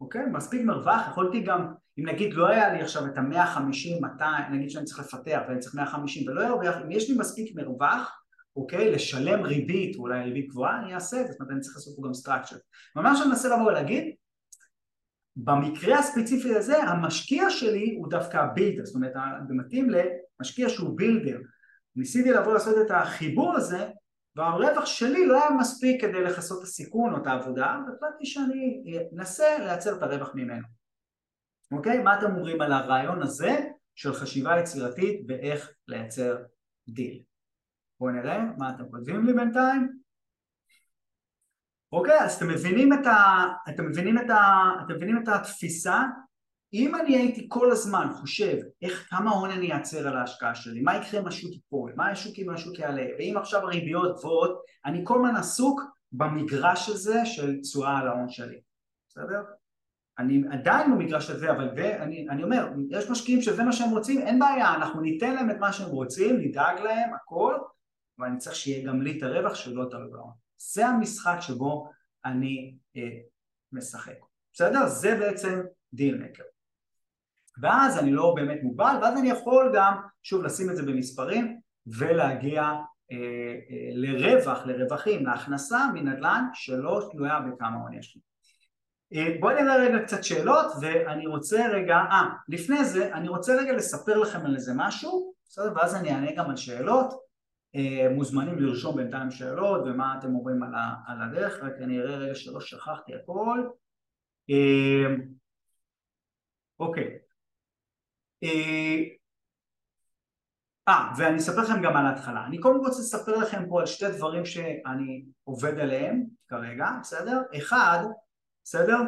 אוקיי? 0.00 0.22
מספיק 0.32 0.62
מרווח, 0.64 1.08
יכולתי 1.10 1.40
גם, 1.40 1.72
אם 1.98 2.08
נגיד 2.08 2.34
לא 2.34 2.48
היה 2.48 2.72
לי 2.72 2.82
עכשיו 2.82 3.06
את 3.06 3.18
המאה 3.18 3.46
חמישים, 3.46 4.02
200, 4.02 4.52
נגיד 4.52 4.70
שאני 4.70 4.84
צריך 4.84 5.00
לפתח 5.00 5.40
ואני 5.48 5.58
צריך 5.58 5.74
מאה 5.74 5.86
חמישים 5.86 6.28
ולא 6.28 6.42
ירוויח, 6.42 6.74
אם 6.84 6.90
יש 6.90 7.10
לי 7.10 7.18
מספיק 7.18 7.56
מרווח, 7.56 8.20
אוקיי, 8.56 8.90
לשלם 8.90 9.42
ריבית, 9.42 9.96
אולי 9.96 10.22
ריבית 10.22 10.48
גבוהה, 10.48 10.78
אני 10.82 10.94
אעשה 10.94 11.20
את 11.20 11.26
זה, 11.26 11.32
זאת 11.32 11.40
אומרת 11.40 11.52
אני 11.52 11.60
צריך 11.60 11.76
לעשות 11.76 11.96
פה 11.96 12.02
גם 12.06 12.14
structure. 12.14 12.56
ממש 12.96 13.20
אני 13.20 13.28
מנסה 13.28 13.48
לבוא 13.48 13.66
ולהגיד, 13.66 14.14
במקרה 15.36 15.98
הספציפי 15.98 16.54
הזה 16.54 16.82
המשקיע 16.82 17.50
שלי 17.50 17.94
הוא 17.98 18.10
דווקא 18.10 18.36
ה 18.36 18.41
builder, 18.41 18.84
זאת 18.84 18.94
אומרת 18.94 19.12
זה 19.48 19.54
מתאים 19.54 19.88
למשקיע 19.90 20.68
שהוא 20.68 20.96
builder. 20.96 21.38
ניסיתי 21.96 22.30
לבוא 22.30 22.54
לעשות 22.54 22.86
את 22.86 22.90
החיבור 22.90 23.56
הזה 23.56 23.88
והרווח 24.36 24.86
שלי 24.86 25.26
לא 25.26 25.42
היה 25.42 25.50
מספיק 25.50 26.00
כדי 26.00 26.22
לכסות 26.22 26.58
את 26.58 26.62
הסיכון 26.62 27.12
או 27.12 27.22
את 27.22 27.26
העבודה, 27.26 27.78
והחלטתי 27.86 28.26
שאני 28.26 28.84
אנסה 29.16 29.58
לייצר 29.58 29.96
את 29.96 30.02
הרווח 30.02 30.34
ממנו. 30.34 30.66
אוקיי? 31.72 31.98
מה 31.98 32.18
אתם 32.18 32.34
אומרים 32.34 32.60
על 32.60 32.72
הרעיון 32.72 33.22
הזה 33.22 33.60
של 33.94 34.12
חשיבה 34.12 34.60
יצירתית 34.60 35.20
ואיך 35.28 35.72
לייצר 35.88 36.36
דיל? 36.88 37.22
בואו 38.00 38.10
נראה 38.10 38.44
מה 38.58 38.70
אתם 38.70 38.84
כותבים 38.90 39.24
לי 39.24 39.32
בינתיים. 39.32 40.03
אוקיי, 41.94 42.20
אז 42.20 42.34
אתם 42.36 42.48
מבינים 42.48 42.92
את, 42.92 43.06
ה, 43.06 43.44
אתם 43.68 43.86
מבינים 43.86 44.18
את, 44.18 44.30
ה, 44.30 44.72
אתם 44.84 44.94
מבינים 44.94 45.22
את 45.22 45.28
התפיסה? 45.28 46.02
אם 46.72 46.94
אני 46.94 47.16
הייתי 47.16 47.46
כל 47.48 47.70
הזמן 47.70 48.08
חושב 48.12 48.56
איך, 48.82 49.06
כמה 49.10 49.30
הון 49.30 49.50
אני 49.50 49.72
אעצר 49.72 50.08
על 50.08 50.16
ההשקעה 50.16 50.54
שלי, 50.54 50.80
מה 50.80 50.96
יקרה 50.96 51.20
אם 51.20 51.26
השוק 51.26 51.52
ייפול, 51.52 51.92
מה 51.96 52.10
השוק 52.10 52.38
אם 52.38 52.50
השוק 52.50 52.78
יעלה, 52.78 53.06
ואם 53.18 53.34
עכשיו 53.36 53.60
הריביות 53.60 54.18
גבוהות, 54.18 54.62
אני 54.84 55.00
כל 55.04 55.14
הזמן 55.14 55.36
עסוק 55.36 55.82
במגרש 56.12 56.88
הזה 56.88 57.26
של 57.26 57.60
תשואה 57.60 57.98
על 57.98 58.08
ההון 58.08 58.28
שלי, 58.28 58.60
בסדר? 59.08 59.42
אני 60.18 60.42
עדיין 60.50 60.92
במגרש 60.92 61.30
הזה, 61.30 61.50
אבל 61.50 61.68
ואני, 61.76 62.26
אני 62.30 62.42
אומר, 62.42 62.68
יש 62.90 63.10
משקיעים 63.10 63.42
שזה 63.42 63.64
מה 63.64 63.72
שהם 63.72 63.90
רוצים, 63.90 64.20
אין 64.20 64.38
בעיה, 64.38 64.74
אנחנו 64.74 65.00
ניתן 65.00 65.34
להם 65.34 65.50
את 65.50 65.56
מה 65.60 65.72
שהם 65.72 65.90
רוצים, 65.90 66.36
נדאג 66.40 66.80
להם, 66.80 67.14
הכל, 67.14 67.54
אבל 68.18 68.26
אני 68.26 68.38
צריך 68.38 68.56
שיהיה 68.56 68.86
גם 68.88 69.02
לי 69.02 69.18
את 69.18 69.22
הרווח 69.22 69.54
שלא 69.54 69.84
תלוי 69.90 70.10
בהון. 70.10 70.43
זה 70.72 70.86
המשחק 70.86 71.36
שבו 71.40 71.90
אני 72.24 72.74
אה, 72.96 73.02
משחק. 73.72 74.18
בסדר? 74.52 74.86
זה 74.86 75.16
בעצם 75.16 75.60
דיל 75.92 76.24
מקר. 76.24 76.42
ואז 77.62 77.98
אני 77.98 78.12
לא 78.12 78.32
באמת 78.36 78.58
מוגבל, 78.62 78.96
ואז 79.02 79.18
אני 79.18 79.30
יכול 79.30 79.72
גם, 79.74 79.94
שוב, 80.22 80.42
לשים 80.42 80.70
את 80.70 80.76
זה 80.76 80.82
במספרים 80.82 81.60
ולהגיע 81.86 82.62
אה, 82.62 83.16
אה, 83.70 83.90
לרווח, 83.92 84.66
לרווחים, 84.66 85.26
להכנסה 85.26 85.78
מנדל"ן 85.94 86.44
שלא 86.54 87.08
תלויה 87.12 87.40
בכמה 87.40 87.76
הון 87.76 87.94
יש 87.94 88.16
לי. 88.16 88.22
אה, 89.14 89.36
בואי 89.40 89.62
נראה 89.62 89.76
רגע 89.76 89.98
קצת 90.02 90.24
שאלות 90.24 90.72
ואני 90.80 91.26
רוצה 91.26 91.68
רגע, 91.72 91.96
אה, 91.96 92.22
לפני 92.48 92.84
זה 92.84 93.14
אני 93.14 93.28
רוצה 93.28 93.56
רגע 93.56 93.72
לספר 93.72 94.18
לכם 94.18 94.46
על 94.46 94.54
איזה 94.54 94.72
משהו, 94.76 95.34
בסדר? 95.48 95.72
ואז 95.76 95.94
אני 95.94 96.10
אענה 96.10 96.32
גם 96.36 96.50
על 96.50 96.56
שאלות 96.56 97.23
מוזמנים 98.10 98.58
לרשום 98.58 98.96
בינתיים 98.96 99.30
שאלות 99.30 99.82
ומה 99.86 100.16
אתם 100.18 100.34
אומרים 100.34 100.62
על, 101.06 101.22
הדרך, 101.22 101.62
רק 101.62 101.72
אני 101.80 102.00
אראה 102.00 102.16
רגע 102.16 102.34
שלא 102.34 102.60
שכחתי 102.60 103.14
הכל. 103.14 103.68
אה, 104.50 105.14
אוקיי. 106.78 107.18
אה, 110.88 111.12
ואני 111.18 111.36
אספר 111.36 111.62
לכם 111.62 111.82
גם 111.82 111.96
על 111.96 112.06
ההתחלה. 112.06 112.46
אני 112.46 112.58
קודם 112.58 112.76
רוצה 112.76 112.98
לספר 113.00 113.36
לכם 113.36 113.68
פה 113.68 113.80
על 113.80 113.86
שתי 113.86 114.08
דברים 114.16 114.44
שאני 114.44 115.24
עובד 115.44 115.78
עליהם 115.78 116.24
כרגע, 116.48 116.86
בסדר? 117.00 117.42
אחד, 117.56 118.04
בסדר? 118.64 119.00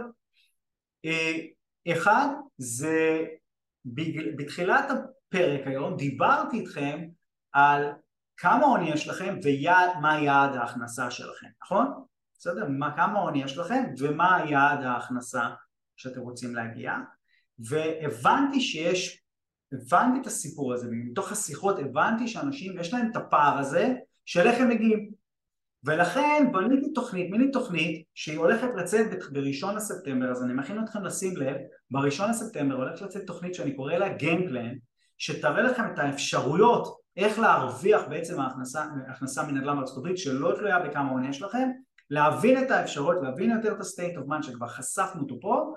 אחד 1.92 2.28
זה 2.58 3.24
בתחילת 4.36 4.84
הפרק 4.90 5.66
היום 5.66 5.96
דיברתי 5.96 6.60
איתכם 6.60 7.08
על 7.52 7.92
כמה 8.36 8.66
הון 8.66 8.86
יש 8.86 9.08
לכם 9.08 9.38
ומה 9.44 10.18
יעד 10.22 10.56
ההכנסה 10.56 11.10
שלכם, 11.10 11.46
נכון? 11.62 11.86
בסדר? 12.38 12.66
מה, 12.68 12.96
כמה 12.96 13.20
הון 13.20 13.36
יש 13.36 13.58
לכם 13.58 13.84
ומה 13.98 14.44
יעד 14.48 14.82
ההכנסה 14.82 15.48
שאתם 15.96 16.20
רוצים 16.20 16.54
להגיע 16.54 16.92
והבנתי 17.58 18.60
שיש, 18.60 19.22
הבנתי 19.72 20.20
את 20.20 20.26
הסיפור 20.26 20.74
הזה 20.74 20.88
ומתוך 20.88 21.32
השיחות 21.32 21.78
הבנתי 21.78 22.28
שאנשים 22.28 22.78
יש 22.78 22.92
להם 22.92 23.10
את 23.10 23.16
הפער 23.16 23.58
הזה 23.58 23.94
של 24.24 24.46
איך 24.46 24.60
הם 24.60 24.68
מגיעים 24.68 25.10
ולכן 25.84 26.48
בניתי 26.52 26.92
תוכנית, 26.92 27.30
מיני 27.30 27.50
תוכנית 27.50 28.04
שהיא 28.14 28.38
הולכת 28.38 28.68
לצאת 28.76 29.06
בראשון 29.32 29.76
לספטמבר 29.76 30.30
אז 30.30 30.42
אני 30.42 30.54
מכין 30.54 30.84
אתכם 30.84 31.04
לשים 31.04 31.36
לב 31.36 31.56
בראשון 31.90 32.30
לספטמבר 32.30 32.74
הולכת 32.74 33.02
לצאת 33.02 33.26
תוכנית 33.26 33.54
שאני 33.54 33.76
קורא 33.76 33.94
לה 33.94 34.16
Game 34.16 34.50
Plan 34.50 34.78
שתראה 35.18 35.62
לכם 35.62 35.82
את 35.94 35.98
האפשרויות 35.98 37.05
איך 37.16 37.38
להרוויח 37.38 38.02
בעצם 38.08 38.40
ההכנסה, 38.40 38.84
ההכנסה 39.08 39.42
מנדל"ן 39.42 39.76
בארצות 39.76 39.98
הברית 39.98 40.18
שלא 40.18 40.52
תלויה 40.58 40.80
בכמה 40.80 41.10
הון 41.10 41.24
יש 41.24 41.42
לכם, 41.42 41.70
להבין 42.10 42.64
את 42.64 42.70
האפשרות, 42.70 43.16
להבין 43.22 43.50
יותר 43.50 43.72
את 43.72 43.80
ה-state 43.80 44.16
of 44.18 44.28
mind 44.28 44.42
שכבר 44.42 44.66
חשפנו 44.66 45.22
אותו 45.22 45.40
פה, 45.40 45.74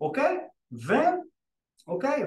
אוקיי? 0.00 0.38
ו... 0.86 0.92
אוקיי? 1.86 2.24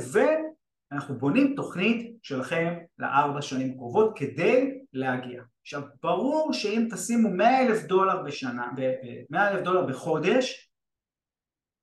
ואנחנו 0.92 1.18
בונים 1.18 1.54
תוכנית 1.56 2.18
שלכם 2.24 2.74
לארבע 3.00 3.42
שנים 3.42 3.78
קרובות 3.78 4.14
כדי 4.16 4.82
להגיע. 4.94 5.44
עכשיו 5.62 5.82
ברור 6.04 6.54
שאם 6.54 6.88
תשימו 6.92 7.30
מאה 7.30 7.62
אלף 7.62 7.84
דולר 7.84 8.24
בשנה, 8.24 8.72
מאה 9.30 9.52
אלף 9.52 9.64
דולר 9.64 9.86
בחודש 9.86 10.72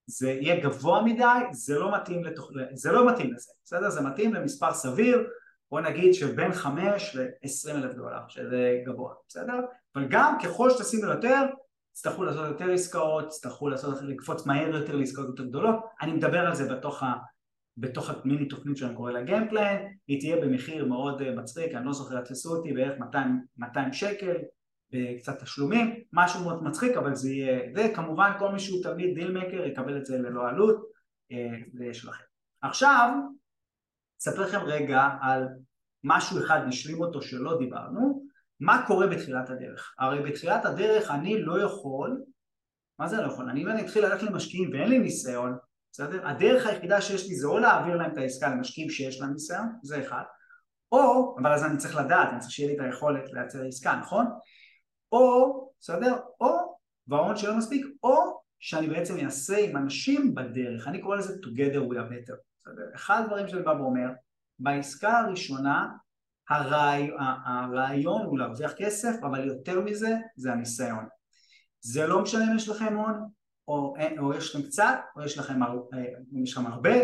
זה 0.07 0.31
יהיה 0.31 0.61
גבוה 0.61 1.03
מדי, 1.03 1.25
זה 1.53 1.79
לא 1.79 1.95
מתאים, 1.95 2.25
לתוכ... 2.25 2.51
זה 2.75 2.93
לא 2.93 3.13
מתאים 3.13 3.33
לזה, 3.33 3.53
בסדר? 3.65 3.91
זה 3.91 4.01
מתאים 4.01 4.35
למספר 4.35 4.75
סביר 4.75 5.29
בוא 5.73 5.81
נגיד 5.81 6.15
שבין 6.15 6.53
5 6.53 7.17
ל-20 7.17 7.77
אלף 7.77 7.95
דולר, 7.95 8.19
שזה 8.29 8.81
גבוה, 8.87 9.15
בסדר? 9.29 9.61
אבל 9.97 10.07
גם 10.11 10.37
ככל 10.45 10.71
שתשימו 10.71 11.07
יותר, 11.07 11.41
תצטרכו 11.93 12.25
לעשות 12.25 12.49
יותר 12.49 12.73
עסקאות, 12.73 13.29
תצטרכו 13.29 13.69
לעשות, 13.69 14.03
לקפוץ 14.03 14.47
מהר 14.47 14.77
יותר 14.77 14.97
לעסקאות 14.97 15.29
יותר 15.29 15.45
גדולות, 15.45 15.77
אני 16.03 16.13
מדבר 16.13 16.39
על 16.39 16.55
זה 16.55 16.75
בתוך, 16.75 17.03
ה, 17.03 17.13
בתוך 17.77 18.11
המיני 18.11 18.49
תוכנית 18.49 18.77
שאני 18.77 18.95
קורא 18.95 19.13
לה 19.13 19.23
game 19.23 19.47
plan, 19.47 19.79
היא 20.07 20.21
תהיה 20.21 20.37
במחיר 20.37 20.85
מאוד 20.85 21.23
אה, 21.23 21.35
מצחיק, 21.35 21.75
אני 21.75 21.87
לא 21.87 21.93
זוכר, 21.93 22.21
תפסו 22.21 22.57
אותי 22.57 22.73
בערך 22.73 22.99
200, 22.99 23.41
200 23.57 23.93
שקל, 23.93 24.37
קצת 25.19 25.43
תשלומים, 25.43 25.95
משהו 26.13 26.45
מאוד 26.45 26.65
מצחיק 26.65 26.97
אבל 26.97 27.15
זה 27.15 27.31
יהיה, 27.31 27.61
וכמובן 27.77 28.31
כל 28.39 28.53
מי 28.53 28.59
שהוא 28.59 28.83
תלמיד 28.83 29.15
דילמקר 29.15 29.65
יקבל 29.67 29.97
את 29.97 30.07
זה 30.07 30.19
ללא 30.19 30.49
עלות, 30.49 30.83
אה, 31.33 31.59
לכם. 31.81 32.25
עכשיו 32.63 33.11
אספר 34.23 34.43
לכם 34.43 34.61
רגע 34.67 35.09
על 35.21 35.49
משהו 36.05 36.39
אחד, 36.39 36.61
נשלים 36.67 37.01
אותו 37.01 37.23
שלא 37.23 37.59
דיברנו, 37.59 38.23
מה 38.61 38.85
קורה 38.87 39.07
בתחילת 39.07 39.51
הדרך. 39.51 39.95
הרי 39.99 40.31
בתחילת 40.31 40.65
הדרך 40.65 41.11
אני 41.11 41.43
לא 41.43 41.63
יכול, 41.63 42.23
מה 42.99 43.09
זה 43.09 43.17
לא 43.17 43.27
יכול? 43.27 43.51
אני 43.51 43.63
אם 43.63 43.69
אני 43.69 43.83
אתחיל 43.83 44.07
ללכת 44.07 44.23
למשקיעים 44.23 44.71
ואין 44.73 44.89
לי 44.89 44.99
ניסיון, 44.99 45.57
בסדר? 45.93 46.29
הדרך 46.29 46.67
היחידה 46.67 47.01
שיש 47.01 47.29
לי 47.29 47.35
זה 47.35 47.47
או 47.47 47.59
להעביר 47.59 47.97
להם 47.97 48.13
את 48.13 48.19
העסקה 48.19 48.49
למשקיעים 48.49 48.91
שיש 48.91 49.21
להם 49.21 49.33
ניסיון, 49.33 49.67
זה 49.83 50.01
אחד, 50.01 50.23
או, 50.93 51.37
אבל 51.43 51.53
אז 51.53 51.65
אני 51.65 51.77
צריך 51.77 51.97
לדעת, 51.97 52.29
אני 52.33 52.41
צריך 52.41 52.53
שיהיה 52.53 52.69
לי 52.69 52.77
את 52.77 52.81
היכולת 52.81 53.33
לייצר 53.33 53.65
עסקה, 53.65 53.97
נכון? 54.03 54.27
או, 55.13 55.73
בסדר? 55.81 56.17
או, 56.41 56.77
וההון 57.09 57.37
שלא 57.37 57.57
מספיק, 57.57 57.87
או 58.03 58.41
שאני 58.59 58.87
בעצם 58.87 59.19
אעשה 59.25 59.59
עם 59.59 59.77
אנשים 59.77 60.35
בדרך, 60.35 60.89
אני 60.89 61.01
קורא 61.01 61.17
לזה 61.17 61.35
together 61.35 61.91
we 61.91 61.95
are 61.95 62.11
better 62.13 62.52
אחד 62.95 63.23
הדברים 63.25 63.49
שאני 63.49 63.63
בא 63.63 63.71
ואומר, 63.71 64.09
בעסקה 64.59 65.19
הראשונה 65.19 65.89
הרעי, 66.51 67.11
הרעיון 67.45 68.23
הוא 68.23 68.39
להרוויח 68.39 68.73
כסף, 68.77 69.15
אבל 69.23 69.47
יותר 69.47 69.81
מזה 69.81 70.17
זה 70.37 70.53
הניסיון. 70.53 71.07
זה 71.81 72.07
לא 72.07 72.23
משנה 72.23 72.45
אם 72.51 72.57
יש 72.57 72.69
לכם 72.69 72.97
הון, 72.97 73.29
או, 73.69 73.95
או 74.19 74.35
יש 74.35 74.55
לכם 74.55 74.67
קצת, 74.67 74.99
או 75.17 75.23
יש 75.23 75.39
לכם, 75.39 75.63
אה, 75.63 75.69
יש 76.43 76.57
לכם 76.57 76.67
הרבה, 76.67 76.95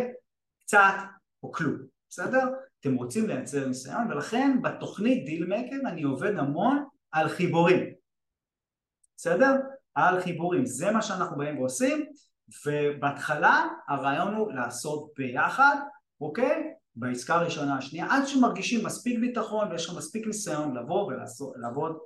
קצת 0.61 0.94
או 1.42 1.52
כלום, 1.52 1.76
בסדר? 2.11 2.48
אתם 2.80 2.94
רוצים 2.94 3.26
לייצר 3.26 3.68
ניסיון, 3.68 4.12
ולכן 4.12 4.62
בתוכנית 4.62 5.24
דיל 5.24 5.46
מקר 5.46 5.88
אני 5.88 6.02
עובד 6.02 6.36
המון 6.36 6.84
על 7.11 7.28
חיבורים, 7.28 7.92
בסדר? 9.16 9.56
על 9.94 10.20
חיבורים, 10.20 10.66
זה 10.66 10.90
מה 10.90 11.02
שאנחנו 11.02 11.36
באים 11.36 11.59
ועושים, 11.59 12.06
ובהתחלה 12.66 13.66
הרעיון 13.88 14.34
הוא 14.34 14.53
לעשות 14.53 15.11
ביחד, 15.16 15.76
אוקיי? 16.20 16.72
בעסקה 16.96 17.34
הראשונה 17.34 17.78
השנייה, 17.78 18.07
עד 18.11 18.26
שמרגישים 18.26 18.86
מספיק 18.86 19.18
ביטחון 19.18 19.70
ויש 19.70 19.88
לכם 19.88 19.99
מספיק 19.99 20.26
ניסיון 20.26 20.76
לבוא 20.76 21.12
ולעבוד 21.57 21.99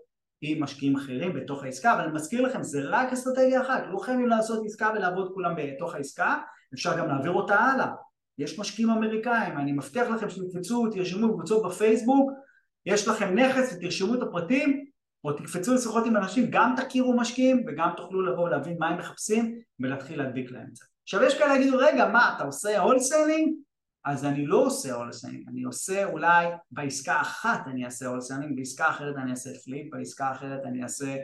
עם 0.42 0.62
משקיעים 0.62 0.96
אחרים 0.96 1.32
בתוך 1.34 1.64
העסקה, 1.64 1.92
אבל 1.92 2.00
אני 2.00 2.12
מזכיר 2.12 2.40
לכם, 2.40 2.62
זה 2.62 2.80
רק 2.84 3.12
אסטרטגיה 3.12 3.62
אחת, 3.62 3.82
לא 3.90 3.98
חייבים 3.98 4.28
לעשות 4.28 4.62
עסקה 4.66 4.90
ולעבוד 4.94 5.30
כולם 5.34 5.54
בתוך 5.56 5.94
העסקה, 5.94 6.38
אפשר 6.74 6.98
גם 6.98 7.08
להעביר 7.08 7.32
אותה 7.32 7.54
הלאה. 7.54 7.86
יש 8.38 8.58
משקיעים 8.58 8.90
אמריקאים, 8.90 9.58
אני 9.58 9.72
מבטיח 9.72 10.08
לכם 10.08 10.30
שתקפצו, 10.30 10.86
תרשמו 10.90 11.34
קבוצות 11.34 11.62
בפייסבוק, 11.66 12.30
יש 12.86 13.08
לכם 13.08 13.38
נכס 13.38 13.74
ותרשמו 13.76 14.14
את 14.14 14.22
הפרטים, 14.22 14.84
או 15.24 15.32
תקפצו 15.32 15.74
לשיחות 15.74 16.06
עם 16.06 16.16
אנשים, 16.16 16.46
גם 16.50 16.74
תכירו 16.76 17.16
משקיעים 17.16 17.64
וגם 17.66 17.88
תוכלו 17.96 18.22
לבוא 18.22 18.44
ולהבין 18.44 18.76
מה 18.78 18.88
הם 18.88 18.98
מחפשים 18.98 19.58
ולהתחיל 19.80 20.22
להדביק 20.22 20.50
להם 20.50 20.66
את 20.70 20.76
זה. 20.76 20.84
עכשיו 21.02 21.22
יש 21.22 21.38
כאלה 21.38 21.56
יגידו, 21.56 21.76
רגע, 21.78 22.08
מה, 22.08 22.34
אתה 22.36 22.44
עושה 22.44 22.80
wholesaling? 22.80 23.54
אז 24.04 24.24
אני 24.24 24.46
לא 24.46 24.66
עושה 24.66 24.94
wholesaling, 24.94 25.48
אני 25.48 25.62
עושה 25.62 26.04
אולי 26.04 26.46
בעסקה 26.70 27.20
אחת 27.20 27.66
אני 27.66 27.84
אעשה 27.84 28.06
wholesaling, 28.06 28.56
בעסקה 28.56 28.88
אחרת 28.88 29.16
אני 29.16 29.30
אעשה 29.30 29.50
flip, 29.64 29.94
בעסקה 29.94 30.32
אחרת 30.32 30.60
אני 30.64 30.82
אעשה 30.82 31.16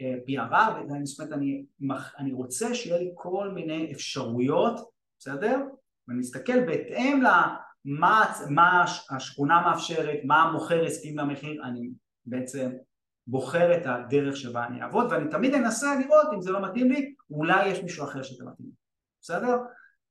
אה, 0.00 0.14
BRRR, 0.28 1.04
זאת 1.04 1.20
אומרת 1.20 1.32
אני, 1.32 1.64
אני 2.18 2.32
רוצה 2.32 2.74
שיהיה 2.74 2.98
לי 2.98 3.10
כל 3.14 3.50
מיני 3.54 3.92
אפשרויות, 3.92 4.90
בסדר? 5.18 5.60
ואני 6.08 6.20
אסתכל 6.20 6.66
בהתאם 6.66 7.22
למה 7.22 8.34
מה 8.50 8.84
השכונה 9.10 9.60
מאפשרת, 9.60 10.18
מה 10.24 10.42
המוכר 10.42 10.84
הסכים 10.84 11.18
למחיר, 11.18 11.62
אני 11.64 11.90
בעצם 12.26 12.70
בוחר 13.26 13.76
את 13.76 13.82
הדרך 13.86 14.36
שבה 14.36 14.66
אני 14.66 14.82
אעבוד 14.82 15.06
ואני 15.10 15.30
תמיד 15.30 15.54
אנסה 15.54 15.94
לראות 15.98 16.26
אם 16.34 16.42
זה 16.42 16.50
לא 16.50 16.62
מתאים 16.62 16.90
לי 16.90 17.14
אולי 17.30 17.68
יש 17.68 17.82
מישהו 17.82 18.04
אחר 18.04 18.22
שזה 18.22 18.44
מתאים 18.44 18.66
לי 18.66 18.74
בסדר? 19.20 19.56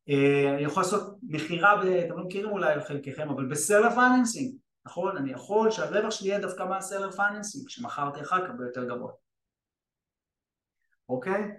אה, 0.10 0.54
אני 0.54 0.64
יכול 0.64 0.84
לעשות 0.84 1.18
מכירה, 1.24 1.82
אתם 2.06 2.18
לא 2.18 2.24
מכירים 2.26 2.50
אולי 2.50 2.82
חלקכם 2.82 3.30
אבל 3.30 3.46
ב 3.46 3.52
seller 3.52 3.90
financing 3.90 4.56
נכון? 4.86 5.18
אני 5.18 5.32
יכול 5.32 5.72
שהרווח 5.72 6.12
שלי 6.12 6.30
יהיה 6.30 6.40
דווקא 6.40 6.64
מה 6.64 6.76
seller 6.76 7.12
financing 7.12 7.68
כשמכרתי 7.68 8.22
אחר 8.22 8.48
כך 8.48 8.54
ביותר 8.58 8.86
גבוה 8.86 9.12
אוקיי? 11.10 11.52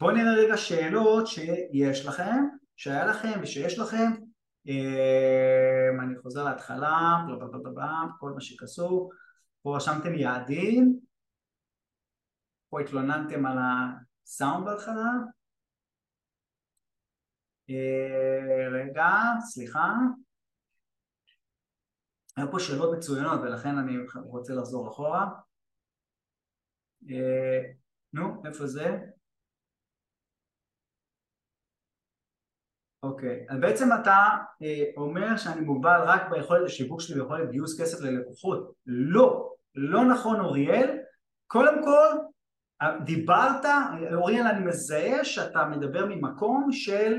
בואו 0.00 0.10
נראה 0.10 0.34
רגע 0.34 0.56
שאלות 0.56 1.26
שיש 1.26 2.06
לכם, 2.06 2.44
שהיה 2.76 3.06
לכם 3.06 3.40
ושיש 3.42 3.78
לכם. 3.78 4.10
אה, 4.68 6.04
אני 6.04 6.18
חוזר 6.18 6.44
להתחלה, 6.44 7.16
כל 8.20 8.30
מה 8.30 8.40
שכסור. 8.40 9.10
פה 9.62 9.76
רשמתם 9.76 10.14
יעדים, 10.14 11.00
פה 12.70 12.80
התלוננתם 12.80 13.46
על 13.46 13.58
הסאונד 13.58 14.64
בהתחלה. 14.64 15.10
אה, 17.70 18.68
רגע, 18.72 19.08
סליחה. 19.40 19.88
היו 22.36 22.50
פה 22.50 22.58
שאלות 22.60 22.98
מצוינות 22.98 23.40
ולכן 23.42 23.78
אני 23.78 23.92
רוצה 24.24 24.52
לחזור 24.54 24.88
אחורה. 24.88 25.26
אה, 27.10 27.72
נו, 28.12 28.42
איפה 28.46 28.66
זה? 28.66 28.98
אוקיי, 33.02 33.46
אז 33.48 33.60
בעצם 33.60 33.88
אתה 34.02 34.16
אה, 34.62 34.84
אומר 34.96 35.36
שאני 35.36 35.60
מוגבל 35.60 36.00
רק 36.04 36.22
ביכולת 36.30 36.66
השיווק 36.66 37.00
שלי 37.00 37.20
ויכולת 37.20 37.50
גיוס 37.50 37.80
כסף 37.80 38.00
ללקוחות. 38.00 38.72
לא, 38.86 39.52
לא 39.74 40.04
נכון 40.04 40.40
אוריאל. 40.40 40.98
קודם 41.46 41.84
כל, 41.84 42.16
דיברת, 43.04 43.64
אוריאל 44.14 44.46
אני 44.46 44.64
מזהה 44.64 45.24
שאתה 45.24 45.64
מדבר 45.64 46.06
ממקום 46.06 46.68
של 46.72 47.18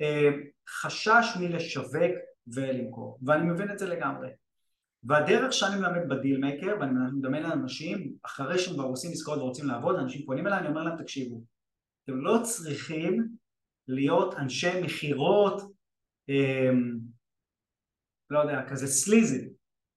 אה, 0.00 0.30
חשש 0.68 1.36
מלשווק 1.40 2.12
ולמכור, 2.54 3.18
ואני 3.22 3.50
מבין 3.50 3.70
את 3.70 3.78
זה 3.78 3.88
לגמרי. 3.88 4.28
והדרך 5.04 5.52
שאני 5.52 5.80
מלמד 5.80 6.08
בדיל 6.08 6.40
מייקר, 6.40 6.76
ואני 6.80 6.92
מדמיין 7.18 7.42
לאנשים, 7.42 8.12
אחרי 8.22 8.58
שהם 8.58 8.74
כבר 8.74 8.84
עושים 8.84 9.10
עסקאות 9.10 9.38
ורוצים 9.38 9.66
לעבוד, 9.66 9.96
אנשים 9.96 10.26
פונים 10.26 10.46
אליי, 10.46 10.58
אני 10.58 10.68
אומר 10.68 10.82
להם, 10.82 11.02
תקשיבו, 11.02 11.42
אתם 12.04 12.16
לא 12.16 12.40
צריכים 12.42 13.28
להיות 13.88 14.34
אנשי 14.34 14.80
מכירות, 14.82 15.62
אה, 16.30 16.70
לא 18.30 18.38
יודע, 18.38 18.62
כזה 18.68 18.86
סליזי, 18.86 19.48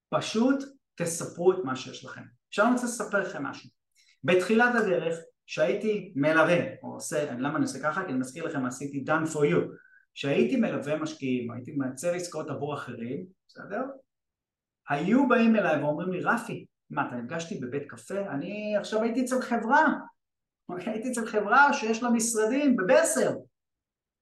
פשוט 0.09 0.63
תספרו 0.95 1.51
את 1.51 1.57
מה 1.63 1.75
שיש 1.75 2.05
לכם. 2.05 2.21
עכשיו 2.47 2.65
אני 2.65 2.73
רוצה 2.73 2.85
לספר 2.85 3.19
לכם 3.19 3.43
משהו. 3.43 3.69
בתחילת 4.23 4.75
הדרך, 4.75 5.15
שהייתי 5.45 6.13
מלווה, 6.15 6.57
או 6.83 6.93
עושה, 6.93 7.31
למה 7.31 7.55
אני 7.55 7.61
עושה 7.65 7.79
ככה? 7.83 8.03
כי 8.05 8.11
אני 8.11 8.19
מזכיר 8.19 8.45
לכם, 8.45 8.65
עשיתי 8.65 9.03
done 9.07 9.33
for 9.33 9.39
you, 9.39 9.75
שהייתי 10.13 10.55
מלווה 10.55 10.99
משקיעים, 10.99 11.51
הייתי 11.51 11.71
מייצר 11.71 12.13
עסקאות 12.13 12.49
עבור 12.49 12.73
אחרים, 12.73 13.25
בסדר? 13.47 13.83
היו 14.89 15.27
באים 15.27 15.55
אליי 15.55 15.83
ואומרים 15.83 16.11
לי, 16.11 16.19
רפי, 16.21 16.65
מה, 16.89 17.07
אתה 17.07 17.15
נפגשתי 17.15 17.59
בבית 17.59 17.83
קפה? 17.87 18.19
אני 18.19 18.77
עכשיו 18.77 19.03
הייתי 19.03 19.21
אצל 19.21 19.41
חברה, 19.41 19.93
הייתי 20.85 21.11
אצל 21.11 21.25
חברה 21.25 21.73
שיש 21.73 22.03
לה 22.03 22.09
משרדים 22.09 22.75
בבסר, 22.75 23.31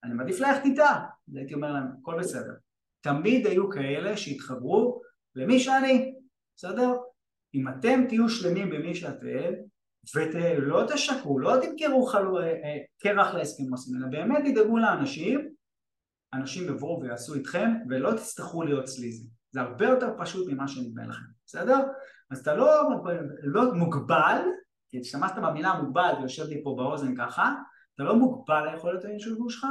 אני 0.04 0.14
מעדיף 0.14 0.40
ללכת 0.40 0.66
איתה. 0.66 1.06
הייתי 1.36 1.54
אומר 1.54 1.72
להם, 1.72 1.88
הכל 2.02 2.20
בסדר. 2.20 2.54
תמיד 3.02 3.48
היו 3.48 3.70
כאלה 3.70 4.18
שהתחברו 4.18 5.02
למי 5.36 5.60
שאני, 5.60 6.16
בסדר? 6.56 6.94
אם 7.54 7.68
אתם 7.68 8.04
תהיו 8.08 8.30
שלמים 8.30 8.70
במי 8.70 8.96
שאתם, 8.96 9.54
ולא 10.16 10.84
תשקרו, 10.94 11.40
לא 11.40 11.54
תמכרו 11.62 12.06
חלו, 12.06 12.40
אה, 12.40 12.44
אה, 12.44 12.78
קרח 13.00 13.34
להסכם 13.34 13.64
עושים, 13.72 13.98
אלא 13.98 14.08
באמת 14.08 14.44
תדאגו 14.46 14.78
לאנשים, 14.78 15.50
אנשים 16.34 16.68
יבואו 16.68 17.02
ויעשו 17.02 17.34
איתכם, 17.34 17.70
ולא 17.90 18.12
תצטרכו 18.12 18.64
להיות 18.64 18.88
סליזים. 18.88 19.28
זה 19.52 19.62
הרבה 19.62 19.86
יותר 19.86 20.10
פשוט 20.18 20.52
ממה 20.52 20.68
שנדמה 20.68 21.08
לכם, 21.08 21.26
בסדר? 21.46 21.80
אז 22.32 22.40
אתה 22.40 22.56
לא, 22.56 22.90
לא 23.44 23.74
מוגבל, 23.74 24.42
כי 24.90 25.00
השתמשת 25.00 25.36
במילה 25.44 25.82
מוגבל 25.82 26.14
ויושב 26.20 26.44
לי 26.44 26.64
פה 26.64 26.76
באוזן 26.78 27.16
ככה, 27.16 27.56
אתה 28.00 28.08
לא 28.08 28.16
מוגבל 28.16 28.72
ליכולת 28.72 29.06
היישוב 29.06 29.52
שלך, 29.52 29.66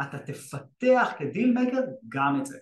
אתה 0.00 0.18
תפתח 0.18 1.12
כדיל 1.18 1.54
מקר 1.58 1.80
גם 2.08 2.40
את 2.40 2.46
זה. 2.46 2.58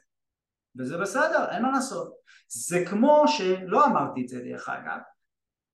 וזה 0.78 0.98
בסדר, 0.98 1.50
אין 1.50 1.62
מה 1.62 1.70
לעשות. 1.70 2.12
זה 2.48 2.84
כמו 2.90 3.24
שלא 3.28 3.86
אמרתי 3.86 4.22
את 4.22 4.28
זה 4.28 4.44
דרך 4.44 4.68
אגב, 4.68 4.98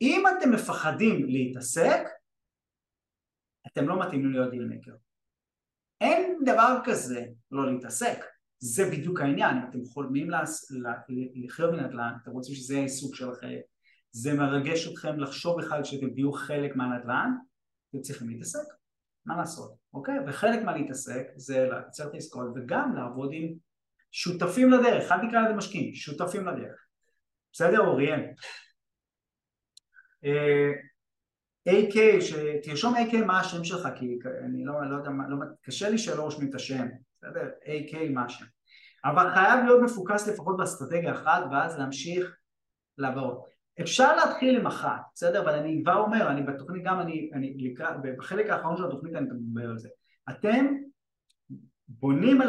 אם 0.01 0.25
אתם 0.27 0.51
מפחדים 0.51 1.27
להתעסק, 1.27 2.01
אתם 3.67 3.89
לא 3.89 4.01
מתאימים 4.01 4.33
להיות 4.33 4.51
deal 4.51 4.65
maker. 4.65 4.95
אין 6.01 6.39
דבר 6.45 6.79
כזה 6.85 7.27
לא 7.51 7.73
להתעסק. 7.73 8.25
זה 8.59 8.91
בדיוק 8.91 9.21
העניין, 9.21 9.57
אתם 9.71 9.85
חולמים 9.85 10.29
לחיות 11.35 11.71
בנדל"ן, 11.71 12.13
אתם 12.23 12.31
רוצים 12.31 12.55
שזה 12.55 12.75
יהיה 12.75 12.81
העיסוק 12.81 13.15
שלכם, 13.15 13.57
זה 14.11 14.35
מרגש 14.35 14.89
אתכם 14.89 15.19
לחשוב 15.19 15.61
בכלל 15.61 15.85
שאתם 15.85 16.11
תהיו 16.11 16.33
חלק 16.33 16.77
מהנדל"ן, 16.77 17.31
אתם 17.91 18.01
צריכים 18.01 18.29
להתעסק, 18.29 18.77
מה 19.27 19.37
לעשות, 19.37 19.77
אוקיי? 19.95 20.15
וחלק 20.27 20.63
מהלהתעסק 20.65 21.27
זה 21.37 21.69
לייצר 21.71 22.09
את 22.09 22.15
העסקאות 22.15 22.49
וגם 22.57 22.95
לעבוד 22.97 23.31
עם 23.33 23.53
שותפים 24.13 24.71
לדרך, 24.71 25.13
אל 25.13 25.29
תקרא 25.29 25.41
לזה 25.41 25.55
משקיעים, 25.55 25.95
שותפים 25.95 26.47
לדרך. 26.47 26.87
בסדר 27.53 27.81
אוריאל? 27.81 28.21
אה, 30.25 30.73
AK, 31.69 32.21
שתרשום 32.21 32.95
AK 32.97 33.17
מה 33.27 33.41
השם 33.41 33.65
שלך 33.65 33.89
כי 33.99 34.19
אני 34.45 34.65
לא, 34.65 34.91
לא 34.91 34.97
יודע, 34.97 35.11
לא, 35.29 35.37
קשה 35.63 35.89
לי 35.89 35.99
שלא 35.99 36.23
רושמים 36.23 36.51
את 36.51 36.55
השם 36.55 36.87
בסדר? 37.17 37.49
AK 37.65 37.97
משהו. 38.11 38.47
אבל 39.05 39.35
חייב 39.35 39.65
להיות 39.65 39.83
מפוקס 39.83 40.29
לפחות 40.29 40.57
באסטרטגיה 40.57 41.15
אחת 41.15 41.43
ואז 41.51 41.79
להמשיך 41.79 42.37
לבאות. 42.99 43.56
אפשר 43.81 44.17
להתחיל 44.17 44.57
עם 44.57 44.67
אחת, 44.67 45.01
בסדר? 45.15 45.43
אבל 45.43 45.55
אני 45.55 45.83
כבר 45.83 45.97
אומר, 45.97 46.31
אני 46.31 46.43
בתוכנית 46.43 46.85
גם, 46.85 47.01
אני, 47.01 47.31
אני 47.35 47.57
לקראת, 47.59 47.95
בחלק 48.19 48.51
האחרון 48.51 48.77
של 48.77 48.85
התוכנית 48.85 49.15
אני 49.15 49.27
מדבר 49.31 49.71
על 49.71 49.79
זה. 49.79 49.89
אתם 50.31 50.67
בונים, 51.89 52.41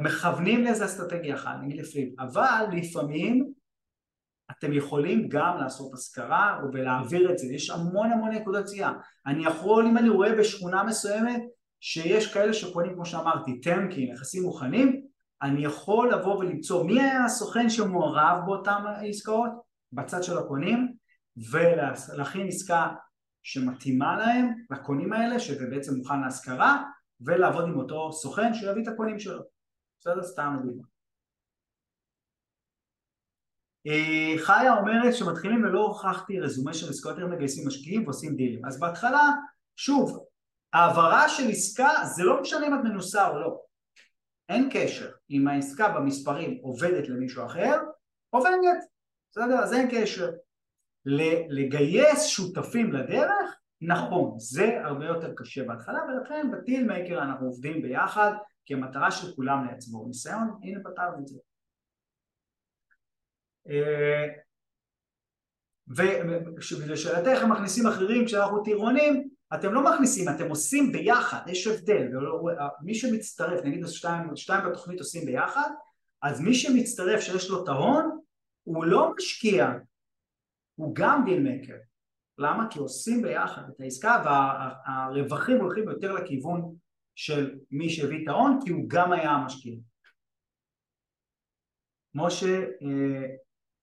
מכוונים 0.00 0.64
לאיזה 0.64 0.84
אסטרטגיה 0.84 1.34
אחת, 1.34 1.56
נגיד 1.62 1.80
לפעמים, 1.80 2.14
אבל 2.18 2.64
לפעמים 2.72 3.52
אתם 4.50 4.72
יכולים 4.72 5.28
גם 5.28 5.56
לעשות 5.60 5.94
השכרה 5.94 6.60
ולהעביר 6.72 7.32
את 7.32 7.38
זה, 7.38 7.46
יש 7.46 7.70
המון 7.70 8.12
המון 8.12 8.30
נקודות 8.30 8.64
צייה. 8.64 8.92
אני 9.26 9.46
יכול, 9.46 9.86
אם 9.86 9.98
אני 9.98 10.08
רואה 10.08 10.34
בשכונה 10.34 10.84
מסוימת 10.84 11.42
שיש 11.80 12.34
כאלה 12.34 12.52
שקונים 12.52 12.94
כמו 12.94 13.06
שאמרתי 13.06 13.60
טנקים, 13.60 14.12
נכסים 14.12 14.42
מוכנים, 14.42 15.02
אני 15.42 15.64
יכול 15.64 16.12
לבוא 16.12 16.36
ולמצוא 16.36 16.84
מי 16.84 17.00
היה 17.00 17.24
הסוכן 17.24 17.70
שמעורב 17.70 18.38
באותן 18.46 18.84
עסקאות 19.08 19.65
בצד 19.92 20.22
של 20.22 20.38
הקונים 20.38 20.92
ולהכין 21.50 22.46
עסקה 22.48 22.88
שמתאימה 23.42 24.16
להם, 24.16 24.52
לקונים 24.70 25.12
האלה, 25.12 25.40
שזה 25.40 25.66
בעצם 25.70 25.94
מוכן 25.94 26.20
להשכרה 26.20 26.82
ולעבוד 27.20 27.64
עם 27.64 27.78
אותו 27.78 28.12
סוכן 28.12 28.54
שיביא 28.54 28.82
את 28.82 28.88
הקונים 28.88 29.18
שלו. 29.18 29.42
בסדר? 30.00 30.22
סתם 30.22 30.56
לדוגמה. 30.58 30.82
אה, 33.86 34.34
חיה 34.38 34.76
אומרת 34.78 35.14
שמתחילים 35.14 35.64
ולא 35.64 35.80
הוכחתי 35.80 36.40
רזומה 36.40 36.74
של 36.74 36.90
עסקאות 36.90 37.18
הם 37.18 37.32
מגייסים 37.32 37.68
משקיעים 37.68 38.04
ועושים 38.04 38.36
דילים. 38.36 38.66
אז 38.66 38.80
בהתחלה, 38.80 39.32
שוב, 39.76 40.26
העברה 40.72 41.28
של 41.28 41.48
עסקה 41.48 41.90
זה 42.16 42.24
לא 42.24 42.40
משנה 42.40 42.66
אם 42.66 42.74
את 42.74 42.80
מנוסה 42.84 43.28
או 43.28 43.40
לא 43.40 43.60
אין 44.48 44.68
קשר 44.72 45.10
אם 45.30 45.48
העסקה 45.48 45.88
במספרים 45.88 46.58
עובדת 46.62 47.08
למישהו 47.08 47.46
אחר 47.46 47.80
עובדת 48.30 48.56
בסדר? 49.30 49.58
אז 49.58 49.72
אין 49.72 49.88
קשר. 49.90 50.30
לגייס 51.48 52.24
שותפים 52.26 52.92
לדרך 52.92 53.56
נכון 53.80 54.38
זה 54.38 54.80
הרבה 54.84 55.04
יותר 55.06 55.34
קשה 55.36 55.64
בהתחלה 55.64 55.98
ולכן 56.08 56.50
בטיל 56.52 56.86
מייקר 56.86 57.22
אנחנו 57.22 57.46
עובדים 57.46 57.82
ביחד 57.82 58.32
כי 58.64 58.74
המטרה 58.74 59.10
של 59.10 59.34
כולם 59.34 59.64
לצבור 59.64 60.06
ניסיון. 60.06 60.58
הנה 60.62 60.80
פתרנו 60.84 61.18
את 61.22 61.26
זה. 61.26 61.38
אה, 63.68 64.26
ולשאלתך 66.86 67.42
הם 67.42 67.52
מכניסים 67.52 67.86
אחרים 67.86 68.26
כשאנחנו 68.26 68.62
טירונים 68.62 69.28
אתם 69.54 69.72
לא 69.72 69.84
מכניסים, 69.84 70.28
אתם 70.28 70.48
עושים 70.48 70.92
ביחד, 70.92 71.40
יש 71.46 71.66
הבדל, 71.66 72.08
מי 72.82 72.94
שמצטרף, 72.94 73.64
נגיד 73.64 73.86
שתיים, 73.86 74.36
שתיים 74.36 74.70
בתוכנית 74.70 74.98
עושים 74.98 75.26
ביחד, 75.26 75.70
אז 76.22 76.40
מי 76.40 76.54
שמצטרף 76.54 77.20
שיש 77.20 77.50
לו 77.50 77.64
את 77.64 77.68
ההון, 77.68 78.18
הוא 78.66 78.84
לא 78.84 79.14
משקיע, 79.16 79.72
הוא 80.74 80.94
גם 80.94 81.22
דיל 81.24 81.42
מקר. 81.42 81.76
למה? 82.38 82.66
כי 82.70 82.78
עושים 82.78 83.22
ביחד 83.22 83.62
את 83.68 83.80
העסקה 83.80 84.22
והרווחים 84.24 85.56
הולכים 85.56 85.88
יותר 85.88 86.12
לכיוון 86.12 86.76
של 87.14 87.58
מי 87.70 87.90
שהביא 87.90 88.22
את 88.22 88.28
ההון, 88.28 88.58
כי 88.64 88.72
הוא 88.72 88.84
גם 88.88 89.12
היה 89.12 89.30
המשקיע. 89.30 89.76
משה 92.14 92.62
אה, 92.62 93.26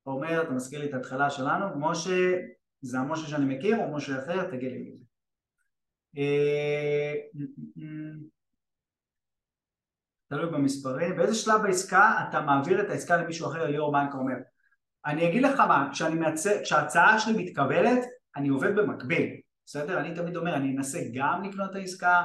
אומר, 0.05 0.41
אתה 0.41 0.51
מזכיר 0.51 0.79
לי 0.79 0.89
את 0.89 0.93
ההתחלה 0.93 1.29
שלנו, 1.29 1.65
משה 1.79 2.37
זה 2.81 2.99
המשה 2.99 3.27
שאני 3.27 3.55
מכיר 3.55 3.77
או 3.77 3.95
משה 3.95 4.23
אחר, 4.23 4.49
תגיד 4.51 4.71
לי 4.71 4.77
מי 4.77 4.97
זה. 4.97 5.05
אה, 6.17 7.13
תלוי 10.27 10.51
במספרים, 10.51 11.15
באיזה 11.17 11.35
שלב 11.35 11.61
בעסקה 11.63 12.25
אתה 12.29 12.41
מעביר 12.41 12.81
את 12.81 12.89
העסקה 12.89 13.17
למישהו 13.17 13.47
אחר, 13.47 13.65
ליאור 13.65 13.91
בנק 13.91 14.13
אומר 14.13 14.52
אני 15.05 15.29
אגיד 15.29 15.41
לך 15.41 15.59
מה, 15.59 15.89
כשאני 15.91 16.15
מעצב, 16.15 16.61
כשההצעה 16.63 17.19
שלי 17.19 17.43
מתקבלת, 17.43 17.99
אני 18.35 18.49
עובד 18.49 18.75
במקביל 18.75 19.29
בסדר? 19.65 19.99
אני 19.99 20.15
תמיד 20.15 20.35
אומר, 20.35 20.55
אני 20.55 20.77
אנסה 20.77 20.99
גם 21.13 21.43
לקנות 21.43 21.71
את 21.71 21.75
העסקה, 21.75 22.23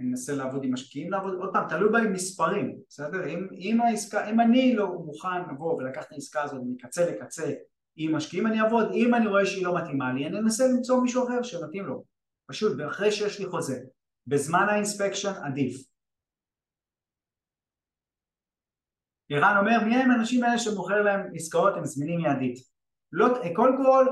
אני 0.00 0.08
אנסה 0.10 0.34
לעבוד 0.34 0.64
עם 0.64 0.72
משקיעים 0.72 1.10
לעבוד, 1.10 1.34
עוד 1.34 1.52
פעם, 1.52 1.68
תלוי 1.68 1.92
בהם 1.92 2.12
מספרים, 2.12 2.76
בסדר? 2.88 3.26
אם, 3.28 3.46
אם, 3.52 3.80
העסקה, 3.80 4.30
אם 4.30 4.40
אני 4.40 4.76
לא 4.76 4.88
מוכן 4.88 5.50
לבוא 5.50 5.74
ולקח 5.74 6.02
את 6.02 6.12
העסקה 6.12 6.42
הזאת 6.42 6.60
מקצה 6.66 7.10
לקצה 7.10 7.52
עם 7.96 8.14
משקיעים 8.16 8.46
אני 8.46 8.60
אעבוד, 8.60 8.90
אם 8.94 9.14
אני 9.14 9.26
רואה 9.26 9.46
שהיא 9.46 9.64
לא 9.64 9.76
מתאימה 9.76 10.12
לי, 10.12 10.26
אני 10.26 10.38
אנסה 10.38 10.64
למצוא 10.66 11.02
מישהו 11.02 11.28
אחר 11.28 11.42
שמתאים 11.42 11.86
לו, 11.86 12.04
פשוט, 12.46 12.72
ואחרי 12.78 13.12
שיש 13.12 13.38
לי 13.38 13.46
חוזה. 13.46 13.78
בזמן 14.26 14.66
האינספקשן 14.68 15.32
עדיף. 15.42 15.89
ערן 19.30 19.56
אומר, 19.56 19.84
מי 19.84 19.96
הם 19.96 20.10
האנשים 20.10 20.44
האלה 20.44 20.58
שמוכר 20.58 21.02
להם 21.02 21.20
עסקאות, 21.34 21.76
הם 21.76 21.84
זמינים 21.84 22.20
מיידית? 22.20 22.58
לא, 23.12 23.28
קודם 23.54 23.76
כל, 23.76 24.06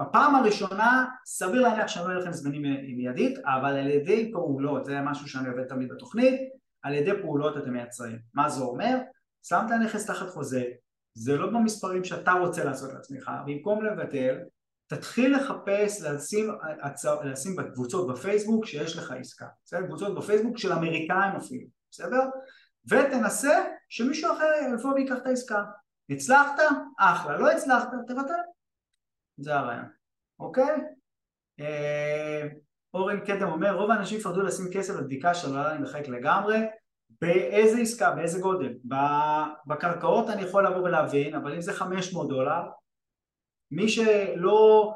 בפעם 0.00 0.34
הראשונה 0.34 1.06
סביר 1.26 1.60
להניח 1.60 1.88
שאני 1.88 2.04
לא 2.04 2.10
אהיה 2.10 2.20
לכם 2.20 2.32
זמינים 2.32 2.62
מיידית, 2.96 3.38
אבל 3.44 3.76
על 3.76 3.90
ידי 3.90 4.30
פעולות, 4.32 4.84
זה 4.84 5.00
משהו 5.00 5.28
שאני 5.28 5.48
עובד 5.48 5.64
תמיד 5.64 5.88
בתוכנית, 5.88 6.40
על 6.82 6.94
ידי 6.94 7.22
פעולות 7.22 7.56
אתם 7.56 7.72
מייצרים. 7.72 8.18
מה 8.34 8.48
זה 8.48 8.62
אומר? 8.62 8.98
שמת 9.42 9.70
נכס 9.84 10.06
תחת 10.06 10.28
חוזה, 10.28 10.64
זה 11.14 11.36
לא 11.36 11.46
במספרים 11.46 12.04
שאתה 12.04 12.32
רוצה 12.32 12.64
לעשות 12.64 12.92
לעצמך, 12.92 13.30
במקום 13.46 13.84
לבטל, 13.84 14.38
תתחיל 14.86 15.36
לחפש, 15.36 16.02
לשים, 16.02 16.50
לשים 17.24 17.56
בקבוצות 17.56 18.08
בפייסבוק 18.08 18.66
שיש 18.66 18.96
לך 18.96 19.14
עסקה, 19.20 19.46
בסדר? 19.64 19.86
קבוצות 19.86 20.14
בפייסבוק 20.14 20.58
של 20.58 20.72
אמריקאים 20.72 21.36
אפילו, 21.36 21.66
בסדר? 21.90 22.22
ותנסה 22.90 23.64
שמישהו 23.88 24.32
אחר 24.32 24.50
יבוא 24.74 24.94
ויקח 24.94 25.16
את 25.22 25.26
העסקה. 25.26 25.64
הצלחת? 26.10 26.62
אחלה, 26.98 27.38
לא 27.38 27.50
הצלחת? 27.50 27.88
תבטל. 28.06 28.32
זה 29.36 29.54
הרעיון, 29.54 29.88
אוקיי? 30.40 30.76
אה, 31.60 32.48
אורן 32.94 33.20
קדם 33.20 33.48
אומר, 33.48 33.76
רוב 33.76 33.90
האנשים 33.90 34.18
יפרדו 34.18 34.42
לשים 34.42 34.64
כסף 34.72 34.94
לבדיקה 34.94 35.34
של 35.34 35.56
עלה 35.56 35.78
מחלק 35.78 36.08
לגמרי, 36.08 36.58
באיזה 37.20 37.78
עסקה, 37.80 38.10
באיזה 38.10 38.40
גודל? 38.40 38.74
בקרקעות 39.66 40.30
אני 40.30 40.42
יכול 40.42 40.66
לבוא 40.66 40.82
ולהבין, 40.82 41.34
אבל 41.34 41.54
אם 41.54 41.60
זה 41.60 41.72
500 41.72 42.28
דולר, 42.28 42.62
מי 43.70 43.88
שלא... 43.88 44.94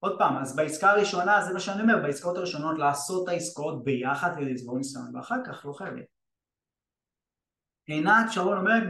עוד 0.00 0.18
פעם, 0.18 0.36
אז 0.36 0.56
בעסקה 0.56 0.90
הראשונה, 0.90 1.42
זה 1.44 1.52
מה 1.52 1.60
שאני 1.60 1.82
אומר, 1.82 2.02
בעסקאות 2.02 2.36
הראשונות 2.36 2.78
לעשות 2.78 3.24
את 3.24 3.28
העסקאות 3.28 3.84
ביחד 3.84 4.34
כדי 4.36 4.52
לצבור 4.52 4.78
ניסיון, 4.78 5.16
ואחר 5.16 5.36
כך 5.46 5.66
לא 5.66 5.72
חייבים. 5.72 6.04
עינת 7.88 8.32
שרון 8.32 8.58
אומרת, 8.58 8.82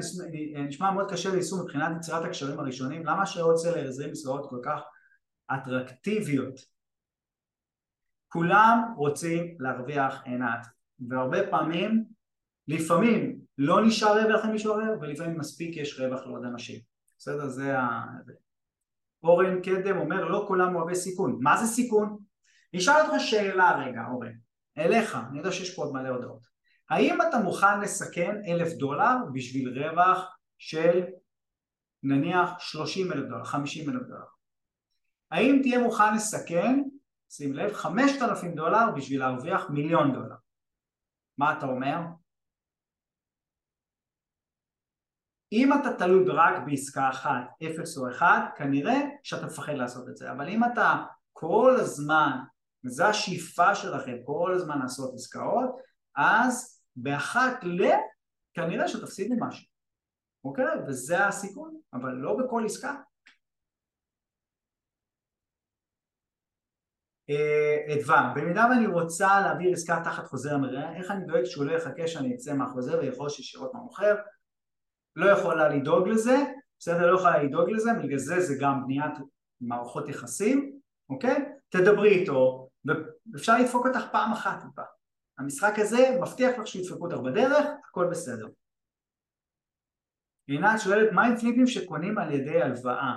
נשמע 0.54 0.90
מאוד 0.90 1.10
קשה 1.10 1.30
ליישום 1.30 1.60
מבחינת 1.62 1.96
יצירת 1.96 2.24
הקשרים 2.24 2.60
הראשונים, 2.60 3.06
למה 3.06 3.26
שלא 3.26 3.44
יוצא 3.44 3.76
להחזיר 3.76 4.10
מסגרות 4.10 4.50
כל 4.50 4.60
כך 4.64 4.80
אטרקטיביות? 5.54 6.54
כולם 8.28 8.94
רוצים 8.96 9.56
להרוויח 9.60 10.22
עינת, 10.24 10.66
והרבה 11.08 11.50
פעמים, 11.50 12.04
לפעמים 12.68 13.40
לא 13.58 13.86
נשאר 13.86 14.22
רווח 14.22 14.44
למישהו 14.44 14.74
אחר, 14.74 14.92
ולפעמים 15.00 15.38
מספיק 15.38 15.76
יש 15.76 16.00
רווח 16.00 16.20
לעוד 16.26 16.44
אנשים. 16.44 16.80
בסדר? 17.18 17.48
זה 17.48 17.78
ה... 17.78 18.04
אורן 19.22 19.62
קדם 19.62 19.96
אומר, 19.96 20.24
לא 20.24 20.44
כולם 20.48 20.76
אוהבי 20.76 20.94
סיכון. 20.94 21.38
מה 21.40 21.56
זה 21.56 21.66
סיכון? 21.66 22.18
נשאל 22.74 22.94
אותך 23.00 23.14
שאלה 23.18 23.82
רגע, 23.86 24.00
אורן, 24.10 24.32
אליך, 24.78 25.18
אני 25.30 25.38
יודע 25.38 25.52
שיש 25.52 25.76
פה 25.76 25.82
עוד 25.82 25.92
מלא 25.92 26.08
הודעות. 26.08 26.47
האם 26.90 27.18
אתה 27.28 27.38
מוכן 27.38 27.80
לסכן 27.80 28.36
אלף 28.46 28.72
דולר 28.72 29.14
בשביל 29.32 29.78
רווח 29.78 30.36
של 30.58 31.04
נניח 32.02 32.50
שלושים 32.58 33.12
אלף 33.12 33.28
דולר, 33.28 33.44
חמישים 33.44 33.90
אלף 33.90 34.02
דולר? 34.02 34.24
האם 35.30 35.58
תהיה 35.62 35.78
מוכן 35.78 36.14
לסכן, 36.14 36.82
שים 37.30 37.52
לב, 37.52 37.72
חמשת 37.72 38.22
אלפים 38.22 38.54
דולר 38.54 38.90
בשביל 38.96 39.20
להרוויח 39.20 39.70
מיליון 39.70 40.12
דולר? 40.12 40.36
מה 41.38 41.58
אתה 41.58 41.66
אומר? 41.66 41.98
אם 45.52 45.72
אתה 45.72 45.92
תלוי 45.98 46.24
רק 46.28 46.62
בעסקה 46.66 47.08
אחת, 47.10 47.42
אפס 47.62 47.98
או 47.98 48.10
אחד, 48.10 48.40
כנראה 48.56 49.00
שאתה 49.22 49.46
מפחד 49.46 49.72
לעשות 49.72 50.08
את 50.08 50.16
זה, 50.16 50.32
אבל 50.32 50.48
אם 50.48 50.64
אתה 50.64 51.04
כל 51.32 51.76
הזמן, 51.80 52.38
וזו 52.84 53.04
השאיפה 53.04 53.74
שלכם, 53.74 54.16
כל 54.24 54.52
הזמן 54.54 54.78
לעשות 54.78 55.14
עסקאות, 55.14 55.76
אז 56.16 56.77
באחת 57.02 57.64
ל... 57.64 57.82
כנראה 58.54 58.88
שתפסידו 58.88 59.34
משהו, 59.40 59.66
אוקיי? 60.44 60.64
וזה 60.88 61.26
הסיכון, 61.26 61.80
אבל 61.92 62.12
לא 62.12 62.36
בכל 62.36 62.62
עסקה. 62.64 62.94
אה, 67.30 67.94
אדווה, 67.94 68.32
במידה 68.36 68.66
ואני 68.70 68.86
רוצה 68.86 69.40
להעביר 69.40 69.72
עסקה 69.72 70.00
תחת 70.04 70.26
חוזר 70.26 70.54
המרעה, 70.54 70.96
איך 70.96 71.10
אני 71.10 71.26
דואג 71.26 71.44
שהוא 71.44 71.64
לא 71.64 71.72
יחכה 71.72 72.08
שאני 72.08 72.34
אצא 72.34 72.54
מהחוזר 72.54 72.98
וירכוש 72.98 73.38
ישירות 73.38 73.74
מהמוכר? 73.74 74.16
לא 75.16 75.30
יכולה 75.30 75.68
לדאוג 75.68 76.08
לזה, 76.08 76.36
בסדר? 76.78 77.10
לא 77.10 77.16
יכולה 77.16 77.42
לדאוג 77.42 77.70
לזה, 77.70 77.90
בגלל 78.02 78.18
זה 78.18 78.40
זה 78.40 78.54
גם 78.60 78.82
בניית 78.84 79.14
מערכות 79.60 80.08
יחסים, 80.08 80.78
אוקיי? 81.10 81.36
תדברי 81.68 82.20
איתו, 82.20 82.68
ואפשר 82.84 83.58
לדפוק 83.58 83.86
אותך 83.86 84.00
פעם 84.12 84.32
אחת 84.32 84.62
טיפה. 84.62 84.82
המשחק 85.38 85.72
הזה 85.76 86.18
מבטיח 86.20 86.58
לך 86.58 86.66
שידפקו 86.66 87.04
אותך 87.04 87.16
בדרך, 87.16 87.66
הכל 87.88 88.08
בסדר. 88.10 88.46
עינת 90.46 90.80
שואלת, 90.80 91.12
מה 91.12 91.26
עם 91.26 91.36
פליפים 91.36 91.66
שקונים 91.66 92.18
על 92.18 92.34
ידי 92.34 92.62
הלוואה? 92.62 93.16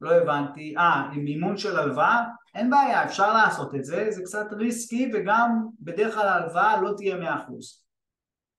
לא 0.00 0.14
הבנתי, 0.14 0.74
אה, 0.76 1.10
עם 1.12 1.24
מימון 1.24 1.56
של 1.56 1.76
הלוואה? 1.78 2.24
אין 2.54 2.70
בעיה, 2.70 3.04
אפשר 3.04 3.32
לעשות 3.32 3.74
את 3.74 3.84
זה, 3.84 4.06
זה 4.10 4.22
קצת 4.22 4.46
ריסקי 4.52 5.10
וגם 5.14 5.68
בדרך 5.80 6.14
כלל 6.14 6.28
ההלוואה 6.28 6.82
לא 6.82 6.90
תהיה 6.96 7.16
מאה 7.16 7.42
אחוז. 7.42 7.84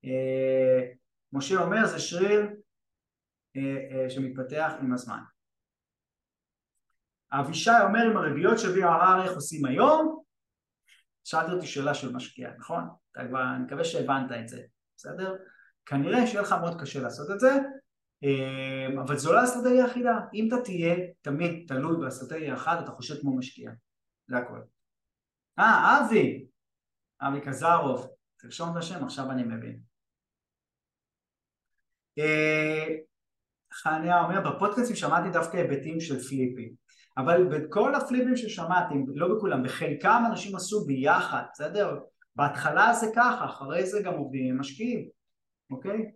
אה, 0.06 0.92
משה 1.34 1.62
אומר, 1.64 1.86
זה 1.86 2.00
שריר 2.00 2.42
אה, 3.56 3.62
אה, 3.92 4.10
שמתפתח 4.10 4.74
עם 4.82 4.94
הזמן. 4.94 5.20
אבישי 7.32 7.72
אומר, 7.84 8.00
עם 8.12 8.18
הריביות 8.18 8.58
VRR 8.58 9.24
איך 9.24 9.36
עושים 9.36 9.66
היום? 9.66 10.23
שאלת 11.24 11.50
אותי 11.50 11.68
שאלה 11.68 11.94
של 11.94 12.12
משקיע, 12.12 12.50
נכון? 12.60 12.84
אתה 13.12 13.28
כבר, 13.28 13.44
אני 13.56 13.64
מקווה 13.64 13.84
שהבנת 13.84 14.32
את 14.32 14.48
זה, 14.48 14.62
בסדר? 14.96 15.36
כנראה 15.86 16.28
שיהיה 16.28 16.42
לך 16.42 16.56
מאוד 16.62 16.82
קשה 16.82 17.02
לעשות 17.02 17.32
את 17.32 17.40
זה, 17.40 17.52
אמ, 18.24 19.00
אבל 19.00 19.18
זו 19.18 19.34
לא 19.34 19.40
האסטרטגיה 19.40 19.86
היחידה. 19.86 20.20
אם 20.34 20.48
אתה 20.48 20.56
תהיה 20.64 20.96
תמיד 21.22 21.66
תלוי 21.68 21.98
באסטרטגיה 22.02 22.54
אחת, 22.54 22.84
אתה 22.84 22.92
חושב 22.92 23.22
כמו 23.22 23.38
משקיע. 23.38 23.72
זה 24.28 24.38
הכל. 24.38 24.60
אה, 25.60 26.00
אבי! 26.06 26.48
אבי 27.22 27.42
קזרוב. 27.42 28.08
תרשום 28.38 28.72
את 28.72 28.78
השם, 28.78 29.04
עכשיו 29.04 29.32
אני 29.32 29.44
מבין. 29.44 29.80
אה, 32.20 32.88
חניה 33.74 34.24
אומר, 34.24 34.52
בפודקאסים 34.52 34.96
שמעתי 34.96 35.30
דווקא 35.30 35.58
היבטים 35.58 36.00
של 36.00 36.20
פליפים. 36.20 36.83
אבל 37.18 37.44
בכל 37.44 37.96
הפליפים 37.96 38.38
ששמעתם, 38.38 39.04
לא 39.16 39.36
בכולם, 39.36 39.64
בחלקם 39.64 40.24
אנשים 40.32 40.56
עשו 40.56 40.86
ביחד, 40.86 41.44
בסדר? 41.54 42.00
בהתחלה 42.36 42.94
זה 42.94 43.08
ככה, 43.16 43.46
אחרי 43.46 43.86
זה 43.86 44.02
גם 44.02 44.14
עובדים 44.14 44.54
עם 44.54 44.60
משקיעים, 44.60 45.10
אוקיי? 45.72 46.12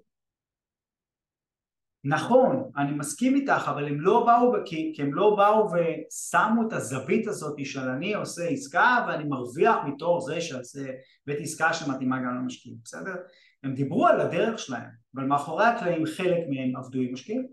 נכון, 2.03 2.71
אני 2.77 2.91
מסכים 2.91 3.35
איתך, 3.35 3.67
אבל 3.67 3.87
הם 3.87 4.01
לא 4.01 4.25
באו, 4.25 4.53
כי, 4.65 4.91
כי 4.95 5.01
הם 5.01 5.13
לא 5.13 5.35
באו 5.35 5.67
ושמו 5.71 6.67
את 6.67 6.73
הזווית 6.73 7.27
הזאת 7.27 7.65
של 7.65 7.89
אני 7.89 8.13
עושה 8.13 8.43
עסקה 8.43 9.05
ואני 9.07 9.23
מרוויח 9.23 9.75
מתור 9.85 10.21
זה 10.21 10.41
שעושה 10.41 10.85
בית 11.25 11.39
עסקה 11.41 11.73
שמתאימה 11.73 12.17
גם 12.17 12.35
למשקיעים, 12.35 12.77
בסדר? 12.83 13.15
הם 13.63 13.73
דיברו 13.73 14.07
על 14.07 14.21
הדרך 14.21 14.59
שלהם, 14.59 14.89
אבל 15.15 15.23
מאחורי 15.23 15.65
הקלעים 15.65 16.05
חלק 16.05 16.39
מהם 16.49 16.75
עבדו 16.75 16.99
עם 16.99 17.13
משקיעים 17.13 17.47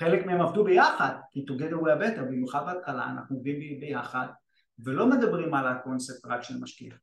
חלק 0.00 0.26
מהם 0.26 0.40
עבדו 0.40 0.64
ביחד, 0.64 1.14
כי 1.30 1.44
together 1.48 1.74
we 1.74 1.86
are 1.86 2.02
better, 2.02 2.22
במיוחד 2.22 2.66
בהתחלה 2.66 3.04
אנחנו 3.04 3.36
עובדים 3.36 3.80
ביחד 3.80 4.26
ולא 4.78 5.06
מדברים 5.06 5.54
על 5.54 5.66
הקונספט 5.66 6.26
רק 6.26 6.42
של 6.42 6.54
משקיע, 6.60 6.94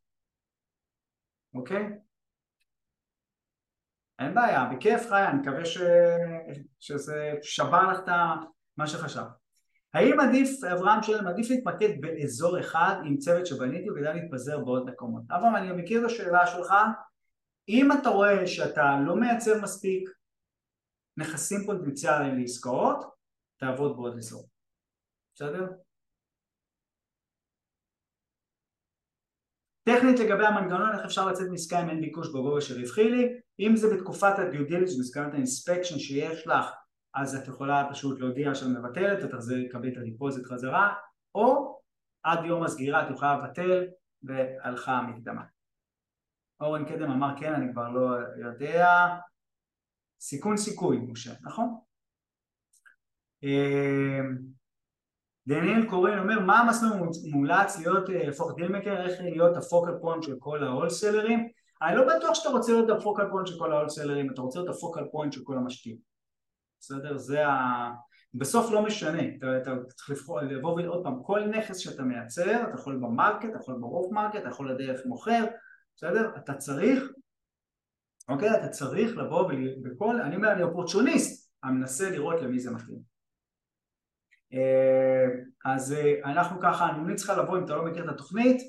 אוקיי? 1.54 1.90
אין 4.20 4.36
בעיה, 4.36 4.70
בכיף 4.76 5.10
חיה, 5.10 5.30
אני 5.30 5.40
מקווה 5.40 5.66
ש... 5.66 5.78
שזה 6.80 7.34
שבר 7.42 7.92
לך 7.92 8.00
את 8.00 8.10
מה 8.78 8.88
שחשב. 8.88 9.24
האם 9.94 10.20
עדיף, 10.20 10.64
אברהם 10.64 11.04
שואל, 11.04 11.28
עדיף 11.28 11.50
להתמקד 11.50 12.02
באזור 12.02 12.60
אחד 12.60 12.96
עם 13.06 13.18
צוות 13.18 13.46
שבניתי 13.46 13.90
וכדאי 13.90 14.22
להתפזר 14.22 14.60
בעוד 14.60 14.90
מקומות? 14.90 15.24
אברהם, 15.32 15.56
אני 15.56 15.72
מכיר 15.72 16.00
את 16.00 16.06
השאלה 16.06 16.48
שלך, 16.48 16.74
אם 17.70 17.92
אתה 17.92 18.10
רואה 18.10 18.48
שאתה 18.48 19.00
לא 19.06 19.16
מייצר 19.16 19.62
מספיק 19.62 20.10
נכסים 21.18 21.60
פוטנציאליים 21.66 22.40
לעסקאות, 22.40 23.16
תעבוד 23.60 23.96
בעוד 23.96 24.18
אזור. 24.18 24.50
בסדר? 25.36 25.68
טכנית 29.84 30.20
לגבי 30.20 30.46
המנגנון, 30.46 30.96
איך 30.96 31.06
אפשר 31.06 31.28
לצאת 31.28 31.48
מעסקה 31.52 31.84
אם 31.84 31.90
אין 31.90 32.02
ביקוש 32.02 32.30
בגובה 32.30 32.62
שרווחי 32.62 33.10
לי? 33.10 33.40
אם 33.60 33.76
זה 33.76 33.88
בתקופת 33.96 34.40
ה 34.40 34.46
due 34.46 34.66
diligence, 34.66 35.16
גם 35.16 35.32
ה 35.32 35.38
inspection 35.38 36.00
שיש 36.00 36.48
לך, 36.48 36.66
אז 37.14 37.36
את 37.36 37.48
יכולה 37.48 37.88
פשוט 37.92 38.20
להודיע 38.20 38.56
שאת 38.56 38.68
מבטלת, 38.68 39.20
לקבל 39.24 39.88
את 39.88 39.98
ה 39.98 40.04
deposit 40.04 40.46
חזרה, 40.46 40.94
או 41.36 41.80
עד 42.24 42.46
יום 42.46 42.64
הסגירה 42.64 43.08
את 43.08 43.12
יכולה 43.16 43.38
לבטל 43.38 43.88
והלכה 44.24 44.92
המקדמה. 44.92 45.44
אורן 46.60 46.86
קדם 46.86 47.12
אמר 47.12 47.40
כן, 47.40 47.54
אני 47.54 47.74
כבר 47.74 47.90
לא 47.90 48.18
יודע. 48.38 48.88
סיכון 50.28 50.58
סיכוי, 50.58 50.98
משה, 50.98 51.34
נכון? 51.42 51.78
אמ, 53.44 54.38
דניאל 55.48 55.90
קורן 55.90 56.20
אומר 56.20 56.40
מה 56.40 56.60
המסלול 56.60 57.10
מומלץ 57.32 57.80
להיות 57.80 58.10
אה, 58.10 58.56
deal 58.56 58.74
maker, 58.74 59.02
איך 59.02 59.22
להיות 59.22 59.58
ה 59.58 59.63
focal 59.63 59.92
point 60.02 60.24
של 60.24 60.36
כל 60.40 60.64
ה 60.64 60.71
wholesalers 60.71 61.50
אני 61.82 61.96
לא 61.96 62.18
בטוח 62.18 62.34
שאתה 62.34 62.50
רוצה 62.50 62.72
להיות 62.72 62.90
ה 62.90 62.96
focal 62.96 63.30
point 63.32 63.48
של 63.48 63.60
כל 63.60 63.72
ה 63.72 63.76
wholesalers, 63.76 64.32
אתה 64.32 64.42
רוצה 64.42 64.60
להיות 64.60 64.76
ה 64.76 64.80
focal 64.80 65.04
point 65.12 65.34
של 65.34 65.42
כל 65.44 65.58
המשקיעים 65.58 65.98
בסדר? 66.80 67.18
זה 67.18 67.48
ה... 67.48 67.92
בסוף 68.34 68.72
לא 68.72 68.84
משנה, 68.84 69.22
אתה, 69.38 69.58
אתה 69.58 69.72
צריך 69.96 70.10
לבחור, 70.10 70.42
לבוא 70.42 70.82
ועוד 70.82 71.04
פעם, 71.04 71.24
כל 71.24 71.46
נכס 71.46 71.78
שאתה 71.78 72.04
מייצר, 72.04 72.64
אתה 72.64 72.80
יכול 72.80 72.96
ב 72.96 73.02
market, 73.02 73.50
אתה 73.50 73.58
יכול 73.58 73.78
ב 73.80 73.88
off 73.88 74.14
market, 74.14 74.36
אתה 74.36 74.50
יכול 74.50 74.72
לדרך 74.72 75.02
מוכר, 75.06 75.46
בסדר? 75.96 76.30
אתה 76.38 76.54
צריך, 76.54 77.04
אוקיי? 78.28 78.50
אתה 78.50 78.68
צריך 78.68 79.18
לבוא 79.18 79.52
ובכל, 79.78 80.22
אני 80.22 80.36
אומר, 80.36 80.52
אני 80.52 80.64
אופורטוניסט, 80.64 81.52
אני 81.64 81.74
מנסה 81.74 82.10
לראות 82.10 82.42
למי 82.42 82.60
זה 82.60 82.72
מתאים. 82.72 83.00
אה, 84.54 85.26
אז 85.66 85.94
אה, 85.94 86.32
אנחנו 86.32 86.60
ככה, 86.62 86.90
אני 86.90 87.16
צריכה 87.16 87.38
לבוא, 87.38 87.58
אם 87.58 87.66
אתה 87.66 87.76
לא 87.76 87.86
מכיר 87.86 88.04
את 88.04 88.10
התוכנית, 88.10 88.62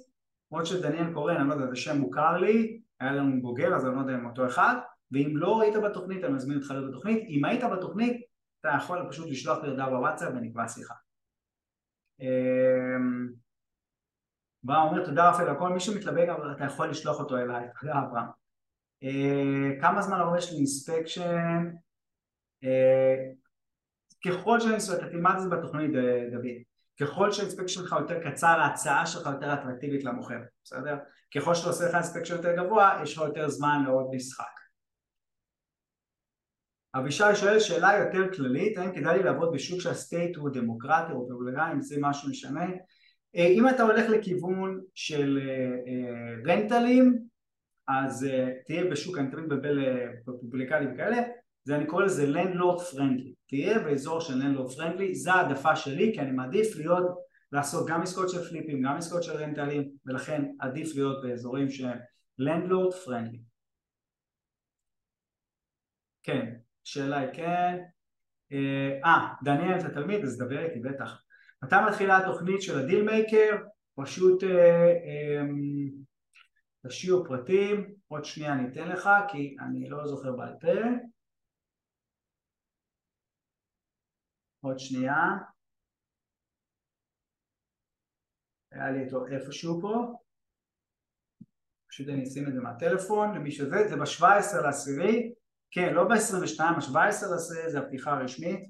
למרות 0.51 0.67
שדניאל 0.67 1.15
קורן, 1.15 1.37
אני 1.37 1.49
לא 1.49 1.55
יודע, 1.55 1.67
זה 1.67 1.77
שם 1.77 1.99
מוכר 1.99 2.37
לי, 2.37 2.81
היה 3.01 3.13
לנו 3.13 3.43
בוגר, 3.43 3.75
אז 3.75 3.87
אני 3.87 3.95
לא 3.95 4.01
יודע 4.01 4.15
אם 4.15 4.27
אותו 4.27 4.47
אחד, 4.47 4.77
ואם 5.13 5.37
לא 5.37 5.63
היית 5.63 5.75
בתוכנית, 5.77 6.25
אני 6.25 6.33
מזמין 6.33 6.59
אותך 6.59 6.71
להיות 6.71 6.91
בתוכנית, 6.91 7.25
אם 7.29 7.45
היית 7.45 7.65
בתוכנית, 7.65 8.23
אתה 8.61 8.69
יכול 8.77 9.07
פשוט 9.09 9.31
לשלוח 9.31 9.63
לי 9.63 9.71
הודעה 9.71 9.91
בוואטסאפ 9.91 10.33
ונקבע 10.35 10.69
שיחה. 10.69 10.95
אמ, 12.21 13.29
בא 14.63 14.83
אומר 14.83 15.05
תודה 15.05 15.31
רפאל 15.31 15.49
על 15.49 15.59
כל 15.59 15.69
מי 15.69 15.81
שמתלבט 15.81 16.29
אתה 16.57 16.65
יכול 16.65 16.91
לשלוח 16.91 17.21
אותו 17.21 17.39
אליי, 17.39 17.69
תודה 17.81 17.99
אברהם. 17.99 18.46
אה, 19.03 19.81
כמה 19.81 20.03
זמן 20.03 20.21
הרבה 20.21 20.39
יש 20.39 20.51
לי 20.51 20.57
inspection? 20.57 21.71
אה, 22.65 23.17
ככל 24.27 24.61
שה 24.61 24.71
inspection, 24.71 25.09
תלמד 25.09 25.33
את 25.37 25.43
זה 25.43 25.49
בתוכנית 25.49 25.91
דוד, 26.33 26.47
ככל 27.01 27.33
שה 27.33 27.44
inspection 27.44 27.81
שלך 27.81 27.95
יותר 28.01 28.31
קצר, 28.31 28.61
ההצעה 28.61 29.07
שלך 29.07 29.27
יותר 29.27 29.55
אטרקטיבית 29.55 30.05
למוכר, 30.05 30.39
בסדר? 30.65 30.97
ככל 31.35 31.55
שאתה 31.55 31.69
עושה 31.69 31.89
לך 31.89 31.95
inspection 31.95 32.37
יותר 32.37 32.57
גבוה, 32.57 33.01
יש 33.03 33.17
לך 33.17 33.23
יותר 33.23 33.49
זמן 33.49 33.83
לעוד 33.87 34.07
משחק. 34.15 34.57
אבישי 36.95 37.35
שואל 37.35 37.61
שאלה 37.61 37.99
יותר 37.99 38.35
כללית, 38.35 38.79
האם 38.79 38.95
כדאי 38.95 39.19
לי 39.19 39.25
לעבוד 39.25 39.55
בשוק 39.55 39.81
שה 39.81 40.02
state 40.02 40.37
הוא 40.37 40.51
דמוקרטי 40.51 41.13
או 41.13 41.29
רפובליקני, 41.29 41.73
אם 41.73 41.81
זה 41.81 41.97
משהו 42.01 42.31
משנה? 42.31 42.65
אה, 43.37 43.47
אם 43.47 43.69
אתה 43.69 43.83
הולך 43.83 44.11
לכיוון 44.11 44.81
של 44.95 45.39
רנטלים, 46.47 47.05
אה, 47.05 47.19
אה, 47.19 47.36
אז 47.89 48.27
תהיה 48.67 48.91
בשוק, 48.91 49.19
אני 49.19 49.31
תמיד 49.31 49.45
מבלבל 49.45 49.79
פופוליקלי 50.25 50.87
וכאלה, 50.95 51.17
זה 51.65 51.77
אני 51.77 51.87
קורא 51.87 52.05
לזה 52.05 52.25
landlord 52.33 52.81
friendly, 52.81 53.35
תהיה 53.49 53.79
באזור 53.79 54.21
של 54.21 54.35
landlord 54.35 54.77
friendly, 54.77 55.13
זה 55.13 55.33
העדפה 55.33 55.77
שלי 55.77 56.13
כי 56.15 56.21
אני 56.21 56.31
מעדיף 56.31 56.77
להיות, 56.77 57.27
לעשות 57.53 57.89
גם 57.89 58.03
עסקאות 58.03 58.31
של 58.31 58.49
פליפים, 58.49 58.83
גם 58.83 58.97
עסקאות 58.97 59.23
של 59.23 59.33
רנטלים, 59.33 59.91
ולכן 60.07 60.43
עדיף 60.61 60.95
להיות 60.95 61.23
באזורים 61.23 61.71
של 61.71 61.89
landlord 62.41 62.95
friendly. 63.07 63.39
כן, 66.23 66.55
שאלה 66.85 67.19
היא 67.19 67.29
כן. 67.33 67.79
אה, 68.53 68.99
אה, 69.05 69.29
דניאל 69.43 69.81
אתה 69.81 69.91
תלמיד 69.91 70.25
אז 70.25 70.39
דבר 70.39 70.65
איתי 70.65 70.81
בטח. 70.81 71.23
מתי 71.63 71.77
מתחילה 71.89 72.17
התוכנית 72.17 72.63
של 72.63 72.79
ה 72.79 72.83
deal 72.83 73.03
maker? 73.03 73.57
פשוט 73.95 74.45
אה, 74.45 74.87
אה, 74.87 75.43
תשאירו 76.89 77.25
פרטים, 77.25 77.95
עוד 78.09 78.25
שנייה 78.25 78.53
אני 78.53 78.69
אתן 78.73 78.89
לך 78.89 79.09
כי 79.33 79.57
אני 79.61 79.89
לא 79.89 80.07
זוכר 80.07 80.37
בעל 80.37 80.55
פה. 80.61 81.07
עוד 84.61 84.79
שנייה. 84.79 85.21
היה 88.73 88.91
לי 88.91 89.05
אותו 89.05 89.27
איפשהו 89.27 89.81
פה. 89.81 90.17
פשוט 91.89 92.09
אני 92.09 92.23
אשים 92.25 92.49
את 92.49 92.55
זה 92.55 92.61
מהטלפון 92.61 93.35
למי 93.35 93.51
שזה, 93.51 93.89
זה 93.89 93.97
ב-17 93.97 94.63
לעשירי 94.63 95.35
כן, 95.71 95.95
לא 95.95 96.05
ב-22, 96.05 96.63
ה-17 96.63 97.35
לזה 97.35 97.69
זה 97.69 97.79
הפתיחה 97.79 98.11
הרשמית, 98.11 98.61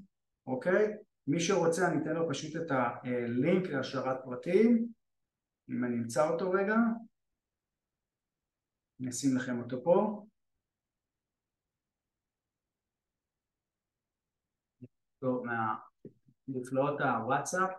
אוקיי? 0.47 0.87
מי 1.27 1.41
שרוצה 1.41 1.89
אני 1.89 2.03
אתן 2.03 2.15
לו 2.15 2.29
פשוט 2.29 2.57
את 2.57 2.71
הלינק 2.71 3.71
להשארת 3.71 4.17
פרטים, 4.25 4.89
אם 5.71 5.85
אני 5.85 5.97
אמצא 5.97 6.29
אותו 6.31 6.51
רגע, 6.51 6.77
אני 9.01 9.11
אשים 9.11 9.37
לכם 9.37 9.59
אותו 9.63 9.85
פה. 9.85 10.27
מנפלאות 16.49 17.01
הוואטסאפ. 17.01 17.71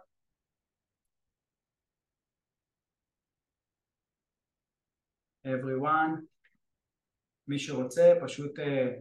everyone, 5.48 6.22
מי 7.48 7.60
שרוצה 7.60 8.14
פשוט 8.24 8.60
אה, 8.60 9.00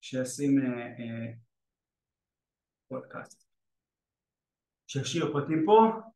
שישים 0.00 0.58
אה, 0.62 0.86
אה, 0.86 1.32
פודקאסט. 2.88 3.46
שישאיר 4.86 5.32
פרטים 5.32 5.62
פה. 5.66 6.15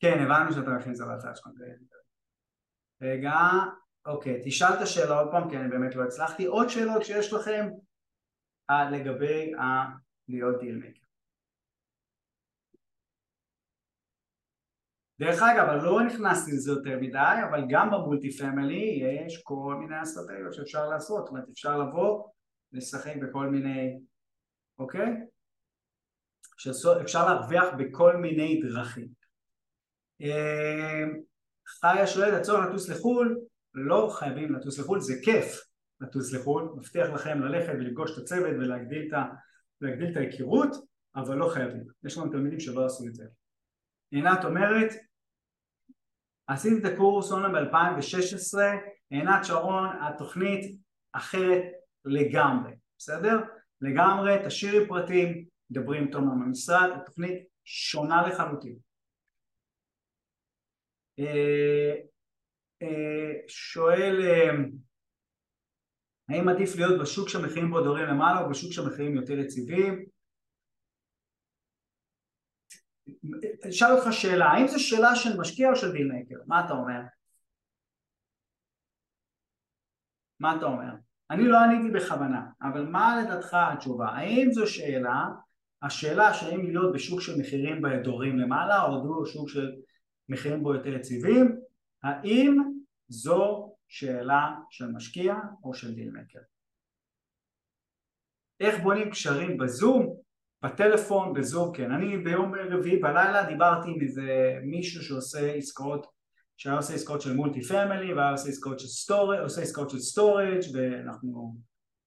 כן, 0.00 0.18
הבנו 0.20 0.52
שאתה 0.52 0.70
מכין 0.70 0.90
את 0.92 0.96
זה 0.96 1.04
להצעה 1.04 1.34
שלך. 1.34 1.46
רגע, 3.02 3.32
אוקיי, 4.06 4.40
תשאל 4.44 4.68
את 4.76 4.82
השאלה 4.82 5.18
עוד 5.18 5.28
פעם, 5.30 5.50
כי 5.50 5.56
אני 5.56 5.68
באמת 5.68 5.94
לא 5.94 6.04
הצלחתי. 6.04 6.46
עוד 6.46 6.68
שאלות 6.68 7.04
שיש 7.04 7.32
לכם 7.32 7.68
לגבי 8.70 9.52
להיות 10.28 10.60
דילמקר. 10.60 11.08
דרך 15.20 15.42
אגב, 15.42 15.68
אני 15.68 15.84
לא 15.84 16.06
נכנסתי 16.06 16.52
לזה 16.52 16.70
יותר 16.70 16.98
מדי, 17.00 17.38
אבל 17.50 17.64
גם 17.68 17.90
במולטי 17.90 18.30
פמילי 18.30 19.00
יש 19.24 19.42
כל 19.42 19.76
מיני 19.80 20.02
אסטרטגיות 20.02 20.54
שאפשר 20.54 20.88
לעשות, 20.88 21.18
זאת 21.18 21.28
אומרת 21.28 21.48
אפשר 21.48 21.78
לבוא, 21.78 22.28
לשחק 22.72 23.14
בכל 23.22 23.46
מיני, 23.46 24.00
אוקיי? 24.78 25.08
שאפשר 26.58 27.26
להרוויח 27.26 27.64
בכל 27.78 28.16
מיני 28.16 28.60
דרכים. 28.62 29.17
אה, 30.22 31.04
חיה 31.80 32.06
שואלת, 32.06 32.40
הצורך 32.40 32.66
לטוס 32.68 32.88
לחו"ל, 32.88 33.38
לא 33.74 34.08
חייבים 34.18 34.54
לטוס 34.54 34.78
לחו"ל, 34.78 35.00
זה 35.00 35.14
כיף 35.24 35.60
לטוס 36.00 36.32
לחו"ל, 36.32 36.72
מבטיח 36.76 37.08
לכם 37.08 37.42
ללכת 37.42 37.72
ולפגוש 37.74 38.10
את 38.12 38.22
הצוות 38.22 38.52
ולהגדיל 39.80 40.12
את 40.12 40.16
ההיכרות, 40.16 40.70
אבל 41.16 41.36
לא 41.36 41.48
חייבים. 41.48 41.84
יש 42.04 42.18
לנו 42.18 42.30
תלמידים 42.30 42.60
שלא 42.60 42.86
עשו 42.86 43.06
את 43.06 43.14
זה. 43.14 43.24
עינת 44.10 44.44
אומרת, 44.44 44.92
עשיתי 46.46 46.86
את 46.86 46.92
הקורס 46.92 47.32
אונליין 47.32 47.52
ב-2016, 47.54 48.58
עינת 49.10 49.44
שרון, 49.44 49.88
התוכנית 50.00 50.78
אחרת 51.12 51.62
לגמרי, 52.04 52.72
בסדר? 52.98 53.40
לגמרי, 53.80 54.36
תשאירי 54.46 54.88
פרטים, 54.88 55.44
דברי 55.70 55.98
עם 55.98 56.10
תומר 56.10 56.32
במשרד, 56.32 56.90
התוכנית 56.96 57.42
שונה 57.64 58.28
לחלוטין. 58.28 58.87
אה, 61.18 61.94
אה, 62.82 63.32
שואל 63.48 64.20
אה, 64.22 64.50
האם 66.28 66.48
עדיף 66.48 66.76
להיות 66.76 67.00
בשוק 67.00 67.28
שהמחירים 67.28 67.70
בו 67.70 67.80
דורים 67.80 68.06
למעלה 68.06 68.40
או 68.40 68.50
בשוק 68.50 68.72
שהמחירים 68.72 69.14
יותר 69.14 69.32
יציבים? 69.32 70.04
אשאל 73.68 73.92
אותך 73.92 74.12
שאלה, 74.12 74.44
האם 74.44 74.66
זו 74.68 74.80
שאלה 74.80 75.16
של 75.16 75.40
משקיע 75.40 75.70
או 75.70 75.76
של 75.76 75.92
דילמקר? 75.92 76.36
מה 76.46 76.64
אתה 76.64 76.72
אומר? 76.72 77.00
מה 80.40 80.56
אתה 80.56 80.66
אומר? 80.66 80.92
אני 81.30 81.48
לא 81.48 81.58
עניתי 81.58 81.90
בכוונה, 81.90 82.46
אבל 82.62 82.86
מה 82.86 83.22
לדעתך 83.22 83.56
התשובה? 83.72 84.08
האם 84.08 84.48
זו 84.52 84.66
שאלה, 84.66 85.26
השאלה 85.82 86.34
שהאם 86.34 86.66
להיות 86.66 86.94
בשוק 86.94 87.20
של 87.20 87.32
מחירים 87.40 87.82
באדורים 87.82 88.38
למעלה 88.38 88.82
או 88.82 89.26
שוק 89.26 89.48
של 89.48 89.72
מחירים 90.28 90.62
בו 90.62 90.74
יותר 90.74 90.94
יציבים, 90.94 91.60
האם 92.02 92.56
זו 93.08 93.74
שאלה 93.88 94.48
של 94.70 94.86
משקיע 94.86 95.34
או 95.64 95.74
של 95.74 95.94
deal 95.94 96.12
maker? 96.12 96.40
איך 98.60 98.82
בונים 98.82 99.10
קשרים 99.10 99.58
בזום? 99.58 100.16
בטלפון, 100.62 101.32
בזום, 101.32 101.74
כן. 101.74 101.92
אני 101.92 102.18
ביום 102.18 102.54
רביעי 102.54 102.98
בלילה 102.98 103.46
דיברתי 103.46 103.88
עם 103.90 104.00
איזה 104.00 104.58
מישהו 104.62 105.02
שעושה 105.02 105.52
עסקאות, 105.52 106.06
שהיה 106.56 106.76
עושה 106.76 106.94
עסקאות 106.94 107.20
של 107.20 107.34
multi 107.34 107.62
family 107.62 108.14
והיה 108.14 108.30
עושה 108.30 108.48
עסקאות 108.48 108.78
של 108.78 108.86
storage, 108.86 109.38
עושה 109.38 109.62
עסקאות 109.62 109.90
של 109.90 109.98
storage 109.98 110.60
ואנחנו 110.74 111.54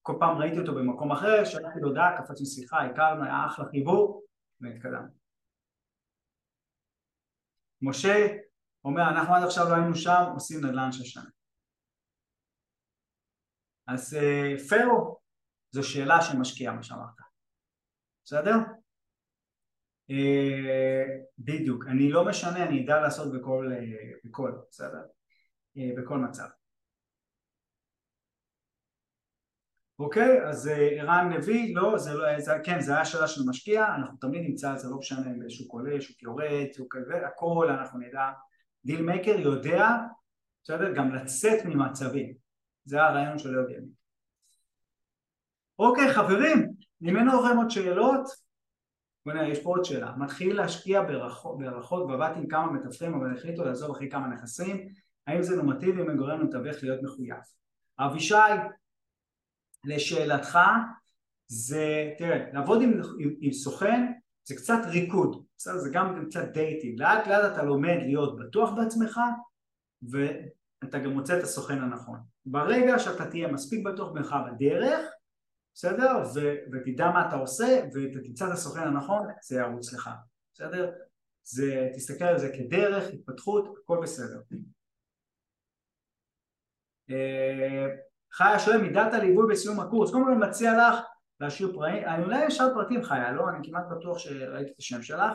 כל 0.01 0.13
פעם 0.19 0.37
ראיתי 0.37 0.59
אותו 0.59 0.75
במקום 0.75 1.11
אחר, 1.11 1.43
שלחתי 1.45 1.79
לו 1.79 1.87
הודעה, 1.87 2.17
קפצנו 2.17 2.45
שיחה, 2.45 2.81
הכרנו, 2.85 3.23
היה 3.23 3.45
אחלה 3.45 3.65
חיבור, 3.65 4.23
והתקדמנו. 4.61 5.20
משה 7.81 8.27
אומר, 8.83 9.03
אנחנו 9.09 9.35
עד 9.35 9.43
עכשיו 9.43 9.65
לא 9.69 9.75
היינו 9.75 9.95
שם, 9.95 10.23
עושים 10.33 10.65
נדל"ן 10.65 10.91
של 10.91 11.03
שנה. 11.03 11.29
אז 13.87 14.13
אה, 14.13 14.53
פרו, 14.69 15.19
זו 15.71 15.83
שאלה 15.83 16.21
שמשקיעה, 16.21 16.75
מה 16.75 16.83
שאמרת. 16.83 17.21
בסדר? 18.25 18.55
אה, 20.09 21.03
בדיוק, 21.37 21.85
אני 21.87 22.11
לא 22.11 22.25
משנה, 22.25 22.63
אני 22.63 22.85
אדע 22.85 23.01
לעשות 23.01 23.33
בכל, 23.33 23.71
אה, 23.71 24.11
בכל, 24.23 24.51
בסדר? 24.69 25.01
בכל 25.75 26.17
מצב. 26.17 26.47
אוקיי, 30.01 30.47
אז 30.47 30.67
ערן 30.67 31.33
לוי, 31.33 31.73
לא, 31.73 31.97
זה 31.97 32.13
לא, 32.13 32.39
זה, 32.39 32.51
כן, 32.63 32.81
זה 32.81 32.95
היה 32.95 33.05
שאלה 33.05 33.27
של 33.27 33.41
משקיע, 33.49 33.85
אנחנו 33.95 34.17
תמיד 34.17 34.41
נמצא, 34.41 34.75
זה 34.75 34.89
לא 34.89 34.97
משנה 34.97 35.49
שוק 35.49 35.73
עולה, 35.73 36.01
שוק 36.01 36.23
יורד, 36.23 36.67
שוק 36.73 36.95
כזה, 36.95 37.27
הכל 37.27 37.67
אנחנו 37.69 37.99
נדע. 37.99 38.29
deal 38.85 39.01
maker 39.01 39.39
יודע, 39.39 39.87
בסדר, 40.63 40.93
גם 40.93 41.15
לצאת 41.15 41.65
ממצבים, 41.65 42.33
זה 42.85 43.03
הרעיון 43.03 43.37
של 43.37 43.51
להיות 43.51 43.69
ימין. 43.69 43.89
אוקיי 45.79 46.13
חברים, 46.13 46.73
אם 47.03 47.17
אין 47.17 47.27
לכם 47.27 47.57
עוד 47.57 47.69
שאלות, 47.69 48.27
בוא 49.25 49.33
נראה, 49.33 49.47
יש 49.47 49.63
פה 49.63 49.69
עוד 49.69 49.85
שאלה. 49.85 50.11
מתחיל 50.17 50.55
להשקיע 50.55 51.01
בהערכות 51.57 52.07
בבת 52.07 52.37
עם 52.37 52.47
כמה 52.47 52.71
מתווכים 52.71 53.13
אבל 53.13 53.35
החליטו 53.35 53.65
לעזוב 53.65 53.91
אחרי 53.91 54.09
כמה 54.09 54.27
נכסים, 54.27 54.87
האם 55.27 55.43
זה 55.43 55.55
נורמטיבי 55.55 56.01
אם 56.01 56.17
גורם 56.17 56.39
למתווך 56.39 56.83
להיות 56.83 56.99
מחויב? 57.03 57.37
אבישי, 57.99 58.35
לשאלתך, 59.83 60.59
זה, 61.47 62.13
תראה, 62.17 62.51
לעבוד 62.53 62.81
עם, 62.81 63.01
עם, 63.19 63.35
עם 63.41 63.51
סוכן 63.51 64.11
זה 64.43 64.55
קצת 64.55 64.79
ריקוד, 64.85 65.45
בסדר? 65.57 65.77
זה 65.77 65.89
גם 65.93 66.25
קצת 66.29 66.43
dating, 66.53 66.99
לאט 66.99 67.27
לאט 67.27 67.53
אתה 67.53 67.63
לומד 67.63 67.97
להיות 68.01 68.39
בטוח 68.39 68.69
בעצמך 68.75 69.19
ואתה 70.01 70.99
גם 70.99 71.11
מוצא 71.11 71.37
את 71.37 71.43
הסוכן 71.43 71.77
הנכון. 71.81 72.19
ברגע 72.45 72.99
שאתה 72.99 73.29
תהיה 73.29 73.47
מספיק 73.47 73.85
בטוח 73.85 74.11
בעצמך 74.11 74.35
בדרך, 74.47 75.11
בסדר? 75.73 76.23
ו- 76.35 76.55
ותדע 76.73 77.09
מה 77.09 77.27
אתה 77.27 77.35
עושה 77.35 77.81
ותמצא 77.93 78.47
את 78.47 78.51
הסוכן 78.51 78.87
הנכון, 78.87 79.27
זה 79.43 79.59
ירוץ 79.59 79.93
לך, 79.93 80.09
בסדר? 80.53 80.91
זה, 81.43 81.89
תסתכל 81.95 82.25
על 82.25 82.39
זה 82.39 82.49
כדרך, 82.57 83.13
התפתחות, 83.13 83.77
הכל 83.83 83.99
בסדר. 84.03 84.41
אה, 88.31 88.37
חיה 88.37 88.59
שואל 88.59 88.81
מידת 88.81 89.13
הליווי 89.13 89.47
בסיום 89.51 89.79
הקורס, 89.79 90.11
קודם 90.11 90.23
כל 90.23 90.31
אני 90.31 90.39
מציע 90.39 90.73
לך 90.73 90.99
להשאיר 91.39 91.71
פרטים, 91.73 92.03
אני 92.05 92.23
אולי 92.23 92.47
אשאר 92.47 92.73
פרטים 92.73 93.03
חיה, 93.03 93.31
לא? 93.31 93.49
אני 93.49 93.67
כמעט 93.67 93.83
בטוח 93.91 94.17
שראיתי 94.17 94.71
את 94.71 94.79
השם 94.79 95.01
שלך, 95.01 95.31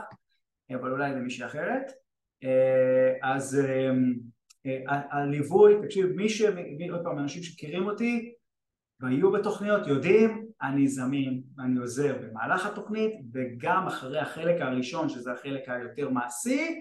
אבל 0.70 0.92
אולי 0.92 1.12
זה 1.12 1.20
מישהי 1.20 1.46
אחרת. 1.46 1.92
אה, 2.44 3.32
אז 3.32 3.60
אה, 3.60 3.90
הליווי, 5.10 5.74
תקשיב, 5.82 6.06
מי 6.06 6.28
ש... 6.28 6.42
עוד 6.90 7.00
פעם, 7.04 7.18
אנשים 7.18 7.42
שמכירים 7.42 7.86
אותי 7.86 8.32
והיו 9.00 9.32
בתוכניות 9.32 9.86
יודעים, 9.86 10.46
אני 10.62 10.88
זמין, 10.88 11.42
אני 11.58 11.78
עוזר 11.78 12.16
במהלך 12.22 12.66
התוכנית 12.66 13.12
וגם 13.32 13.86
אחרי 13.86 14.18
החלק 14.18 14.60
הראשון 14.60 15.08
שזה 15.08 15.32
החלק 15.32 15.68
היותר 15.68 16.10
מעשי, 16.10 16.80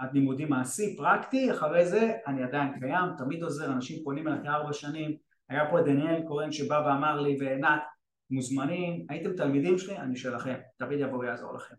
הלימודים 0.00 0.50
מעשי, 0.50 0.96
פרקטי, 0.96 1.52
אחרי 1.52 1.86
זה 1.86 2.12
אני 2.26 2.42
עדיין 2.42 2.80
קיים, 2.80 3.04
תמיד 3.18 3.42
עוזר, 3.42 3.72
אנשים 3.72 4.04
פונים 4.04 4.28
אליי 4.28 4.38
כארבע 4.42 4.72
שנים, 4.72 5.16
היה 5.48 5.70
פה 5.70 5.80
דניאל 5.80 6.22
קורן 6.28 6.52
שבא 6.52 6.82
ואמר 6.86 7.20
לי 7.20 7.36
ועינת 7.40 7.82
מוזמנים, 8.30 9.06
הייתם 9.08 9.36
תלמידים 9.36 9.78
שלי, 9.78 9.96
אני 9.98 10.16
שלכם, 10.16 10.60
תמיד 10.78 11.00
יבוא 11.00 11.18
ויעזור 11.18 11.54
לכם. 11.54 11.74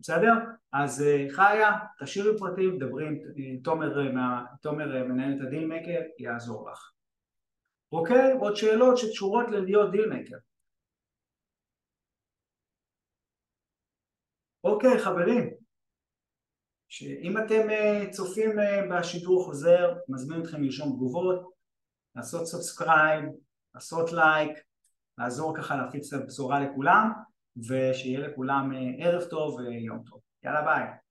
בסדר? 0.00 0.32
אז 0.72 1.02
אה, 1.02 1.26
חיה, 1.30 1.70
תשאירי 2.02 2.38
פרטים, 2.38 2.78
דברי 2.78 3.06
עם 3.08 3.60
תומר, 3.62 3.98
אה, 3.98 4.40
תומר 4.62 4.96
אה, 4.96 5.04
מנהל 5.04 5.32
את 5.36 5.46
הדילמקר, 5.46 6.00
יעזור 6.18 6.70
לך. 6.70 6.92
אוקיי? 7.92 8.32
עוד 8.40 8.56
שאלות 8.56 8.98
שקשורות 8.98 9.46
ללהיות 9.50 9.90
דילמקר. 9.90 10.36
אוקיי 14.64 14.98
חברים, 14.98 15.54
שאם 16.88 17.38
אתם 17.38 17.68
צופים 18.10 18.50
בשידור 18.90 19.44
חוזר, 19.44 19.94
מזמין 20.08 20.40
אתכם 20.40 20.62
לרשום 20.62 20.92
תגובות, 20.96 21.53
לעשות 22.16 22.46
subscribe, 22.46 23.24
לעשות 23.74 24.12
לייק, 24.12 24.58
לעזור 25.18 25.56
ככה 25.56 25.76
להפיץ 25.76 26.12
את 26.12 26.22
הבשורה 26.22 26.60
לכולם 26.60 27.12
ושיהיה 27.68 28.20
לכולם 28.20 28.72
ערב 28.98 29.24
טוב 29.24 29.54
ויום 29.54 30.02
טוב. 30.06 30.20
יאללה 30.44 30.62
ביי. 30.62 31.03